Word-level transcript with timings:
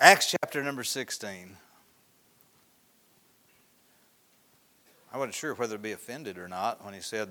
Acts 0.00 0.32
chapter 0.32 0.60
number 0.60 0.82
16. 0.82 1.56
I 5.12 5.16
wasn't 5.16 5.34
sure 5.34 5.54
whether 5.54 5.76
to 5.76 5.82
be 5.82 5.92
offended 5.92 6.36
or 6.36 6.48
not 6.48 6.84
when 6.84 6.94
he 6.94 7.00
said 7.00 7.28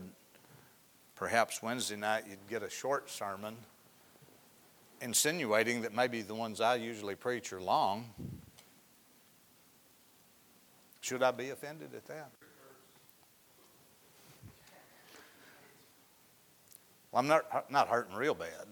perhaps 1.15 1.61
Wednesday 1.61 1.97
night 1.97 2.23
you'd 2.29 2.47
get 2.49 2.63
a 2.63 2.69
short 2.69 3.09
sermon, 3.09 3.57
insinuating 5.01 5.81
that 5.81 5.93
maybe 5.93 6.21
the 6.21 6.35
ones 6.35 6.61
I 6.61 6.75
usually 6.75 7.15
preach 7.15 7.51
are 7.51 7.59
long. 7.59 8.05
Should 11.01 11.21
I 11.21 11.31
be 11.31 11.49
offended 11.49 11.89
at 11.93 12.05
that? 12.05 12.31
Well, 17.11 17.19
I'm 17.19 17.27
not, 17.27 17.69
not 17.69 17.89
hurting 17.89 18.15
real 18.15 18.33
bad. 18.33 18.67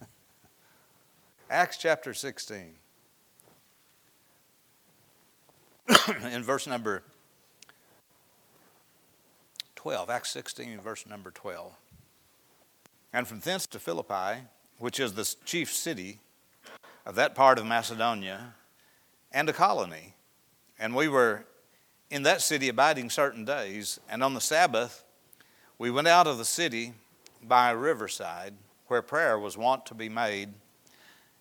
Acts 1.50 1.76
chapter 1.76 2.14
16. 2.14 2.76
in 6.32 6.42
verse 6.42 6.66
number 6.66 7.02
12, 9.76 10.08
Acts 10.10 10.30
16, 10.30 10.80
verse 10.80 11.06
number 11.06 11.30
12. 11.30 11.72
And 13.12 13.28
from 13.28 13.40
thence 13.40 13.66
to 13.68 13.78
Philippi, 13.78 14.42
which 14.78 14.98
is 14.98 15.12
the 15.12 15.34
chief 15.44 15.72
city 15.72 16.20
of 17.06 17.14
that 17.16 17.34
part 17.34 17.58
of 17.58 17.66
Macedonia, 17.66 18.54
and 19.32 19.48
a 19.48 19.52
colony. 19.52 20.14
And 20.78 20.94
we 20.94 21.08
were 21.08 21.44
in 22.10 22.22
that 22.22 22.40
city 22.40 22.68
abiding 22.68 23.10
certain 23.10 23.44
days, 23.44 24.00
and 24.08 24.22
on 24.22 24.34
the 24.34 24.40
Sabbath 24.40 25.04
we 25.78 25.90
went 25.90 26.08
out 26.08 26.26
of 26.26 26.38
the 26.38 26.44
city 26.44 26.94
by 27.42 27.70
a 27.70 27.76
riverside 27.76 28.54
where 28.86 29.02
prayer 29.02 29.38
was 29.38 29.58
wont 29.58 29.84
to 29.86 29.94
be 29.94 30.08
made. 30.08 30.50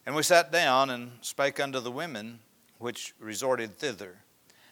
And 0.06 0.16
we 0.16 0.24
sat 0.24 0.52
down 0.52 0.90
and 0.90 1.12
spake 1.22 1.60
unto 1.60 1.80
the 1.80 1.92
women 1.92 2.40
which 2.78 3.14
resorted 3.20 3.78
thither. 3.78 4.18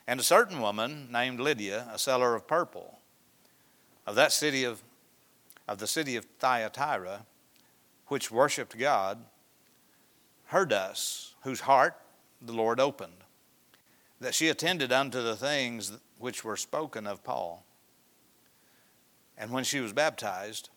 And 0.08 0.20
a 0.20 0.23
certain 0.23 0.60
woman 0.62 1.10
named 1.12 1.40
Lydia, 1.40 1.90
a 1.94 1.99
seller 1.99 2.35
of 2.35 2.48
purple, 2.48 2.99
of 4.05 4.16
that 4.16 4.32
city 4.32 4.63
of, 4.63 4.82
of 5.68 5.80
the 5.80 5.88
city 5.88 6.16
of 6.16 6.26
Thyatira, 6.40 7.26
which 8.08 8.32
worshipped 8.32 8.77
God, 8.77 9.26
heard 10.46 10.74
us, 10.74 11.35
whose 11.43 11.62
heart 11.62 11.96
the 12.41 12.54
Lord 12.54 12.80
opened, 12.80 13.24
that 14.20 14.35
she 14.35 14.49
attended 14.49 14.91
unto 14.91 15.21
the 15.21 15.35
things 15.35 15.98
which 16.20 16.43
were 16.43 16.58
spoken 16.58 17.08
of 17.08 17.24
Paul. 17.24 17.65
And 19.38 19.52
when 19.52 19.63
she 19.63 19.80
was 19.80 19.93
baptized, 19.93 20.70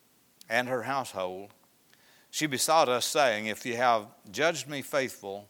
and 0.49 0.69
her 0.69 0.83
household, 0.83 1.51
she 2.31 2.47
besought 2.47 2.89
us, 2.89 3.05
saying, 3.05 3.47
If 3.47 3.65
you 3.65 3.77
have 3.77 4.07
judged 4.31 4.69
me 4.69 4.83
faithful 4.83 5.49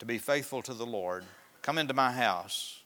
to 0.00 0.06
be 0.06 0.18
faithful 0.18 0.62
to 0.62 0.74
the 0.74 0.86
Lord, 0.86 1.24
come 1.62 1.78
into 1.78 1.94
my 1.94 2.10
house 2.10 2.82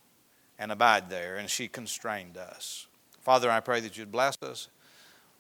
and 0.59 0.71
abide 0.71 1.09
there. 1.09 1.37
And 1.37 1.49
she 1.49 1.69
constrained 1.69 2.37
us. 2.37 2.87
Father, 3.23 3.51
I 3.51 3.61
pray 3.61 3.81
that 3.81 3.97
you'd 3.97 4.13
bless 4.13 4.37
us. 4.43 4.69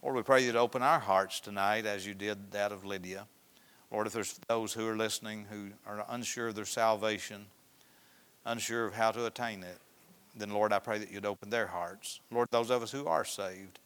Lord, 0.03 0.17
we 0.17 0.23
pray 0.23 0.45
you'd 0.45 0.57
open 0.57 0.83
our 0.83 0.99
hearts 0.99 1.41
tonight 1.41 1.85
as 1.85 2.07
you 2.07 2.15
did 2.15 2.53
that 2.53 2.73
of 2.73 2.85
Lydia. 2.85 3.27
Lord, 3.91 4.07
if 4.07 4.13
there's 4.13 4.39
those 4.49 4.73
who 4.73 4.89
are 4.89 4.97
listening 4.97 5.47
who 5.51 5.69
are 5.87 6.05
unsure 6.09 6.49
of 6.49 6.55
their 6.55 6.65
salvation, 6.65 7.47
unsure 8.45 8.87
of 8.87 8.95
how 8.95 9.11
to 9.11 9.27
attain 9.27 9.63
it, 9.63 9.79
then 10.37 10.51
Lord, 10.51 10.73
I 10.73 10.79
pray 10.79 10.99
that 10.99 11.13
you'd 11.13 11.27
open 11.27 11.51
their 11.51 11.67
hearts. 11.67 12.21
Lord, 12.31 12.49
those 12.51 12.71
of 12.71 12.83
us 12.83 12.91
who 12.91 13.07
are 13.07 13.25
saved, 13.25 13.79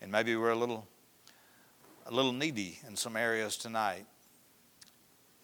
and 0.00 0.10
maybe 0.10 0.36
we're 0.36 0.50
a 0.50 0.56
little 0.56 0.86
a 2.06 2.14
little 2.14 2.32
needy 2.32 2.78
in 2.86 2.94
some 2.94 3.16
areas 3.16 3.56
tonight, 3.56 4.06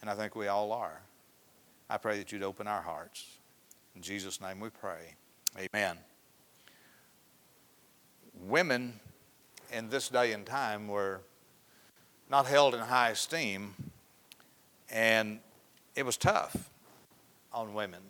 and 0.00 0.08
I 0.08 0.14
think 0.14 0.36
we 0.36 0.46
all 0.46 0.72
are. 0.72 1.00
I 1.92 1.98
pray 1.98 2.16
that 2.16 2.32
you'd 2.32 2.42
open 2.42 2.66
our 2.66 2.80
hearts. 2.80 3.36
In 3.94 4.00
Jesus' 4.00 4.40
name 4.40 4.60
we 4.60 4.70
pray. 4.70 5.14
Amen. 5.58 5.98
Women 8.46 8.98
in 9.70 9.90
this 9.90 10.08
day 10.08 10.32
and 10.32 10.46
time 10.46 10.88
were 10.88 11.20
not 12.30 12.46
held 12.46 12.74
in 12.74 12.80
high 12.80 13.10
esteem, 13.10 13.74
and 14.90 15.40
it 15.94 16.06
was 16.06 16.16
tough 16.16 16.70
on 17.52 17.74
women. 17.74 18.00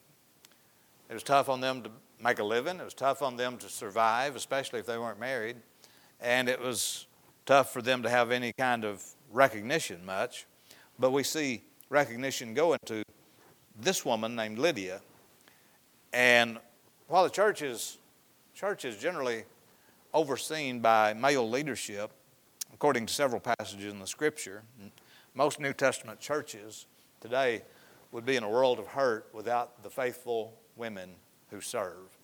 It 1.10 1.14
was 1.14 1.24
tough 1.24 1.48
on 1.48 1.60
them 1.60 1.82
to 1.82 1.90
make 2.22 2.38
a 2.38 2.44
living, 2.44 2.78
it 2.78 2.84
was 2.84 2.94
tough 2.94 3.20
on 3.20 3.36
them 3.36 3.58
to 3.58 3.68
survive, 3.68 4.36
especially 4.36 4.78
if 4.78 4.86
they 4.86 4.96
weren't 4.96 5.18
married, 5.18 5.56
and 6.20 6.48
it 6.48 6.60
was 6.60 7.08
tough 7.46 7.72
for 7.72 7.82
them 7.82 8.04
to 8.04 8.08
have 8.08 8.30
any 8.30 8.52
kind 8.52 8.84
of 8.84 9.04
recognition 9.32 10.06
much. 10.06 10.46
But 11.00 11.10
we 11.10 11.24
see 11.24 11.64
recognition 11.90 12.54
going 12.54 12.78
to 12.86 13.02
this 13.82 14.04
woman 14.04 14.34
named 14.36 14.58
Lydia. 14.58 15.00
And 16.12 16.58
while 17.08 17.24
the 17.24 17.30
church 17.30 17.62
is, 17.62 17.98
church 18.54 18.84
is 18.84 18.96
generally 18.96 19.44
overseen 20.14 20.80
by 20.80 21.14
male 21.14 21.48
leadership, 21.48 22.10
according 22.72 23.06
to 23.06 23.12
several 23.12 23.40
passages 23.40 23.92
in 23.92 23.98
the 23.98 24.06
scripture, 24.06 24.62
most 25.34 25.60
New 25.60 25.72
Testament 25.72 26.20
churches 26.20 26.86
today 27.20 27.62
would 28.12 28.24
be 28.26 28.36
in 28.36 28.42
a 28.42 28.48
world 28.48 28.78
of 28.78 28.86
hurt 28.86 29.28
without 29.32 29.82
the 29.82 29.90
faithful 29.90 30.54
women 30.76 31.10
who 31.50 31.60
serve. 31.60 32.16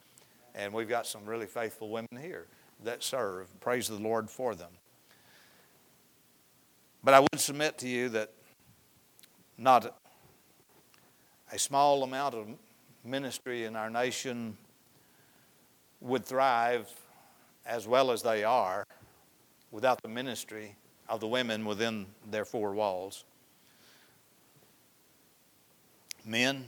And 0.54 0.72
we've 0.72 0.88
got 0.88 1.06
some 1.06 1.24
really 1.24 1.46
faithful 1.46 1.88
women 1.88 2.08
here 2.20 2.46
that 2.84 3.02
serve. 3.02 3.48
Praise 3.60 3.88
the 3.88 3.96
Lord 3.96 4.30
for 4.30 4.54
them. 4.54 4.70
But 7.02 7.14
I 7.14 7.20
would 7.20 7.38
submit 7.38 7.78
to 7.78 7.88
you 7.88 8.08
that 8.10 8.32
not 9.56 9.96
a 11.52 11.58
small 11.58 12.02
amount 12.02 12.34
of 12.34 12.46
ministry 13.04 13.64
in 13.64 13.76
our 13.76 13.90
nation 13.90 14.56
would 16.00 16.24
thrive 16.24 16.88
as 17.66 17.86
well 17.86 18.10
as 18.10 18.22
they 18.22 18.44
are 18.44 18.84
without 19.70 20.00
the 20.02 20.08
ministry 20.08 20.74
of 21.08 21.20
the 21.20 21.26
women 21.26 21.64
within 21.64 22.06
their 22.30 22.44
four 22.44 22.74
walls. 22.74 23.24
Men, 26.24 26.66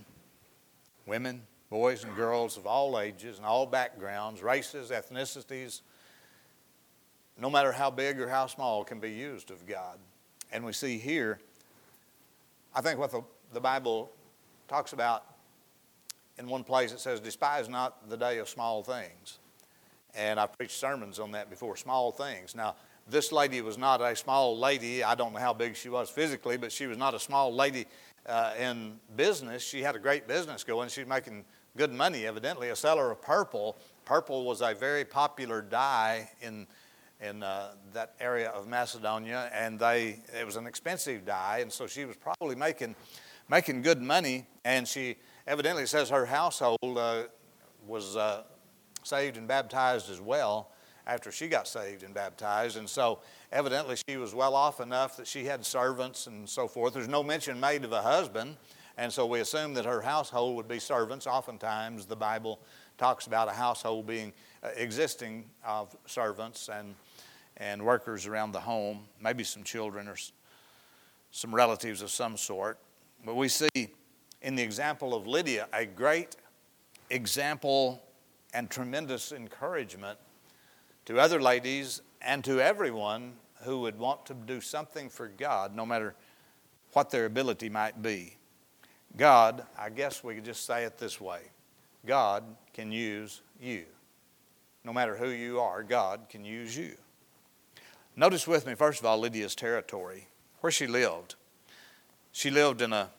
women, 1.06 1.42
boys, 1.68 2.04
and 2.04 2.14
girls 2.16 2.56
of 2.56 2.66
all 2.66 2.98
ages 2.98 3.36
and 3.36 3.47
all 3.47 3.66
backgrounds, 3.66 4.42
races, 4.42 4.91
ethnicities, 4.91 5.82
no 7.38 7.50
matter 7.50 7.72
how 7.72 7.91
big 7.91 8.20
or 8.20 8.28
how 8.28 8.47
small, 8.47 8.84
can 8.84 9.00
be 9.00 9.10
used 9.10 9.50
of 9.50 9.66
God. 9.66 9.98
And 10.52 10.64
we 10.64 10.72
see 10.72 10.98
here, 10.98 11.38
I 12.74 12.80
think 12.80 12.98
what 12.98 13.10
the, 13.10 13.22
the 13.52 13.60
Bible 13.60 14.10
talks 14.70 14.92
about 14.92 15.25
in 16.38 16.47
one 16.47 16.62
place 16.62 16.92
it 16.92 17.00
says, 17.00 17.19
Despise 17.19 17.69
not 17.69 18.08
the 18.08 18.16
day 18.16 18.38
of 18.38 18.48
small 18.48 18.82
things. 18.84 19.41
And 20.14 20.38
I've 20.38 20.56
preached 20.56 20.78
sermons 20.78 21.19
on 21.19 21.32
that 21.32 21.50
before, 21.50 21.76
small 21.76 22.12
things. 22.12 22.54
Now, 22.54 22.76
this 23.09 23.32
lady 23.32 23.60
was 23.62 23.76
not 23.76 24.00
a 24.00 24.14
small 24.14 24.56
lady. 24.56 25.03
I 25.03 25.16
don't 25.16 25.32
know 25.32 25.41
how 25.41 25.53
big 25.53 25.76
she 25.76 25.88
was 25.88 26.09
physically, 26.09 26.56
but 26.56 26.70
she 26.70 26.86
was 26.86 26.97
not 26.97 27.14
a 27.14 27.19
small 27.19 27.53
lady 27.53 27.86
uh, 28.26 28.53
in 28.59 29.00
business. 29.16 29.62
She 29.62 29.82
had 29.82 29.97
a 29.97 29.98
great 29.98 30.28
business 30.28 30.62
going. 30.62 30.88
She 30.88 31.00
was 31.00 31.09
making 31.09 31.44
good 31.76 31.92
money, 31.92 32.26
evidently, 32.26 32.69
a 32.69 32.76
seller 32.76 33.10
of 33.10 33.20
purple. 33.20 33.76
Purple 34.04 34.44
was 34.44 34.60
a 34.60 34.75
very 34.75 35.04
popular 35.04 35.62
dye 35.62 36.30
in, 36.41 36.66
in 37.20 37.42
uh, 37.42 37.72
that 37.92 38.14
area 38.20 38.50
of 38.50 38.69
Macedonia, 38.69 39.50
and 39.53 39.78
they, 39.78 40.20
it 40.38 40.47
was 40.47 40.54
an 40.56 40.66
expensive 40.66 41.25
dye, 41.25 41.59
and 41.60 41.72
so 41.72 41.88
she 41.88 42.04
was 42.04 42.16
probably 42.16 42.54
making 42.54 42.94
making 43.50 43.83
good 43.83 44.00
money, 44.00 44.47
and 44.65 44.87
she 44.87 45.16
evidently 45.47 45.84
says 45.84 46.09
her 46.09 46.25
household 46.25 46.78
uh, 46.84 47.25
was 47.84 48.16
uh, 48.16 48.44
saved 49.03 49.37
and 49.37 49.49
baptized 49.49 50.09
as 50.09 50.21
well 50.21 50.71
after 51.05 51.33
she 51.33 51.49
got 51.49 51.66
saved 51.66 52.05
and 52.05 52.15
baptized. 52.15 52.77
And 52.77 52.89
so, 52.89 53.19
evidently, 53.50 53.97
she 54.09 54.16
was 54.16 54.34
well 54.34 54.55
off 54.55 54.81
enough 54.81 55.16
that 55.16 55.27
she 55.27 55.44
had 55.44 55.66
servants 55.66 56.28
and 56.28 56.49
so 56.49 56.69
forth. 56.69 56.94
There's 56.94 57.09
no 57.09 57.25
mention 57.25 57.59
made 57.59 57.84
of 57.84 57.91
a 57.91 58.00
husband, 58.00 58.57
and 58.97 59.13
so 59.13 59.27
we 59.27 59.41
assume 59.41 59.74
that 59.74 59.84
her 59.84 60.01
household 60.01 60.54
would 60.54 60.69
be 60.69 60.78
servants. 60.78 61.27
Oftentimes, 61.27 62.07
the 62.07 62.16
Bible 62.16 62.60
talks 62.98 63.27
about 63.27 63.48
a 63.48 63.53
household 63.53 64.07
being 64.07 64.33
uh, 64.63 64.69
existing 64.77 65.45
of 65.65 65.97
servants 66.07 66.69
and, 66.72 66.95
and 67.57 67.83
workers 67.83 68.27
around 68.27 68.53
the 68.53 68.60
home, 68.60 69.07
maybe 69.21 69.42
some 69.42 69.65
children 69.65 70.07
or 70.07 70.16
some 71.33 71.53
relatives 71.53 72.01
of 72.01 72.10
some 72.10 72.36
sort. 72.36 72.78
But 73.25 73.37
we 73.37 73.49
see 73.49 73.69
in 74.43 74.55
the 74.57 74.63
example 74.63 75.15
of 75.15 75.27
Lydia 75.27 75.69
a 75.72 75.84
great 75.84 76.37
example 77.11 78.03
and 78.55 78.71
tremendous 78.71 79.33
encouragement 79.33 80.19
to 81.07 81.19
other 81.19 81.41
ladies 81.41 82.03
and 82.22 82.45
to 82.45 82.61
everyone 82.61 83.34
who 83.63 83.81
would 83.81 83.99
want 83.99 84.25
to 84.27 84.34
do 84.34 84.61
something 84.61 85.09
for 85.09 85.28
God, 85.28 85.75
no 85.75 85.84
matter 85.84 86.15
what 86.93 87.11
their 87.11 87.27
ability 87.27 87.69
might 87.69 88.01
be. 88.01 88.37
God, 89.17 89.65
I 89.78 89.91
guess 89.91 90.25
we 90.25 90.34
could 90.34 90.45
just 90.45 90.65
say 90.65 90.84
it 90.84 90.99
this 90.99 91.21
way 91.21 91.41
God 92.07 92.45
can 92.72 92.91
use 92.93 93.43
you. 93.61 93.84
No 94.84 94.93
matter 94.93 95.17
who 95.17 95.28
you 95.28 95.61
are, 95.61 95.83
God 95.83 96.22
can 96.28 96.45
use 96.45 96.77
you. 96.77 96.97
Notice 98.17 98.47
with 98.47 98.67
me, 98.67 98.75
first 98.75 99.01
of 99.01 99.07
all, 99.07 99.19
Lydia's 99.19 99.55
territory, 99.55 100.28
where 100.61 100.71
she 100.71 100.87
lived. 100.87 101.34
She 102.32 102.50
lived 102.50 102.82
in 102.82 102.92
a, 102.92 103.10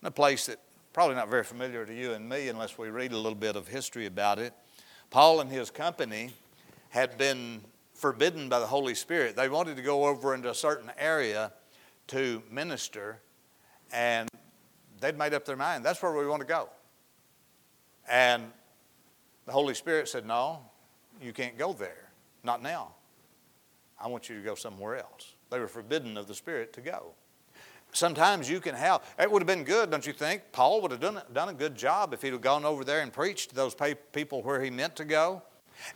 in 0.00 0.08
a 0.08 0.10
place 0.10 0.46
that 0.46 0.58
probably 0.92 1.16
not 1.16 1.28
very 1.28 1.44
familiar 1.44 1.86
to 1.86 1.94
you 1.94 2.12
and 2.12 2.28
me 2.28 2.48
unless 2.48 2.76
we 2.76 2.90
read 2.90 3.12
a 3.12 3.16
little 3.16 3.34
bit 3.34 3.56
of 3.56 3.68
history 3.68 4.06
about 4.06 4.38
it. 4.38 4.52
Paul 5.10 5.40
and 5.40 5.50
his 5.50 5.70
company 5.70 6.30
had 6.90 7.16
been 7.16 7.62
forbidden 7.94 8.48
by 8.48 8.58
the 8.58 8.66
Holy 8.66 8.94
Spirit. 8.94 9.36
They 9.36 9.48
wanted 9.48 9.76
to 9.76 9.82
go 9.82 10.06
over 10.06 10.34
into 10.34 10.50
a 10.50 10.54
certain 10.54 10.90
area 10.98 11.52
to 12.08 12.42
minister, 12.50 13.20
and 13.92 14.28
they'd 15.00 15.16
made 15.16 15.34
up 15.34 15.44
their 15.44 15.56
mind 15.56 15.84
that's 15.84 16.02
where 16.02 16.12
we 16.12 16.26
want 16.26 16.40
to 16.40 16.46
go. 16.46 16.68
And 18.08 18.50
the 19.46 19.52
Holy 19.52 19.74
Spirit 19.74 20.08
said, 20.08 20.26
No, 20.26 20.60
you 21.20 21.32
can't 21.32 21.56
go 21.56 21.72
there. 21.72 22.10
Not 22.42 22.62
now. 22.62 22.94
I 24.00 24.08
want 24.08 24.28
you 24.28 24.36
to 24.36 24.42
go 24.42 24.54
somewhere 24.54 24.96
else. 24.96 25.34
They 25.50 25.60
were 25.60 25.68
forbidden 25.68 26.16
of 26.16 26.26
the 26.26 26.34
Spirit 26.34 26.72
to 26.72 26.80
go. 26.80 27.12
Sometimes 27.92 28.48
you 28.48 28.58
can 28.58 28.74
have, 28.74 29.02
it 29.18 29.30
would 29.30 29.42
have 29.42 29.46
been 29.46 29.64
good, 29.64 29.90
don't 29.90 30.06
you 30.06 30.14
think? 30.14 30.42
Paul 30.50 30.80
would 30.80 30.90
have 30.90 31.00
done, 31.00 31.20
done 31.32 31.50
a 31.50 31.52
good 31.52 31.76
job 31.76 32.14
if 32.14 32.22
he'd 32.22 32.32
have 32.32 32.40
gone 32.40 32.64
over 32.64 32.84
there 32.84 33.02
and 33.02 33.12
preached 33.12 33.50
to 33.50 33.54
those 33.54 33.76
people 34.12 34.42
where 34.42 34.62
he 34.62 34.70
meant 34.70 34.96
to 34.96 35.04
go. 35.04 35.42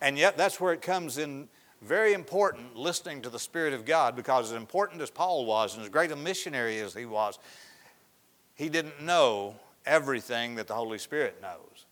And 0.02 0.18
yet, 0.18 0.36
that's 0.36 0.60
where 0.60 0.74
it 0.74 0.82
comes 0.82 1.16
in 1.16 1.48
very 1.82 2.12
important 2.12 2.76
listening 2.76 3.22
to 3.22 3.30
the 3.30 3.38
Spirit 3.38 3.72
of 3.72 3.84
God 3.84 4.14
because, 4.14 4.50
as 4.50 4.56
important 4.56 5.00
as 5.00 5.10
Paul 5.10 5.46
was 5.46 5.74
and 5.74 5.82
as 5.82 5.88
great 5.88 6.10
a 6.10 6.16
missionary 6.16 6.80
as 6.80 6.92
he 6.94 7.06
was, 7.06 7.38
he 8.54 8.68
didn't 8.68 9.02
know 9.02 9.56
everything 9.84 10.56
that 10.56 10.66
the 10.66 10.74
Holy 10.74 10.98
Spirit 10.98 11.40
knows. 11.40 11.86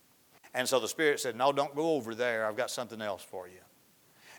And 0.53 0.67
so 0.67 0.79
the 0.79 0.87
Spirit 0.87 1.19
said, 1.19 1.35
No, 1.35 1.51
don't 1.51 1.75
go 1.75 1.95
over 1.95 2.13
there. 2.13 2.45
I've 2.45 2.57
got 2.57 2.69
something 2.69 3.01
else 3.01 3.23
for 3.23 3.47
you. 3.47 3.59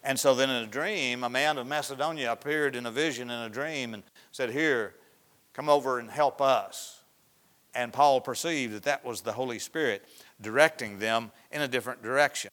And 0.05 0.19
so 0.19 0.35
then 0.35 0.51
in 0.51 0.63
a 0.63 0.67
dream, 0.67 1.25
a 1.25 1.29
man 1.29 1.59
of 1.59 1.67
Macedonia 1.67 2.33
appeared 2.33 2.77
in 2.77 2.87
a 2.87 2.91
vision 2.91 3.31
in 3.31 3.41
a 3.41 3.49
dream 3.49 3.95
and 3.95 4.03
said, 4.33 4.51
Here, 4.51 4.95
come 5.57 5.71
over 5.71 5.99
and 5.99 6.11
help 6.11 6.43
us. 6.43 7.01
And 7.75 7.91
Paul 7.91 8.21
perceived 8.21 8.75
that 8.75 8.83
that 8.83 9.07
was 9.07 9.23
the 9.23 9.33
Holy 9.33 9.59
Spirit 9.59 10.05
directing 10.41 10.99
them 10.99 11.31
in 11.51 11.63
a 11.63 11.69
different 11.69 12.03
direction. 12.03 12.51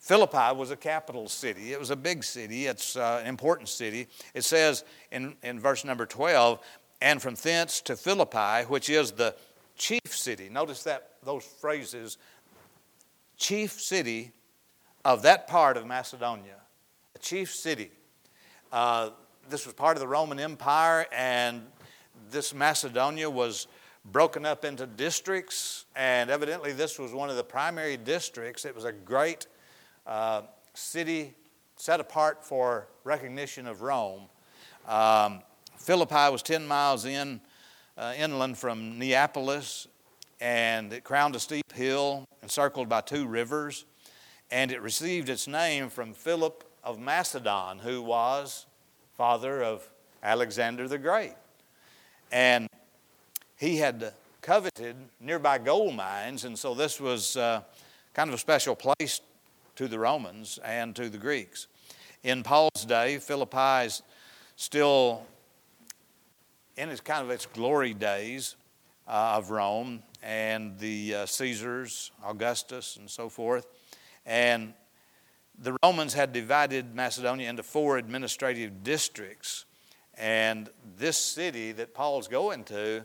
Philippi 0.00 0.54
was 0.56 0.72
a 0.72 0.76
capital 0.76 1.28
city. 1.28 1.72
It 1.72 1.78
was 1.78 1.90
a 1.90 1.96
big 1.96 2.24
city. 2.24 2.66
It's 2.66 2.96
uh, 2.96 3.20
an 3.22 3.28
important 3.28 3.68
city. 3.68 4.08
It 4.34 4.42
says 4.42 4.84
in, 5.12 5.36
in 5.44 5.60
verse 5.60 5.84
number 5.84 6.06
12, 6.06 6.58
and 7.00 7.22
from 7.22 7.36
thence 7.36 7.80
to 7.82 7.94
Philippi, 7.94 8.66
which 8.66 8.90
is 8.90 9.12
the 9.12 9.36
chief 9.76 10.00
city. 10.06 10.48
Notice 10.48 10.82
that 10.82 11.10
those 11.22 11.44
phrases, 11.44 12.18
chief 13.36 13.80
city 13.80 14.32
of 15.04 15.22
that 15.22 15.46
part 15.46 15.76
of 15.76 15.86
Macedonia 15.86 16.56
a 17.14 17.18
chief 17.20 17.54
city. 17.54 17.92
Uh, 18.72 19.10
this 19.48 19.66
was 19.66 19.74
part 19.74 19.96
of 19.96 20.00
the 20.00 20.08
Roman 20.08 20.40
Empire, 20.40 21.06
and 21.12 21.62
this 22.30 22.54
Macedonia 22.54 23.28
was 23.28 23.66
broken 24.04 24.44
up 24.44 24.64
into 24.64 24.86
districts, 24.86 25.86
and 25.96 26.30
evidently 26.30 26.72
this 26.72 26.98
was 26.98 27.12
one 27.12 27.30
of 27.30 27.36
the 27.36 27.44
primary 27.44 27.96
districts. 27.96 28.64
It 28.64 28.74
was 28.74 28.84
a 28.84 28.92
great 28.92 29.46
uh, 30.06 30.42
city 30.74 31.34
set 31.76 32.00
apart 32.00 32.44
for 32.44 32.88
recognition 33.04 33.66
of 33.66 33.82
Rome. 33.82 34.22
Um, 34.86 35.42
Philippi 35.78 36.30
was 36.30 36.42
10 36.42 36.66
miles 36.66 37.04
in, 37.04 37.40
uh, 37.96 38.14
inland 38.16 38.58
from 38.58 38.98
Neapolis, 38.98 39.88
and 40.40 40.92
it 40.92 41.04
crowned 41.04 41.34
a 41.36 41.40
steep 41.40 41.72
hill 41.72 42.26
encircled 42.42 42.88
by 42.88 43.00
two 43.00 43.26
rivers, 43.26 43.86
and 44.50 44.70
it 44.70 44.82
received 44.82 45.28
its 45.28 45.48
name 45.48 45.88
from 45.88 46.12
Philip 46.12 46.64
of 46.82 46.98
Macedon, 46.98 47.78
who 47.78 48.02
was 48.02 48.66
father 49.16 49.62
of 49.62 49.88
Alexander 50.22 50.86
the 50.86 50.98
Great. 50.98 51.34
And 52.30 52.68
he 53.56 53.78
had 53.78 54.12
coveted 54.42 54.96
nearby 55.20 55.58
gold 55.58 55.94
mines, 55.94 56.44
and 56.44 56.58
so 56.58 56.74
this 56.74 57.00
was 57.00 57.36
uh, 57.36 57.62
kind 58.12 58.28
of 58.28 58.34
a 58.34 58.38
special 58.38 58.74
place 58.74 59.20
to 59.76 59.88
the 59.88 59.98
Romans 59.98 60.58
and 60.64 60.94
to 60.96 61.08
the 61.08 61.18
Greeks. 61.18 61.66
In 62.22 62.42
Paul's 62.42 62.84
day, 62.86 63.18
Philippi 63.18 63.86
is 63.86 64.02
still 64.56 65.26
in 66.76 66.88
its 66.88 67.00
kind 67.00 67.24
of 67.24 67.30
its 67.30 67.46
glory 67.46 67.94
days 67.94 68.56
uh, 69.06 69.34
of 69.36 69.50
Rome 69.50 70.02
and 70.22 70.78
the 70.78 71.14
uh, 71.14 71.26
Caesars, 71.26 72.10
Augustus, 72.24 72.96
and 72.96 73.08
so 73.10 73.28
forth. 73.28 73.66
And 74.26 74.72
the 75.58 75.76
Romans 75.84 76.14
had 76.14 76.32
divided 76.32 76.94
Macedonia 76.94 77.48
into 77.48 77.62
four 77.62 77.98
administrative 77.98 78.82
districts. 78.82 79.66
And 80.18 80.68
this 80.96 81.16
city 81.16 81.72
that 81.72 81.94
Paul's 81.94 82.28
going 82.28 82.64
to 82.64 83.04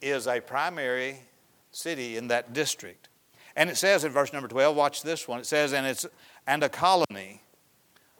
is 0.00 0.26
a 0.26 0.40
primary 0.40 1.18
city 1.70 2.16
in 2.16 2.28
that 2.28 2.52
district. 2.52 3.08
And 3.56 3.70
it 3.70 3.76
says 3.76 4.04
in 4.04 4.12
verse 4.12 4.32
number 4.32 4.48
12, 4.48 4.76
watch 4.76 5.02
this 5.02 5.28
one. 5.28 5.40
It 5.40 5.46
says, 5.46 5.72
and 5.72 5.86
it's 5.86 6.06
and 6.46 6.62
a 6.62 6.68
colony. 6.68 7.40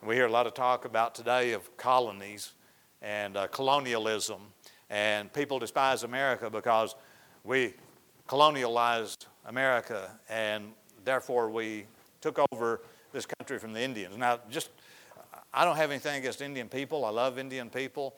We 0.03 0.15
hear 0.15 0.25
a 0.25 0.31
lot 0.31 0.47
of 0.47 0.53
talk 0.53 0.85
about 0.85 1.15
today 1.15 1.53
of 1.53 1.75
colonies 1.77 2.53
and 3.01 3.37
uh, 3.37 3.47
colonialism. 3.47 4.41
And 4.89 5.31
people 5.33 5.59
despise 5.59 6.03
America 6.03 6.49
because 6.49 6.95
we 7.43 7.73
colonialized 8.27 9.25
America 9.45 10.09
and 10.29 10.71
therefore 11.03 11.49
we 11.49 11.85
took 12.21 12.39
over 12.51 12.81
this 13.11 13.25
country 13.25 13.59
from 13.59 13.73
the 13.73 13.81
Indians. 13.81 14.17
Now, 14.17 14.39
just, 14.49 14.69
I 15.57 15.63
don't 15.63 15.77
have 15.77 15.89
anything 15.89 16.17
against 16.17 16.41
Indian 16.41 16.67
people. 16.67 17.05
I 17.05 17.11
love 17.11 17.39
Indian 17.39 17.69
people. 17.69 18.15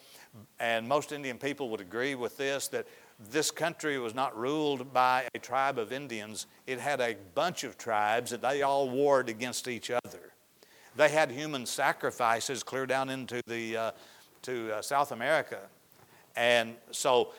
And 0.59 0.87
most 0.87 1.11
Indian 1.11 1.37
people 1.37 1.69
would 1.69 1.81
agree 1.81 2.15
with 2.15 2.35
this 2.35 2.67
that 2.69 2.87
this 3.31 3.51
country 3.51 3.99
was 3.99 4.15
not 4.15 4.35
ruled 4.35 4.91
by 4.91 5.25
a 5.35 5.39
tribe 5.39 5.77
of 5.77 5.93
Indians, 5.93 6.47
it 6.65 6.79
had 6.79 6.99
a 6.99 7.15
bunch 7.35 7.63
of 7.63 7.77
tribes 7.77 8.31
that 8.31 8.41
they 8.41 8.63
all 8.63 8.89
warred 8.89 9.29
against 9.29 9.67
each 9.67 9.91
other. 9.91 10.33
They 10.95 11.09
had 11.09 11.29
human 11.29 11.67
sacrifices 11.67 12.63
clear 12.63 12.87
down 12.87 13.09
into 13.09 13.41
the, 13.45 13.77
uh, 13.77 13.91
to 14.43 14.73
uh, 14.73 14.81
South 14.81 15.11
America. 15.11 15.59
And 16.35 16.75
so 16.91 17.33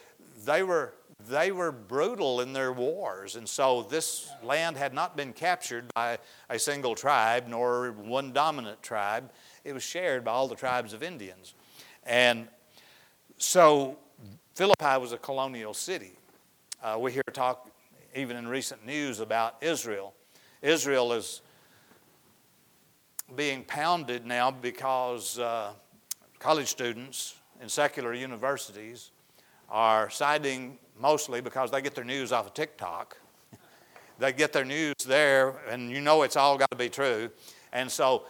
they 0.44 0.62
were 0.62 0.94
they 1.26 1.50
were 1.50 1.72
brutal 1.72 2.40
in 2.40 2.52
their 2.52 2.72
wars. 2.72 3.34
And 3.34 3.48
so 3.48 3.82
this 3.82 4.30
land 4.42 4.76
had 4.76 4.94
not 4.94 5.16
been 5.16 5.32
captured 5.32 5.86
by 5.94 6.18
a 6.48 6.58
single 6.60 6.94
tribe 6.94 7.46
nor 7.48 7.90
one 7.90 8.32
dominant 8.32 8.82
tribe. 8.82 9.30
It 9.64 9.72
was 9.72 9.82
shared 9.82 10.24
by 10.24 10.32
all 10.32 10.48
the 10.48 10.54
tribes 10.54 10.92
of 10.92 11.02
Indians. 11.02 11.54
And 12.04 12.48
so 13.36 13.98
Philippi 14.54 14.98
was 14.98 15.12
a 15.12 15.18
colonial 15.18 15.74
city. 15.74 16.12
Uh, 16.82 16.96
we 16.98 17.12
hear 17.12 17.22
talk 17.32 17.70
even 18.14 18.36
in 18.36 18.48
recent 18.48 18.84
news 18.86 19.20
about 19.20 19.56
Israel. 19.60 20.14
Israel 20.62 21.12
is 21.12 21.42
being 23.36 23.62
pounded 23.64 24.26
now 24.26 24.50
because 24.50 25.38
uh, 25.38 25.72
college 26.38 26.68
students 26.68 27.36
in 27.60 27.68
secular 27.68 28.14
universities 28.14 29.10
are 29.68 30.08
siding 30.08 30.78
mostly 30.98 31.40
because 31.40 31.70
they 31.70 31.82
get 31.82 31.94
their 31.94 32.04
news 32.04 32.32
off 32.32 32.46
of 32.46 32.54
TikTok. 32.54 33.16
they 34.18 34.32
get 34.32 34.52
their 34.52 34.64
news 34.64 34.94
there, 35.06 35.54
and 35.68 35.90
you 35.90 36.00
know 36.00 36.22
it's 36.22 36.36
all 36.36 36.56
got 36.56 36.70
to 36.70 36.76
be 36.76 36.88
true. 36.88 37.30
And 37.72 37.90
so 37.90 38.24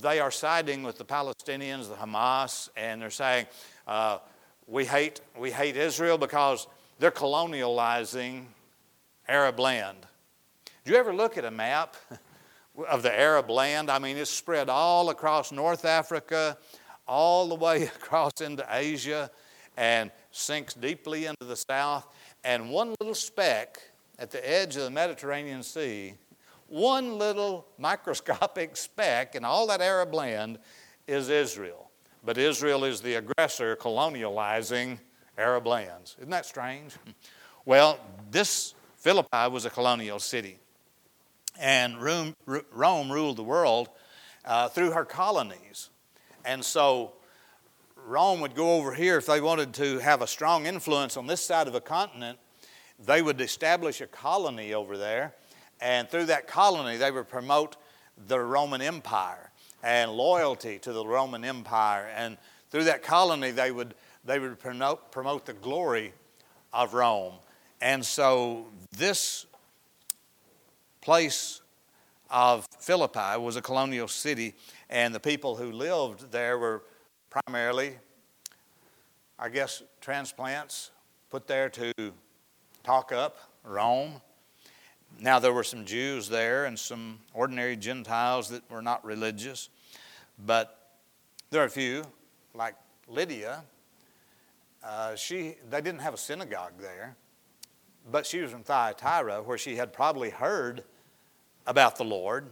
they 0.00 0.20
are 0.20 0.30
siding 0.30 0.82
with 0.82 0.98
the 0.98 1.04
Palestinians, 1.04 1.88
the 1.88 1.94
Hamas, 1.94 2.68
and 2.76 3.00
they're 3.00 3.10
saying, 3.10 3.46
uh, 3.86 4.18
we, 4.66 4.84
hate, 4.84 5.20
we 5.38 5.50
hate 5.50 5.76
Israel 5.76 6.18
because 6.18 6.66
they're 6.98 7.10
colonializing 7.10 8.44
Arab 9.28 9.58
land. 9.60 9.98
Do 10.84 10.92
you 10.92 10.98
ever 10.98 11.14
look 11.14 11.38
at 11.38 11.44
a 11.44 11.50
map 11.50 11.96
of 12.88 13.02
the 13.02 13.16
Arab 13.16 13.50
land? 13.50 13.90
I 13.90 13.98
mean, 13.98 14.16
it's 14.16 14.30
spread 14.30 14.68
all 14.68 15.10
across 15.10 15.52
North 15.52 15.84
Africa, 15.84 16.58
all 17.06 17.48
the 17.48 17.54
way 17.54 17.82
across 17.96 18.40
into 18.40 18.66
Asia, 18.70 19.30
and 19.76 20.10
sinks 20.32 20.74
deeply 20.74 21.26
into 21.26 21.44
the 21.44 21.56
south, 21.56 22.06
and 22.44 22.70
one 22.70 22.94
little 23.00 23.14
speck 23.14 23.78
at 24.18 24.30
the 24.30 24.48
edge 24.48 24.76
of 24.76 24.82
the 24.82 24.90
Mediterranean 24.90 25.62
Sea, 25.62 26.14
one 26.72 27.18
little 27.18 27.66
microscopic 27.76 28.78
speck 28.78 29.34
in 29.34 29.44
all 29.44 29.66
that 29.66 29.82
Arab 29.82 30.14
land 30.14 30.58
is 31.06 31.28
Israel. 31.28 31.90
But 32.24 32.38
Israel 32.38 32.84
is 32.84 33.02
the 33.02 33.16
aggressor 33.16 33.76
colonializing 33.76 34.98
Arab 35.36 35.66
lands. 35.66 36.16
Isn't 36.18 36.30
that 36.30 36.46
strange? 36.46 36.94
Well, 37.64 38.00
this 38.32 38.74
Philippi 38.96 39.48
was 39.48 39.64
a 39.66 39.70
colonial 39.70 40.18
city, 40.18 40.58
and 41.60 42.02
Rome, 42.02 42.34
ruled 42.74 43.36
the 43.36 43.44
world 43.44 43.88
uh, 44.44 44.68
through 44.68 44.90
her 44.90 45.04
colonies. 45.04 45.90
And 46.44 46.64
so 46.64 47.12
Rome 48.04 48.40
would 48.40 48.56
go 48.56 48.78
over 48.78 48.92
here 48.92 49.16
if 49.16 49.26
they 49.26 49.40
wanted 49.40 49.74
to 49.74 50.00
have 50.00 50.22
a 50.22 50.26
strong 50.26 50.66
influence 50.66 51.16
on 51.16 51.28
this 51.28 51.40
side 51.40 51.68
of 51.68 51.76
a 51.76 51.80
continent. 51.80 52.40
They 52.98 53.22
would 53.22 53.40
establish 53.40 54.00
a 54.00 54.08
colony 54.08 54.74
over 54.74 54.98
there, 54.98 55.36
and 55.82 56.08
through 56.08 56.26
that 56.26 56.46
colony, 56.46 56.96
they 56.96 57.10
would 57.10 57.28
promote 57.28 57.76
the 58.28 58.38
Roman 58.38 58.80
Empire 58.80 59.50
and 59.82 60.12
loyalty 60.12 60.78
to 60.78 60.92
the 60.92 61.04
Roman 61.04 61.44
Empire. 61.44 62.08
And 62.14 62.38
through 62.70 62.84
that 62.84 63.02
colony, 63.02 63.50
they 63.50 63.72
would, 63.72 63.94
they 64.24 64.38
would 64.38 64.60
promote, 64.60 65.10
promote 65.10 65.44
the 65.44 65.52
glory 65.52 66.12
of 66.72 66.94
Rome. 66.94 67.34
And 67.80 68.06
so 68.06 68.66
this 68.96 69.46
place 71.00 71.60
of 72.30 72.66
Philippi 72.78 73.38
was 73.38 73.56
a 73.56 73.62
colonial 73.62 74.06
city, 74.06 74.54
and 74.88 75.12
the 75.12 75.20
people 75.20 75.56
who 75.56 75.72
lived 75.72 76.30
there 76.30 76.58
were 76.58 76.84
primarily, 77.28 77.96
I 79.36 79.48
guess, 79.48 79.82
transplants 80.00 80.92
put 81.28 81.48
there 81.48 81.68
to 81.70 81.92
talk 82.84 83.10
up 83.10 83.36
Rome. 83.64 84.20
Now, 85.20 85.38
there 85.38 85.52
were 85.52 85.64
some 85.64 85.84
Jews 85.84 86.28
there 86.28 86.64
and 86.64 86.78
some 86.78 87.20
ordinary 87.32 87.76
Gentiles 87.76 88.48
that 88.48 88.68
were 88.70 88.82
not 88.82 89.04
religious, 89.04 89.68
but 90.44 90.78
there 91.50 91.62
are 91.62 91.66
a 91.66 91.70
few, 91.70 92.04
like 92.54 92.74
Lydia. 93.06 93.62
Uh, 94.82 95.14
she, 95.14 95.54
they 95.70 95.80
didn't 95.80 96.00
have 96.00 96.14
a 96.14 96.18
synagogue 96.18 96.72
there, 96.80 97.16
but 98.10 98.26
she 98.26 98.40
was 98.40 98.50
from 98.50 98.64
Thyatira, 98.64 99.42
where 99.42 99.58
she 99.58 99.76
had 99.76 99.92
probably 99.92 100.30
heard 100.30 100.82
about 101.66 101.96
the 101.96 102.04
Lord. 102.04 102.46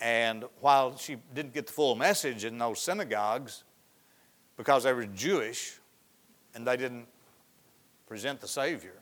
And 0.00 0.44
while 0.60 0.96
she 0.96 1.16
didn't 1.34 1.52
get 1.52 1.66
the 1.66 1.72
full 1.72 1.94
message 1.94 2.44
in 2.44 2.56
those 2.56 2.80
synagogues, 2.80 3.64
because 4.56 4.84
they 4.84 4.92
were 4.92 5.06
Jewish 5.06 5.78
and 6.54 6.66
they 6.66 6.76
didn't 6.76 7.06
present 8.06 8.40
the 8.40 8.48
Savior, 8.48 8.94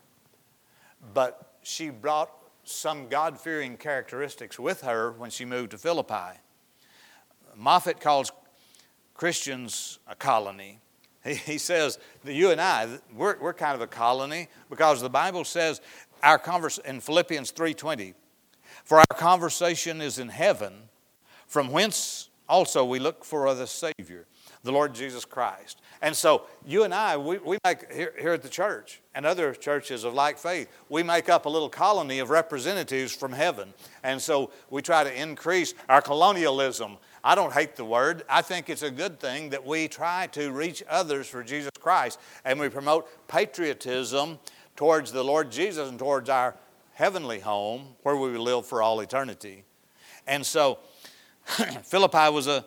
but 1.12 1.56
she 1.62 1.90
brought 1.90 2.30
some 2.70 3.08
God 3.08 3.40
fearing 3.40 3.76
characteristics 3.76 4.58
with 4.58 4.82
her 4.82 5.12
when 5.12 5.30
she 5.30 5.44
moved 5.44 5.70
to 5.70 5.78
Philippi. 5.78 6.38
Moffatt 7.58 8.00
calls 8.00 8.30
Christians 9.14 9.98
a 10.06 10.14
colony. 10.14 10.80
He, 11.24 11.34
he 11.34 11.58
says 11.58 11.98
that 12.24 12.32
you 12.32 12.50
and 12.50 12.60
I, 12.60 13.00
we're, 13.12 13.38
we're 13.38 13.52
kind 13.52 13.74
of 13.74 13.80
a 13.80 13.86
colony 13.86 14.48
because 14.70 15.00
the 15.00 15.10
Bible 15.10 15.44
says 15.44 15.80
our 16.22 16.38
converse 16.38 16.78
in 16.78 17.00
Philippians 17.00 17.52
3.20, 17.52 18.14
for 18.84 18.98
our 18.98 19.16
conversation 19.16 20.00
is 20.00 20.18
in 20.18 20.28
heaven, 20.28 20.74
from 21.46 21.70
whence 21.70 22.30
also 22.48 22.84
we 22.84 22.98
look 22.98 23.24
for 23.24 23.52
the 23.54 23.66
Savior, 23.66 24.26
the 24.62 24.72
Lord 24.72 24.94
Jesus 24.94 25.24
Christ. 25.24 25.80
And 26.02 26.14
so 26.14 26.42
you 26.66 26.84
and 26.84 26.94
I, 26.94 27.16
we, 27.16 27.38
we 27.38 27.58
make 27.64 27.92
here, 27.92 28.14
here 28.18 28.32
at 28.32 28.42
the 28.42 28.48
church 28.48 29.00
and 29.14 29.26
other 29.26 29.52
churches 29.54 30.04
of 30.04 30.14
like 30.14 30.38
faith, 30.38 30.68
we 30.88 31.02
make 31.02 31.28
up 31.28 31.46
a 31.46 31.48
little 31.48 31.68
colony 31.68 32.18
of 32.18 32.30
representatives 32.30 33.14
from 33.14 33.32
heaven. 33.32 33.72
And 34.02 34.20
so 34.20 34.50
we 34.70 34.82
try 34.82 35.04
to 35.04 35.20
increase 35.20 35.74
our 35.88 36.00
colonialism. 36.00 36.98
I 37.24 37.34
don't 37.34 37.52
hate 37.52 37.76
the 37.76 37.84
word. 37.84 38.24
I 38.28 38.42
think 38.42 38.70
it's 38.70 38.82
a 38.82 38.90
good 38.90 39.20
thing 39.20 39.50
that 39.50 39.66
we 39.66 39.88
try 39.88 40.28
to 40.28 40.52
reach 40.52 40.82
others 40.88 41.26
for 41.26 41.42
Jesus 41.42 41.72
Christ 41.80 42.20
and 42.44 42.60
we 42.60 42.68
promote 42.68 43.08
patriotism 43.28 44.38
towards 44.76 45.10
the 45.10 45.24
Lord 45.24 45.50
Jesus 45.50 45.88
and 45.88 45.98
towards 45.98 46.28
our 46.28 46.54
heavenly 46.94 47.40
home 47.40 47.96
where 48.02 48.16
we 48.16 48.32
will 48.32 48.42
live 48.42 48.66
for 48.66 48.82
all 48.82 49.00
eternity. 49.00 49.64
And 50.26 50.44
so 50.44 50.78
Philippi 51.84 52.30
was 52.30 52.46
a 52.46 52.64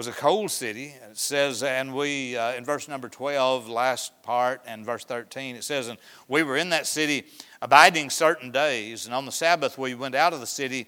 was 0.00 0.06
a 0.06 0.12
cold 0.12 0.50
city. 0.50 0.94
It 1.10 1.18
says, 1.18 1.62
and 1.62 1.94
we, 1.94 2.34
uh, 2.34 2.54
in 2.54 2.64
verse 2.64 2.88
number 2.88 3.10
12, 3.10 3.68
last 3.68 4.22
part, 4.22 4.62
and 4.66 4.82
verse 4.82 5.04
13, 5.04 5.56
it 5.56 5.62
says, 5.62 5.88
and 5.88 5.98
we 6.26 6.42
were 6.42 6.56
in 6.56 6.70
that 6.70 6.86
city 6.86 7.26
abiding 7.60 8.08
certain 8.08 8.50
days, 8.50 9.04
and 9.04 9.14
on 9.14 9.26
the 9.26 9.30
Sabbath 9.30 9.76
we 9.76 9.94
went 9.94 10.14
out 10.14 10.32
of 10.32 10.40
the 10.40 10.46
city 10.46 10.86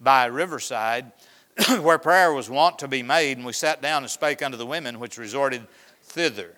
by 0.00 0.24
a 0.24 0.32
riverside 0.32 1.12
where 1.82 1.98
prayer 1.98 2.32
was 2.32 2.48
wont 2.48 2.78
to 2.78 2.88
be 2.88 3.02
made, 3.02 3.36
and 3.36 3.44
we 3.44 3.52
sat 3.52 3.82
down 3.82 4.02
and 4.02 4.10
spake 4.10 4.42
unto 4.42 4.56
the 4.56 4.64
women 4.64 4.98
which 4.98 5.18
resorted 5.18 5.66
thither. 6.02 6.54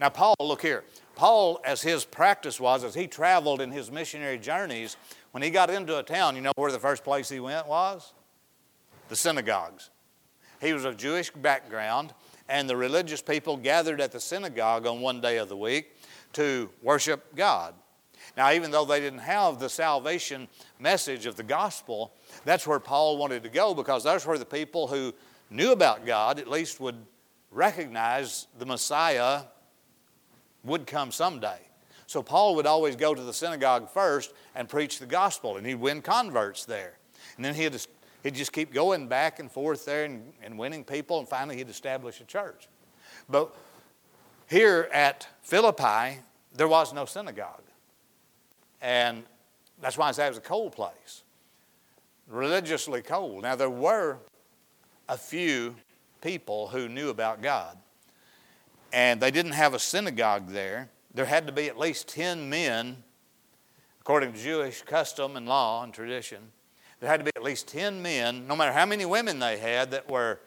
Now, 0.00 0.08
Paul, 0.08 0.34
look 0.40 0.60
here. 0.60 0.82
Paul, 1.14 1.60
as 1.64 1.82
his 1.82 2.04
practice 2.04 2.58
was, 2.58 2.82
as 2.82 2.96
he 2.96 3.06
traveled 3.06 3.60
in 3.60 3.70
his 3.70 3.92
missionary 3.92 4.38
journeys, 4.38 4.96
when 5.30 5.44
he 5.44 5.50
got 5.50 5.70
into 5.70 6.00
a 6.00 6.02
town, 6.02 6.34
you 6.34 6.42
know 6.42 6.52
where 6.56 6.72
the 6.72 6.80
first 6.80 7.04
place 7.04 7.28
he 7.28 7.38
went 7.38 7.68
was? 7.68 8.12
The 9.08 9.14
synagogues. 9.14 9.90
He 10.64 10.72
was 10.72 10.84
of 10.84 10.96
Jewish 10.96 11.30
background, 11.30 12.14
and 12.48 12.68
the 12.68 12.76
religious 12.76 13.20
people 13.20 13.56
gathered 13.58 14.00
at 14.00 14.12
the 14.12 14.20
synagogue 14.20 14.86
on 14.86 15.02
one 15.02 15.20
day 15.20 15.36
of 15.36 15.50
the 15.50 15.56
week 15.56 15.94
to 16.32 16.70
worship 16.82 17.34
God. 17.36 17.74
Now, 18.36 18.50
even 18.50 18.70
though 18.70 18.86
they 18.86 18.98
didn't 18.98 19.20
have 19.20 19.60
the 19.60 19.68
salvation 19.68 20.48
message 20.78 21.26
of 21.26 21.36
the 21.36 21.42
gospel, 21.42 22.14
that's 22.46 22.66
where 22.66 22.80
Paul 22.80 23.18
wanted 23.18 23.42
to 23.42 23.50
go 23.50 23.74
because 23.74 24.02
that's 24.02 24.26
where 24.26 24.38
the 24.38 24.46
people 24.46 24.86
who 24.86 25.12
knew 25.50 25.72
about 25.72 26.06
God 26.06 26.38
at 26.38 26.48
least 26.48 26.80
would 26.80 26.96
recognize 27.50 28.46
the 28.58 28.66
Messiah 28.66 29.42
would 30.64 30.86
come 30.86 31.12
someday. 31.12 31.58
So 32.06 32.22
Paul 32.22 32.56
would 32.56 32.66
always 32.66 32.96
go 32.96 33.14
to 33.14 33.22
the 33.22 33.34
synagogue 33.34 33.90
first 33.90 34.32
and 34.54 34.68
preach 34.68 34.98
the 34.98 35.06
gospel, 35.06 35.58
and 35.58 35.66
he'd 35.66 35.74
win 35.76 36.00
converts 36.00 36.64
there. 36.64 36.98
And 37.36 37.44
then 37.44 37.54
he'd 37.54 37.78
He'd 38.24 38.34
just 38.34 38.54
keep 38.54 38.72
going 38.72 39.06
back 39.06 39.38
and 39.38 39.52
forth 39.52 39.84
there 39.84 40.06
and, 40.06 40.32
and 40.42 40.58
winning 40.58 40.82
people, 40.82 41.18
and 41.18 41.28
finally 41.28 41.58
he'd 41.58 41.68
establish 41.68 42.22
a 42.22 42.24
church. 42.24 42.68
But 43.28 43.54
here 44.48 44.88
at 44.92 45.28
Philippi, 45.42 46.20
there 46.54 46.66
was 46.66 46.94
no 46.94 47.04
synagogue. 47.04 47.62
And 48.80 49.24
that's 49.80 49.98
why 49.98 50.08
I 50.08 50.12
say 50.12 50.24
it 50.24 50.30
was 50.30 50.38
a 50.38 50.40
cold 50.40 50.72
place, 50.72 51.22
religiously 52.26 53.02
cold. 53.02 53.42
Now, 53.42 53.56
there 53.56 53.68
were 53.68 54.16
a 55.06 55.18
few 55.18 55.76
people 56.22 56.68
who 56.68 56.88
knew 56.88 57.10
about 57.10 57.42
God, 57.42 57.76
and 58.90 59.20
they 59.20 59.30
didn't 59.30 59.52
have 59.52 59.74
a 59.74 59.78
synagogue 59.78 60.48
there. 60.48 60.88
There 61.12 61.26
had 61.26 61.46
to 61.46 61.52
be 61.52 61.68
at 61.68 61.78
least 61.78 62.08
10 62.08 62.48
men, 62.48 63.02
according 64.00 64.32
to 64.32 64.38
Jewish 64.38 64.80
custom 64.80 65.36
and 65.36 65.46
law 65.46 65.84
and 65.84 65.92
tradition, 65.92 66.52
there 67.04 67.10
had 67.10 67.20
to 67.20 67.24
be 67.24 67.32
at 67.36 67.42
least 67.42 67.68
10 67.68 68.00
men, 68.00 68.46
no 68.46 68.56
matter 68.56 68.72
how 68.72 68.86
many 68.86 69.04
women 69.04 69.38
they 69.38 69.58
had 69.58 69.90
that 69.90 70.08
were 70.08 70.40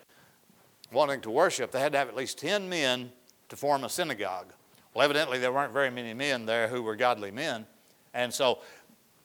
wanting 0.91 1.21
to 1.21 1.29
worship, 1.29 1.69
they 1.69 1.79
had 1.79 1.91
to 1.91 1.99
have 1.99 2.07
at 2.07 2.15
least 2.15 2.39
10 2.39 2.67
men 2.67 3.11
to 3.49 3.55
form 3.55 3.83
a 3.83 3.89
synagogue. 3.89 4.47
Well, 4.91 5.05
evidently, 5.05 5.37
there 5.37 5.53
weren't 5.53 5.71
very 5.71 5.91
many 5.91 6.15
men 6.15 6.47
there 6.47 6.67
who 6.67 6.81
were 6.81 6.95
godly 6.95 7.29
men. 7.29 7.67
And 8.15 8.33
so 8.33 8.57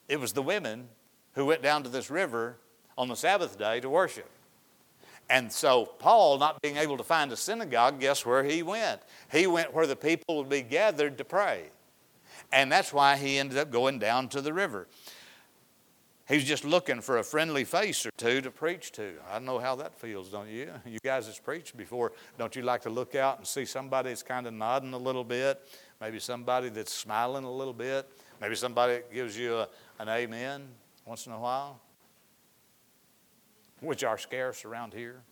it 0.09 0.21
was 0.21 0.35
the 0.35 0.43
women 0.43 0.89
who 1.33 1.47
went 1.47 1.62
down 1.62 1.83
to 1.85 1.89
this 1.89 2.11
river 2.11 2.59
on 2.99 3.09
the 3.09 3.17
Sabbath 3.17 3.59
day 3.59 3.81
to 3.81 3.89
worship. 3.89 4.29
And 5.31 5.51
so, 5.51 5.87
Paul, 5.87 6.37
not 6.37 6.61
being 6.61 6.77
able 6.77 6.99
to 6.99 7.05
find 7.05 7.33
a 7.33 7.37
synagogue, 7.37 7.99
guess 7.99 8.27
where 8.27 8.45
he 8.45 8.62
went? 8.62 9.01
He 9.31 9.47
went 9.47 9.73
where 9.73 9.87
the 9.87 9.97
people 9.97 10.37
would 10.37 10.51
be 10.51 10.61
gathered 10.61 11.17
to 11.17 11.25
pray. 11.25 11.71
And 12.53 12.71
that's 12.71 12.93
why 12.93 13.17
he 13.17 13.39
ended 13.39 13.57
up 13.57 13.71
going 13.71 13.99
down 13.99 14.29
to 14.29 14.43
the 14.43 14.53
river. 14.53 14.87
He's 16.29 16.45
just 16.45 16.64
looking 16.64 17.00
for 17.00 17.19
a 17.19 17.25
friendly 17.25 17.64
face 17.64 18.07
or 18.07 18.11
two 18.17 18.41
to 18.43 18.50
preach 18.50 18.93
to. 18.93 19.14
I 19.31 19.41
know 19.41 19.59
how 19.59 19.75
that 19.76 19.95
feels, 19.95 20.29
don't 20.31 20.49
you? 20.49 20.71
You 20.87 20.99
guys 21.02 21.26
has 21.26 21.38
preached 21.38 21.76
before. 21.76 22.12
Don't 22.38 22.55
you 22.55 22.62
like 22.62 22.83
to 22.83 22.91
look 22.91 23.14
out 23.14 23.38
and 23.38 23.47
see 23.47 23.64
somebody 23.64 24.11
that's 24.11 24.23
kind 24.23 24.47
of 24.47 24.55
nodding 24.55 24.93
a 24.93 24.99
little 24.99 25.25
bit? 25.25 25.69
Maybe 26.00 26.21
somebody 26.21 26.69
that's 26.69 26.93
smiling 26.93 27.45
a 27.45 27.50
little 27.50 27.73
bit? 27.73 28.09
Maybe 28.41 28.55
somebody 28.55 28.95
that 28.95 29.12
gives 29.12 29.37
you 29.37 29.57
a, 29.57 29.69
an 29.99 30.09
amen 30.09 30.69
once 31.05 31.26
in 31.26 31.33
a 31.33 31.41
while? 31.41 31.81
Which 33.81 34.05
are 34.05 34.17
scarce 34.17 34.64
around 34.64 34.95
here. 34.95 35.23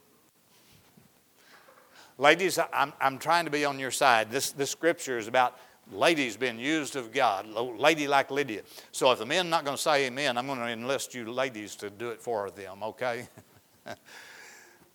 Ladies, 2.19 2.59
I'm, 2.73 2.93
I'm 3.01 3.19
trying 3.19 3.45
to 3.45 3.51
be 3.51 3.65
on 3.65 3.79
your 3.79 3.93
side. 3.93 4.31
This, 4.31 4.51
this 4.51 4.71
scripture 4.71 5.19
is 5.19 5.29
about 5.29 5.57
ladies 5.93 6.37
being 6.37 6.59
used 6.59 6.97
of 6.97 7.13
God, 7.13 7.47
lady 7.49 8.07
like 8.07 8.31
Lydia. 8.31 8.63
So 8.93 9.11
if 9.13 9.19
the 9.19 9.27
men 9.27 9.51
not 9.51 9.65
going 9.65 9.77
to 9.77 9.83
say 9.83 10.07
amen, 10.07 10.39
I'm 10.39 10.47
going 10.47 10.59
to 10.59 10.69
enlist 10.69 11.15
you 11.15 11.31
ladies 11.31 11.77
to 11.77 11.91
do 11.91 12.11
it 12.11 12.21
for 12.21 12.51
them, 12.51 12.83
okay? 12.83 13.29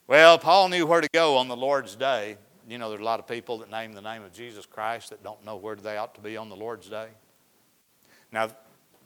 well, 0.08 0.38
Paul 0.38 0.70
knew 0.70 0.86
where 0.86 1.02
to 1.02 1.10
go 1.14 1.38
on 1.38 1.48
the 1.48 1.56
Lord's 1.58 1.96
day. 1.96 2.38
You 2.68 2.78
know, 2.78 2.90
there's 2.90 3.02
a 3.02 3.06
lot 3.06 3.20
of 3.20 3.28
people 3.28 3.60
that 3.60 3.70
name 3.70 3.94
the 3.94 4.02
name 4.02 4.24
of 4.24 4.34
Jesus 4.34 4.66
Christ 4.66 5.10
that 5.10 5.24
don't 5.24 5.44
know 5.46 5.56
where 5.56 5.76
they 5.76 5.98
ought 5.98 6.16
to 6.16 6.22
be 6.22 6.38
on 6.38 6.50
the 6.50 6.56
Lord's 6.56 6.90
day. 6.90 7.08
Now, 8.32 8.50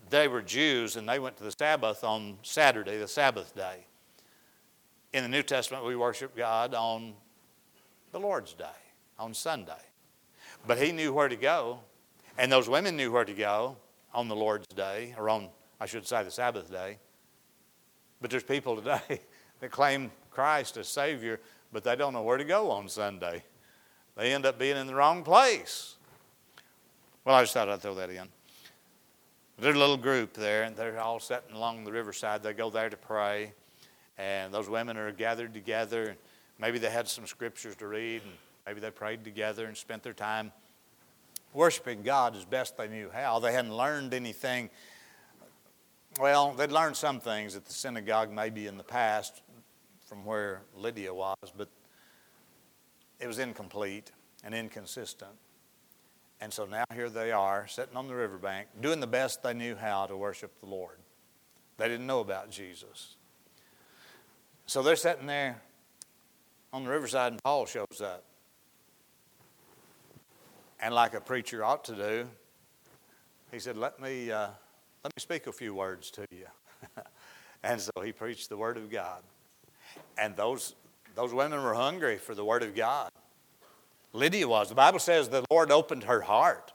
they 0.09 0.27
were 0.27 0.41
Jews 0.41 0.95
and 0.95 1.07
they 1.07 1.19
went 1.19 1.37
to 1.37 1.43
the 1.43 1.51
Sabbath 1.51 2.03
on 2.03 2.37
Saturday, 2.41 2.97
the 2.97 3.07
Sabbath 3.07 3.55
day. 3.55 3.85
In 5.13 5.23
the 5.23 5.29
New 5.29 5.43
Testament, 5.43 5.85
we 5.85 5.95
worship 5.95 6.35
God 6.35 6.73
on 6.73 7.13
the 8.11 8.19
Lord's 8.19 8.53
day, 8.53 8.65
on 9.17 9.33
Sunday. 9.33 9.73
But 10.67 10.77
he 10.77 10.91
knew 10.91 11.13
where 11.13 11.27
to 11.27 11.35
go, 11.35 11.79
and 12.37 12.51
those 12.51 12.69
women 12.69 12.95
knew 12.95 13.11
where 13.11 13.25
to 13.25 13.33
go 13.33 13.77
on 14.13 14.27
the 14.27 14.35
Lord's 14.35 14.67
day, 14.67 15.15
or 15.17 15.29
on, 15.29 15.49
I 15.79 15.85
should 15.85 16.07
say, 16.07 16.23
the 16.23 16.31
Sabbath 16.31 16.71
day. 16.71 16.97
But 18.21 18.31
there's 18.31 18.43
people 18.43 18.75
today 18.75 19.21
that 19.59 19.71
claim 19.71 20.11
Christ 20.31 20.77
as 20.77 20.87
Savior, 20.87 21.39
but 21.71 21.83
they 21.83 21.95
don't 21.95 22.13
know 22.13 22.23
where 22.23 22.37
to 22.37 22.43
go 22.43 22.71
on 22.71 22.87
Sunday. 22.87 23.43
They 24.15 24.33
end 24.33 24.45
up 24.45 24.59
being 24.59 24.77
in 24.77 24.87
the 24.87 24.95
wrong 24.95 25.23
place. 25.23 25.95
Well, 27.23 27.35
I 27.35 27.43
just 27.43 27.53
thought 27.53 27.69
I'd 27.69 27.81
throw 27.81 27.95
that 27.95 28.09
in. 28.09 28.27
There's 29.57 29.75
a 29.75 29.79
little 29.79 29.97
group 29.97 30.33
there, 30.33 30.63
and 30.63 30.75
they're 30.75 30.99
all 30.99 31.19
sitting 31.19 31.55
along 31.55 31.83
the 31.83 31.91
riverside. 31.91 32.41
They 32.41 32.53
go 32.53 32.69
there 32.69 32.89
to 32.89 32.97
pray, 32.97 33.53
and 34.17 34.53
those 34.53 34.69
women 34.69 34.97
are 34.97 35.11
gathered 35.11 35.53
together. 35.53 36.15
Maybe 36.57 36.79
they 36.79 36.89
had 36.89 37.07
some 37.07 37.27
scriptures 37.27 37.75
to 37.77 37.87
read, 37.87 38.21
and 38.23 38.31
Maybe 38.65 38.79
they 38.79 38.91
prayed 38.91 39.23
together 39.23 39.65
and 39.65 39.75
spent 39.75 40.03
their 40.03 40.13
time 40.13 40.51
worshiping 41.53 42.03
God 42.03 42.35
as 42.35 42.45
best 42.45 42.77
they 42.77 42.87
knew 42.87 43.09
how. 43.11 43.39
They 43.39 43.51
hadn't 43.51 43.75
learned 43.75 44.13
anything. 44.13 44.69
Well, 46.19 46.51
they'd 46.53 46.71
learned 46.71 46.95
some 46.95 47.19
things 47.19 47.55
at 47.55 47.65
the 47.65 47.73
synagogue 47.73 48.31
maybe 48.31 48.67
in 48.67 48.77
the 48.77 48.83
past 48.83 49.41
from 50.05 50.25
where 50.25 50.61
Lydia 50.75 51.13
was, 51.13 51.35
but 51.55 51.69
it 53.19 53.27
was 53.27 53.39
incomplete 53.39 54.11
and 54.43 54.55
inconsistent. 54.55 55.31
And 56.41 56.53
so 56.53 56.65
now 56.65 56.85
here 56.93 57.09
they 57.09 57.31
are, 57.31 57.67
sitting 57.67 57.97
on 57.97 58.07
the 58.07 58.15
riverbank, 58.15 58.67
doing 58.81 58.99
the 58.99 59.07
best 59.07 59.43
they 59.43 59.53
knew 59.53 59.75
how 59.75 60.05
to 60.05 60.15
worship 60.15 60.59
the 60.61 60.67
Lord. 60.67 60.97
They 61.77 61.87
didn't 61.87 62.07
know 62.07 62.21
about 62.21 62.49
Jesus. 62.49 63.15
So 64.65 64.81
they're 64.81 64.95
sitting 64.95 65.27
there 65.27 65.61
on 66.71 66.83
the 66.83 66.89
riverside, 66.89 67.33
and 67.33 67.43
Paul 67.43 67.65
shows 67.65 68.01
up. 68.01 68.23
And 70.79 70.93
like 70.93 71.13
a 71.13 71.21
preacher 71.21 71.63
ought 71.63 71.83
to 71.85 71.95
do, 71.95 72.27
he 73.51 73.59
said, 73.59 73.77
Let 73.77 73.99
me, 73.99 74.31
uh, 74.31 74.49
let 75.03 75.15
me 75.15 75.19
speak 75.19 75.47
a 75.47 75.51
few 75.51 75.73
words 75.73 76.11
to 76.11 76.25
you. 76.31 76.45
and 77.63 77.81
so 77.81 77.91
he 78.03 78.11
preached 78.11 78.49
the 78.49 78.57
Word 78.57 78.77
of 78.77 78.89
God. 78.89 79.21
And 80.17 80.35
those, 80.35 80.75
those 81.15 81.33
women 81.33 81.61
were 81.61 81.73
hungry 81.73 82.17
for 82.17 82.35
the 82.35 82.45
Word 82.45 82.63
of 82.63 82.75
God. 82.75 83.09
Lydia 84.13 84.47
was. 84.47 84.69
The 84.69 84.75
Bible 84.75 84.99
says 84.99 85.29
the 85.29 85.45
Lord 85.51 85.71
opened 85.71 86.03
her 86.03 86.21
heart. 86.21 86.73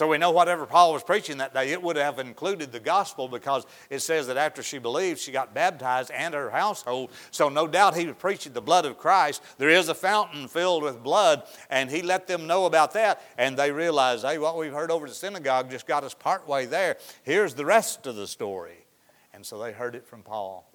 So 0.00 0.08
we 0.08 0.16
know 0.16 0.30
whatever 0.30 0.64
Paul 0.64 0.94
was 0.94 1.02
preaching 1.02 1.36
that 1.36 1.52
day, 1.52 1.72
it 1.72 1.82
would 1.82 1.96
have 1.96 2.18
included 2.18 2.72
the 2.72 2.80
gospel 2.80 3.28
because 3.28 3.66
it 3.90 3.98
says 3.98 4.28
that 4.28 4.38
after 4.38 4.62
she 4.62 4.78
believed, 4.78 5.20
she 5.20 5.30
got 5.30 5.52
baptized 5.52 6.10
and 6.10 6.32
her 6.32 6.48
household. 6.48 7.10
So 7.30 7.50
no 7.50 7.66
doubt 7.66 7.94
he 7.94 8.06
was 8.06 8.16
preaching 8.16 8.54
the 8.54 8.62
blood 8.62 8.86
of 8.86 8.96
Christ. 8.96 9.42
There 9.58 9.68
is 9.68 9.90
a 9.90 9.94
fountain 9.94 10.48
filled 10.48 10.84
with 10.84 11.02
blood, 11.02 11.42
and 11.68 11.90
he 11.90 12.00
let 12.00 12.26
them 12.26 12.46
know 12.46 12.64
about 12.64 12.94
that. 12.94 13.20
And 13.36 13.58
they 13.58 13.72
realized, 13.72 14.24
hey, 14.24 14.38
what 14.38 14.56
we've 14.56 14.72
heard 14.72 14.90
over 14.90 15.06
the 15.06 15.12
synagogue 15.12 15.70
just 15.70 15.86
got 15.86 16.02
us 16.02 16.14
partway 16.14 16.64
there. 16.64 16.96
Here's 17.22 17.52
the 17.52 17.66
rest 17.66 18.06
of 18.06 18.16
the 18.16 18.26
story. 18.26 18.86
And 19.34 19.44
so 19.44 19.58
they 19.58 19.70
heard 19.70 19.94
it 19.94 20.06
from 20.06 20.22
Paul. 20.22 20.72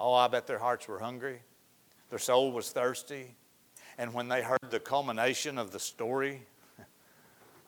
Oh, 0.00 0.14
I 0.14 0.26
bet 0.26 0.48
their 0.48 0.58
hearts 0.58 0.88
were 0.88 0.98
hungry, 0.98 1.42
their 2.10 2.18
soul 2.18 2.50
was 2.50 2.70
thirsty. 2.70 3.36
And 3.98 4.12
when 4.12 4.26
they 4.26 4.42
heard 4.42 4.58
the 4.68 4.80
culmination 4.80 5.58
of 5.58 5.70
the 5.70 5.78
story 5.78 6.42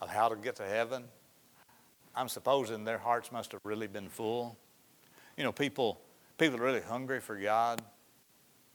of 0.01 0.09
how 0.09 0.29
to 0.29 0.37
get 0.37 0.57
to 0.57 0.65
heaven, 0.65 1.05
I'm 2.15 2.29
supposing 2.29 2.85
their 2.85 2.99
hearts 2.99 3.31
must 3.31 3.53
have 3.53 3.61
really 3.65 3.87
been 3.87 4.09
full. 4.09 4.57
You 5.37 5.45
know, 5.45 5.53
people, 5.53 6.01
people 6.39 6.59
are 6.59 6.65
really 6.65 6.81
hungry 6.81 7.21
for 7.21 7.37
God. 7.37 7.83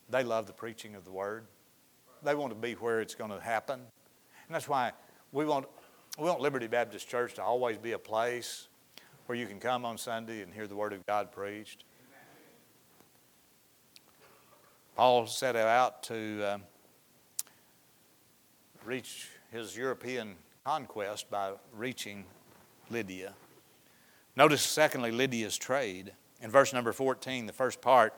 They 0.10 0.24
love 0.24 0.48
the 0.48 0.54
preaching 0.54 0.96
of 0.96 1.04
the 1.04 1.12
Word. 1.12 1.46
They 2.24 2.36
want 2.36 2.54
to 2.54 2.60
be 2.60 2.74
where 2.74 3.02
it's 3.02 3.16
going 3.16 3.32
to 3.32 3.40
happen. 3.40 3.80
And 3.80 4.56
that's 4.56 4.68
why 4.68 4.92
we 5.32 5.46
want, 5.46 5.66
we 6.18 6.26
want 6.26 6.40
Liberty 6.40 6.68
Baptist 6.68 7.10
Church 7.10 7.34
to 7.36 7.44
always 7.44 7.78
be 7.78 7.92
a 7.92 8.00
place 8.00 8.68
where 9.26 9.38
you 9.38 9.48
can 9.48 9.60
come 9.60 9.86
on 9.86 9.98
Sunday 9.98 10.42
and 10.42 10.54
hear 10.54 10.68
the 10.68 10.76
Word 10.76 10.94
of 10.94 11.06
God 11.06 11.32
preached. 11.32 11.84
Paul 14.96 15.28
set 15.28 15.58
out 15.58 16.04
to 16.04 16.54
um, 16.54 16.62
reach 18.86 19.28
his 19.52 19.76
European 19.76 20.36
conquest 20.66 21.30
by 21.30 21.52
reaching 21.74 22.26
Lydia. 22.90 23.34
Notice, 24.36 24.64
secondly, 24.64 25.12
Lydia's 25.12 25.58
trade. 25.58 26.14
In 26.42 26.50
verse 26.50 26.74
number 26.74 26.92
14, 26.92 27.46
the 27.46 27.54
first 27.54 27.82
part, 27.82 28.16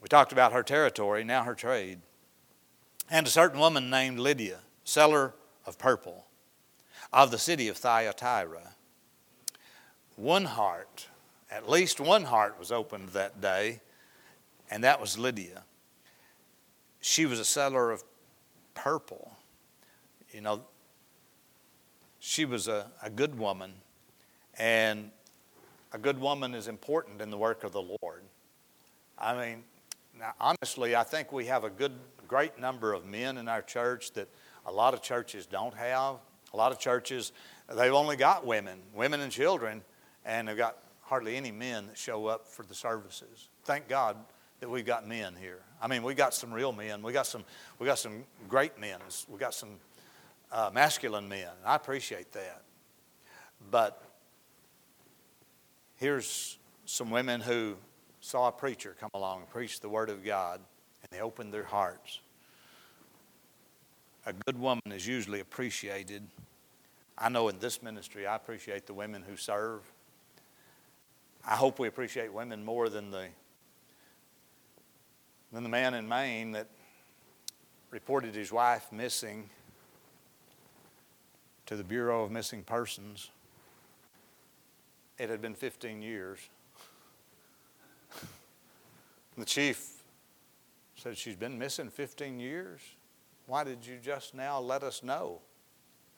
we 0.00 0.06
talked 0.06 0.30
about 0.30 0.52
her 0.52 0.62
territory, 0.62 1.24
now 1.24 1.42
her 1.42 1.56
trade. 1.56 1.98
And 3.10 3.26
a 3.26 3.30
certain 3.30 3.58
woman 3.58 3.90
named 3.90 4.20
Lydia, 4.20 4.58
seller 4.84 5.34
of 5.66 5.76
purple, 5.76 6.26
of 7.12 7.32
the 7.32 7.38
city 7.38 7.66
of 7.66 7.76
Thyatira. 7.76 8.74
One 10.14 10.44
heart, 10.44 11.08
at 11.50 11.68
least 11.68 11.98
one 11.98 12.24
heart 12.24 12.60
was 12.60 12.70
opened 12.70 13.08
that 13.08 13.40
day, 13.40 13.80
and 14.70 14.84
that 14.84 15.00
was 15.00 15.18
Lydia. 15.18 15.64
She 17.00 17.26
was 17.26 17.40
a 17.40 17.44
seller 17.44 17.90
of 17.90 18.04
purple. 18.74 19.32
You 20.32 20.42
know, 20.42 20.62
she 22.18 22.44
was 22.44 22.68
a, 22.68 22.90
a 23.02 23.08
good 23.08 23.38
woman, 23.38 23.72
and 24.58 25.10
a 25.92 25.98
good 25.98 26.20
woman 26.20 26.54
is 26.54 26.68
important 26.68 27.22
in 27.22 27.30
the 27.30 27.38
work 27.38 27.64
of 27.64 27.72
the 27.72 27.82
Lord. 28.02 28.22
I 29.18 29.34
mean, 29.34 29.62
now, 30.18 30.32
honestly, 30.40 30.94
I 30.94 31.02
think 31.02 31.32
we 31.32 31.46
have 31.46 31.64
a 31.64 31.70
good, 31.70 31.92
great 32.26 32.58
number 32.58 32.92
of 32.92 33.06
men 33.06 33.38
in 33.38 33.48
our 33.48 33.62
church 33.62 34.12
that 34.12 34.28
a 34.66 34.72
lot 34.72 34.92
of 34.92 35.00
churches 35.00 35.46
don't 35.46 35.74
have. 35.74 36.16
A 36.52 36.56
lot 36.56 36.72
of 36.72 36.78
churches, 36.78 37.32
they've 37.74 37.92
only 37.92 38.16
got 38.16 38.44
women, 38.46 38.80
women 38.94 39.20
and 39.20 39.32
children, 39.32 39.82
and 40.24 40.48
they've 40.48 40.56
got 40.56 40.78
hardly 41.00 41.36
any 41.36 41.50
men 41.50 41.86
that 41.86 41.96
show 41.96 42.26
up 42.26 42.46
for 42.46 42.64
the 42.64 42.74
services. 42.74 43.48
Thank 43.64 43.88
God 43.88 44.16
that 44.60 44.68
we've 44.68 44.86
got 44.86 45.06
men 45.06 45.34
here. 45.40 45.60
I 45.80 45.86
mean, 45.86 46.02
we 46.02 46.14
got 46.14 46.34
some 46.34 46.52
real 46.52 46.72
men. 46.72 47.02
We 47.02 47.12
got 47.12 47.26
some, 47.26 47.44
we 47.78 47.86
got 47.86 47.98
some 47.98 48.24
great 48.48 48.78
men. 48.78 48.98
We 49.28 49.38
got 49.38 49.54
some 49.54 49.70
uh, 50.50 50.70
masculine 50.72 51.28
men. 51.28 51.48
I 51.64 51.76
appreciate 51.76 52.32
that. 52.32 52.62
But 53.70 54.02
here's 55.96 56.58
some 56.84 57.10
women 57.10 57.40
who 57.40 57.76
saw 58.20 58.48
a 58.48 58.52
preacher 58.52 58.96
come 58.98 59.10
along 59.14 59.40
and 59.40 59.50
preach 59.50 59.80
the 59.80 59.88
Word 59.88 60.10
of 60.10 60.24
God, 60.24 60.60
and 61.02 61.08
they 61.10 61.20
opened 61.20 61.52
their 61.52 61.64
hearts. 61.64 62.20
A 64.26 64.32
good 64.32 64.58
woman 64.58 64.82
is 64.86 65.06
usually 65.06 65.40
appreciated. 65.40 66.22
I 67.16 67.28
know 67.28 67.48
in 67.48 67.58
this 67.58 67.82
ministry, 67.82 68.26
I 68.26 68.36
appreciate 68.36 68.86
the 68.86 68.94
women 68.94 69.24
who 69.26 69.36
serve. 69.36 69.80
I 71.46 71.56
hope 71.56 71.78
we 71.78 71.88
appreciate 71.88 72.32
women 72.32 72.64
more 72.64 72.88
than 72.88 73.10
the 73.10 73.28
than 75.50 75.62
the 75.62 75.68
man 75.68 75.94
in 75.94 76.06
Maine 76.06 76.52
that 76.52 76.68
reported 77.90 78.34
his 78.34 78.52
wife 78.52 78.92
missing 78.92 79.48
to 81.68 81.76
the 81.76 81.84
Bureau 81.84 82.24
of 82.24 82.30
Missing 82.30 82.62
Persons. 82.62 83.28
It 85.18 85.28
had 85.28 85.42
been 85.42 85.52
15 85.52 86.00
years. 86.00 86.38
the 89.36 89.44
chief 89.44 90.02
said, 90.96 91.18
She's 91.18 91.36
been 91.36 91.58
missing 91.58 91.90
15 91.90 92.40
years. 92.40 92.80
Why 93.46 93.64
did 93.64 93.84
you 93.84 93.98
just 94.02 94.34
now 94.34 94.58
let 94.58 94.82
us 94.82 95.02
know? 95.02 95.40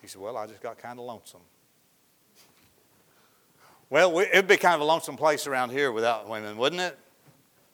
He 0.01 0.07
said, 0.07 0.23
Well, 0.23 0.37
I 0.37 0.47
just 0.47 0.63
got 0.63 0.79
kind 0.79 1.01
of 1.01 1.05
lonesome. 1.05 1.41
Well, 3.91 4.21
it'd 4.21 4.47
be 4.47 4.57
kind 4.57 4.77
of 4.77 4.83
a 4.83 4.85
lonesome 4.85 5.17
place 5.17 5.49
around 5.49 5.71
here 5.71 5.91
without 5.91 6.29
women, 6.29 6.57
wouldn't 6.59 6.81
it? 6.81 6.97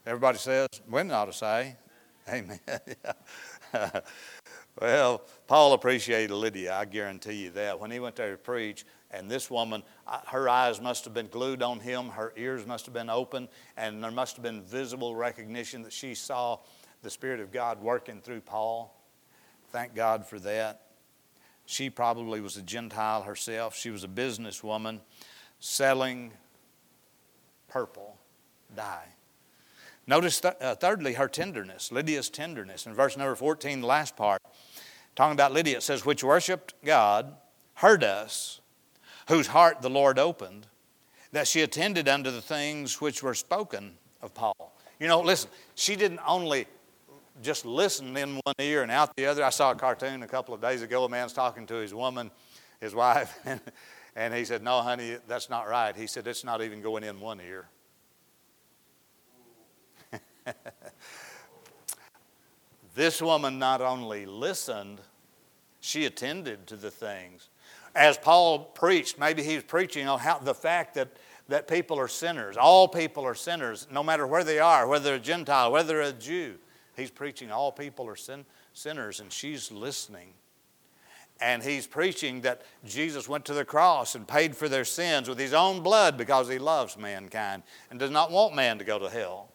Everybody 0.07 0.39
says, 0.39 0.69
women 0.89 1.15
ought 1.15 1.27
to 1.27 1.35
say, 1.35 1.77
Amen. 2.27 2.59
well, 4.81 5.23
Paul 5.47 5.73
appreciated 5.73 6.35
Lydia, 6.35 6.75
I 6.75 6.85
guarantee 6.85 7.45
you 7.45 7.51
that. 7.51 7.81
When 7.81 7.91
he 7.91 7.99
went 7.99 8.17
there 8.17 8.33
to 8.33 8.37
preach, 8.37 8.85
and 9.11 9.31
this 9.31 9.51
woman, 9.51 9.83
her 10.27 10.49
eyes 10.49 10.81
must 10.81 11.05
have 11.05 11.15
been 11.15 11.29
glued 11.29 11.62
on 11.62 11.81
him, 11.81 12.11
her 12.11 12.33
ears 12.37 12.67
must 12.67 12.85
have 12.87 12.95
been 12.95 13.09
open, 13.09 13.49
and 13.77 14.03
there 14.03 14.11
must 14.11 14.37
have 14.37 14.43
been 14.43 14.62
visible 14.62 15.15
recognition 15.15 15.83
that 15.83 15.93
she 15.93 16.15
saw 16.15 16.59
the 17.03 17.11
Spirit 17.11 17.41
of 17.41 17.53
God 17.53 17.81
working 17.81 18.21
through 18.21 18.41
Paul. 18.41 18.95
Thank 19.71 19.95
God 19.95 20.27
for 20.27 20.39
that. 20.41 20.83
She 21.67 21.91
probably 21.91 22.41
was 22.41 22.57
a 22.57 22.62
Gentile 22.62 23.23
herself. 23.23 23.77
She 23.77 23.91
was 23.91 24.05
a 24.05 24.09
businesswoman 24.09 25.01
selling 25.59 26.33
purple 27.69 28.19
dye. 28.75 29.09
Notice, 30.07 30.41
th- 30.41 30.55
uh, 30.61 30.77
thirdly, 30.77 31.15
her 31.15 31.29
tenderness, 31.29 31.91
Lydia's 31.91 32.31
tenderness. 32.31 32.87
In 32.87 32.95
verse 32.95 33.17
number 33.17 33.35
14, 33.35 33.81
the 33.81 33.87
last 33.87 34.17
part, 34.17 34.41
talking 35.16 35.33
about 35.33 35.52
Lydia, 35.52 35.79
it 35.79 35.83
says, 35.83 36.07
Which 36.07 36.22
worshiped 36.22 36.74
God, 36.85 37.35
heard 37.74 38.05
us, 38.05 38.61
whose 39.29 39.48
heart 39.48 39.83
the 39.83 39.90
Lord 39.90 40.18
opened, 40.18 40.68
that 41.33 41.48
she 41.48 41.62
attended 41.62 42.09
unto 42.09 42.31
the 42.31 42.40
things 42.40 43.00
which 43.00 43.22
were 43.22 43.35
spoken 43.35 43.94
of 44.22 44.33
Paul. 44.35 44.76
You 45.00 45.09
know, 45.09 45.20
listen, 45.20 45.50
she 45.74 45.96
didn't 45.96 46.20
only 46.26 46.66
just 47.42 47.66
listen 47.66 48.16
in 48.16 48.40
one 48.44 48.55
ear 48.61 48.83
and 48.83 48.90
out 48.90 49.14
the 49.16 49.26
other. 49.26 49.44
I 49.44 49.50
saw 49.50 49.72
a 49.72 49.74
cartoon 49.74 50.22
a 50.22 50.26
couple 50.26 50.55
of 50.55 50.61
days 50.61 50.83
ago. 50.83 51.05
A 51.05 51.09
man's 51.09 51.33
talking 51.33 51.66
to 51.66 51.74
his 51.74 51.92
woman, 51.92 52.31
his 52.81 52.94
wife, 52.94 53.38
and, 53.44 53.61
and 54.14 54.33
he 54.33 54.44
said, 54.44 54.62
No, 54.62 54.81
honey, 54.81 55.16
that's 55.26 55.50
not 55.50 55.68
right. 55.68 55.94
He 55.94 56.07
said, 56.07 56.26
It's 56.26 56.44
not 56.44 56.62
even 56.62 56.81
going 56.81 57.05
in 57.05 57.20
one 57.20 57.40
ear. 57.40 57.68
this 62.97 63.23
woman 63.23 63.61
not 63.61 63.81
only 63.81 64.27
listened, 64.27 65.01
she 65.81 66.07
attended 66.07 66.67
to 66.67 66.77
the 66.77 66.91
things. 66.91 67.49
As 67.95 68.19
Paul 68.19 68.59
preached, 68.59 69.19
maybe 69.19 69.43
he 69.43 69.55
was 69.55 69.65
preaching 69.65 70.09
on 70.09 70.19
how 70.19 70.39
the 70.39 70.55
fact 70.55 70.95
that, 70.95 71.09
that 71.49 71.69
people 71.69 71.99
are 72.01 72.09
sinners. 72.09 72.57
All 72.57 72.89
people 72.89 73.25
are 73.25 73.37
sinners, 73.37 73.87
no 73.91 74.03
matter 74.03 74.27
where 74.27 74.43
they 74.43 74.59
are, 74.59 74.89
whether 74.89 75.15
a 75.15 75.19
Gentile, 75.21 75.71
whether 75.71 76.01
a 76.01 76.13
Jew. 76.13 76.57
He's 76.97 77.11
preaching 77.11 77.53
all 77.53 77.71
people 77.71 78.09
are 78.09 78.17
sin, 78.17 78.45
sinners, 78.73 79.21
and 79.21 79.33
she's 79.33 79.71
listening. 79.71 80.33
and 81.41 81.63
he's 81.63 81.87
preaching 81.87 82.41
that 82.43 82.63
Jesus 82.85 83.29
went 83.29 83.45
to 83.45 83.55
the 83.55 83.65
cross 83.65 84.15
and 84.15 84.27
paid 84.27 84.57
for 84.57 84.69
their 84.69 84.87
sins 84.87 85.29
with 85.29 85.39
his 85.39 85.53
own 85.53 85.83
blood 85.83 86.17
because 86.17 86.49
he 86.49 86.59
loves 86.59 86.97
mankind 86.97 87.63
and 87.91 88.01
does 88.01 88.11
not 88.11 88.31
want 88.31 88.55
man 88.55 88.79
to 88.79 88.85
go 88.85 88.99
to 88.99 89.11
hell. 89.11 89.53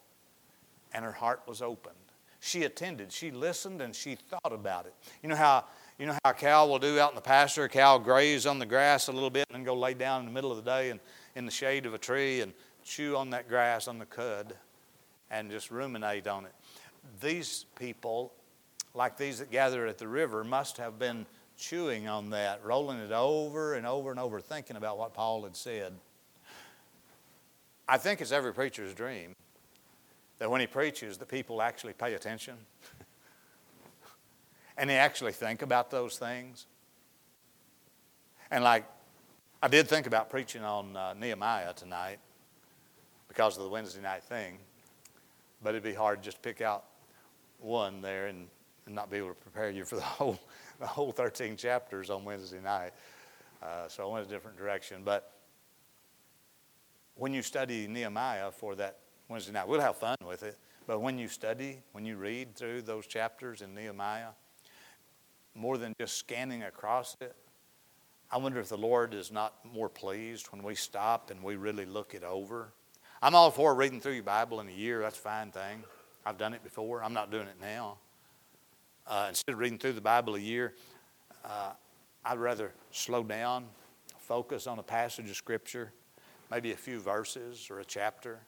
And 0.93 1.03
her 1.03 1.11
heart 1.11 1.41
was 1.47 1.61
opened. 1.61 1.95
She 2.43 2.63
attended, 2.63 3.11
she 3.11 3.29
listened, 3.29 3.83
and 3.83 3.95
she 3.95 4.15
thought 4.15 4.51
about 4.51 4.87
it. 4.87 4.95
You 5.21 5.29
know 5.29 5.35
how 5.35 5.65
you 5.99 6.07
know 6.07 6.17
how 6.23 6.31
a 6.31 6.33
cow 6.33 6.65
will 6.65 6.79
do 6.79 6.99
out 6.99 7.11
in 7.11 7.15
the 7.15 7.21
pasture? 7.21 7.65
A 7.65 7.69
cow 7.69 7.99
graze 7.99 8.47
on 8.47 8.57
the 8.57 8.65
grass 8.65 9.07
a 9.07 9.11
little 9.11 9.29
bit 9.29 9.45
and 9.49 9.55
then 9.55 9.63
go 9.63 9.75
lay 9.75 9.93
down 9.93 10.21
in 10.21 10.25
the 10.25 10.31
middle 10.31 10.49
of 10.49 10.57
the 10.57 10.63
day 10.63 10.89
and 10.89 10.99
in 11.35 11.45
the 11.45 11.51
shade 11.51 11.85
of 11.85 11.93
a 11.93 11.99
tree 11.99 12.41
and 12.41 12.51
chew 12.83 13.15
on 13.15 13.29
that 13.29 13.47
grass 13.47 13.87
on 13.87 13.99
the 13.99 14.07
cud 14.07 14.55
and 15.29 15.51
just 15.51 15.69
ruminate 15.69 16.27
on 16.27 16.45
it. 16.45 16.53
These 17.21 17.67
people, 17.77 18.33
like 18.95 19.17
these 19.17 19.37
that 19.37 19.51
gather 19.51 19.85
at 19.85 19.99
the 19.99 20.07
river, 20.07 20.43
must 20.43 20.77
have 20.77 20.97
been 20.97 21.27
chewing 21.59 22.07
on 22.07 22.31
that, 22.31 22.65
rolling 22.65 22.97
it 22.97 23.11
over 23.11 23.75
and 23.75 23.85
over 23.85 24.09
and 24.09 24.19
over, 24.19 24.41
thinking 24.41 24.77
about 24.77 24.97
what 24.97 25.13
Paul 25.13 25.43
had 25.43 25.55
said. 25.55 25.93
I 27.87 27.99
think 27.99 28.19
it's 28.19 28.31
every 28.31 28.51
preacher's 28.51 28.95
dream 28.95 29.35
that 30.41 30.49
when 30.49 30.59
he 30.59 30.65
preaches, 30.65 31.19
the 31.19 31.25
people 31.25 31.61
actually 31.61 31.93
pay 31.93 32.15
attention 32.15 32.55
and 34.77 34.89
they 34.89 34.95
actually 34.95 35.33
think 35.33 35.61
about 35.61 35.91
those 35.91 36.17
things. 36.17 36.65
And 38.49 38.63
like, 38.63 38.85
I 39.61 39.67
did 39.67 39.87
think 39.87 40.07
about 40.07 40.31
preaching 40.31 40.63
on 40.63 40.97
uh, 40.97 41.13
Nehemiah 41.13 41.73
tonight 41.73 42.17
because 43.27 43.55
of 43.55 43.61
the 43.65 43.69
Wednesday 43.69 44.01
night 44.01 44.23
thing, 44.23 44.57
but 45.61 45.75
it'd 45.75 45.83
be 45.83 45.93
hard 45.93 46.23
just 46.23 46.37
to 46.37 46.41
pick 46.41 46.59
out 46.59 46.85
one 47.59 48.01
there 48.01 48.25
and, 48.25 48.47
and 48.87 48.95
not 48.95 49.11
be 49.11 49.17
able 49.17 49.29
to 49.29 49.35
prepare 49.35 49.69
you 49.69 49.85
for 49.85 49.97
the 49.97 50.01
whole 50.01 50.39
the 50.79 50.87
whole 50.87 51.11
13 51.11 51.55
chapters 51.55 52.09
on 52.09 52.25
Wednesday 52.25 52.61
night. 52.63 52.93
Uh, 53.61 53.87
so 53.87 54.09
I 54.09 54.11
went 54.11 54.25
a 54.25 54.29
different 54.29 54.57
direction. 54.57 55.03
But 55.05 55.33
when 57.13 57.31
you 57.31 57.43
study 57.43 57.85
Nehemiah 57.87 58.49
for 58.49 58.73
that 58.73 58.97
Wednesday 59.31 59.51
night, 59.53 59.67
we'll 59.67 59.81
have 59.81 59.97
fun 59.97 60.17
with 60.25 60.43
it. 60.43 60.57
But 60.87 61.01
when 61.01 61.17
you 61.17 61.27
study, 61.27 61.79
when 61.93 62.05
you 62.05 62.17
read 62.17 62.55
through 62.55 62.83
those 62.83 63.07
chapters 63.07 63.61
in 63.61 63.73
Nehemiah, 63.73 64.29
more 65.55 65.77
than 65.77 65.93
just 65.99 66.17
scanning 66.17 66.63
across 66.63 67.15
it, 67.21 67.35
I 68.31 68.37
wonder 68.37 68.59
if 68.59 68.69
the 68.69 68.77
Lord 68.77 69.13
is 69.13 69.31
not 69.31 69.53
more 69.65 69.89
pleased 69.89 70.47
when 70.47 70.63
we 70.63 70.75
stop 70.75 71.31
and 71.31 71.43
we 71.43 71.55
really 71.55 71.85
look 71.85 72.13
it 72.13 72.23
over. 72.23 72.71
I'm 73.21 73.35
all 73.35 73.51
for 73.51 73.75
reading 73.75 73.99
through 73.99 74.13
your 74.13 74.23
Bible 74.23 74.59
in 74.61 74.67
a 74.67 74.71
year. 74.71 75.01
That's 75.01 75.17
a 75.17 75.21
fine 75.21 75.51
thing. 75.51 75.83
I've 76.25 76.37
done 76.37 76.53
it 76.53 76.63
before. 76.63 77.03
I'm 77.03 77.13
not 77.13 77.31
doing 77.31 77.47
it 77.47 77.57
now 77.59 77.97
uh, 79.07 79.25
instead 79.29 79.53
of 79.53 79.59
reading 79.59 79.77
through 79.77 79.93
the 79.93 80.01
Bible 80.01 80.35
a 80.35 80.39
year, 80.39 80.73
uh, 81.43 81.71
I'd 82.23 82.37
rather 82.37 82.71
slow 82.91 83.23
down, 83.23 83.65
focus 84.19 84.67
on 84.67 84.79
a 84.79 84.83
passage 84.83 85.29
of 85.29 85.35
Scripture, 85.35 85.91
maybe 86.49 86.71
a 86.71 86.77
few 86.77 86.99
verses 86.99 87.67
or 87.69 87.79
a 87.79 87.85
chapter, 87.85 88.39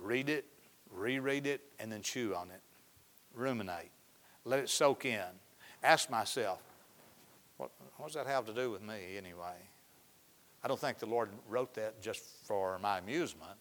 read 0.00 0.28
it, 0.28 0.46
reread 0.90 1.46
it, 1.46 1.62
and 1.78 1.90
then 1.90 2.02
chew 2.02 2.34
on 2.34 2.50
it. 2.50 2.60
Ruminate. 3.34 3.90
Let 4.44 4.60
it 4.60 4.68
soak 4.68 5.04
in. 5.04 5.22
Ask 5.82 6.10
myself, 6.10 6.62
what, 7.56 7.70
what 7.96 8.06
does 8.06 8.14
that 8.14 8.26
have 8.26 8.46
to 8.46 8.54
do 8.54 8.70
with 8.70 8.82
me 8.82 9.16
anyway? 9.16 9.56
I 10.62 10.68
don't 10.68 10.80
think 10.80 10.98
the 10.98 11.06
Lord 11.06 11.28
wrote 11.48 11.74
that 11.74 12.00
just 12.00 12.22
for 12.46 12.78
my 12.78 12.98
amusement. 12.98 13.58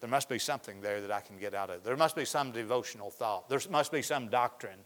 There 0.00 0.10
must 0.10 0.28
be 0.28 0.38
something 0.38 0.82
there 0.82 1.00
that 1.00 1.10
I 1.10 1.20
can 1.20 1.38
get 1.38 1.54
out 1.54 1.70
of. 1.70 1.82
There 1.82 1.96
must 1.96 2.14
be 2.14 2.26
some 2.26 2.50
devotional 2.50 3.10
thought. 3.10 3.48
There 3.48 3.60
must 3.70 3.90
be 3.90 4.02
some 4.02 4.28
doctrine. 4.28 4.78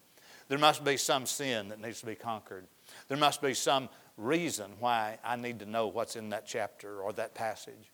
There 0.48 0.58
must 0.58 0.84
be 0.84 0.96
some 0.96 1.26
sin 1.26 1.68
that 1.68 1.80
needs 1.80 2.00
to 2.00 2.06
be 2.06 2.14
conquered. 2.14 2.66
There 3.08 3.18
must 3.18 3.42
be 3.42 3.54
some 3.54 3.88
reason 4.16 4.70
why 4.78 5.18
I 5.24 5.36
need 5.36 5.58
to 5.58 5.66
know 5.66 5.88
what's 5.88 6.16
in 6.16 6.30
that 6.30 6.46
chapter 6.46 7.00
or 7.00 7.12
that 7.14 7.34
passage. 7.34 7.90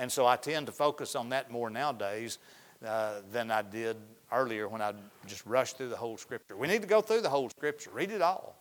And 0.00 0.10
so 0.10 0.26
I 0.26 0.36
tend 0.36 0.64
to 0.64 0.72
focus 0.72 1.14
on 1.14 1.28
that 1.28 1.50
more 1.50 1.68
nowadays 1.68 2.38
uh, 2.84 3.16
than 3.30 3.50
I 3.50 3.60
did 3.60 3.98
earlier 4.32 4.66
when 4.66 4.80
I 4.80 4.94
just 5.26 5.44
rushed 5.44 5.76
through 5.76 5.90
the 5.90 5.96
whole 5.96 6.16
Scripture. 6.16 6.56
We 6.56 6.68
need 6.68 6.80
to 6.80 6.88
go 6.88 7.02
through 7.02 7.20
the 7.20 7.28
whole 7.28 7.50
Scripture, 7.50 7.90
read 7.92 8.10
it 8.10 8.22
all, 8.22 8.56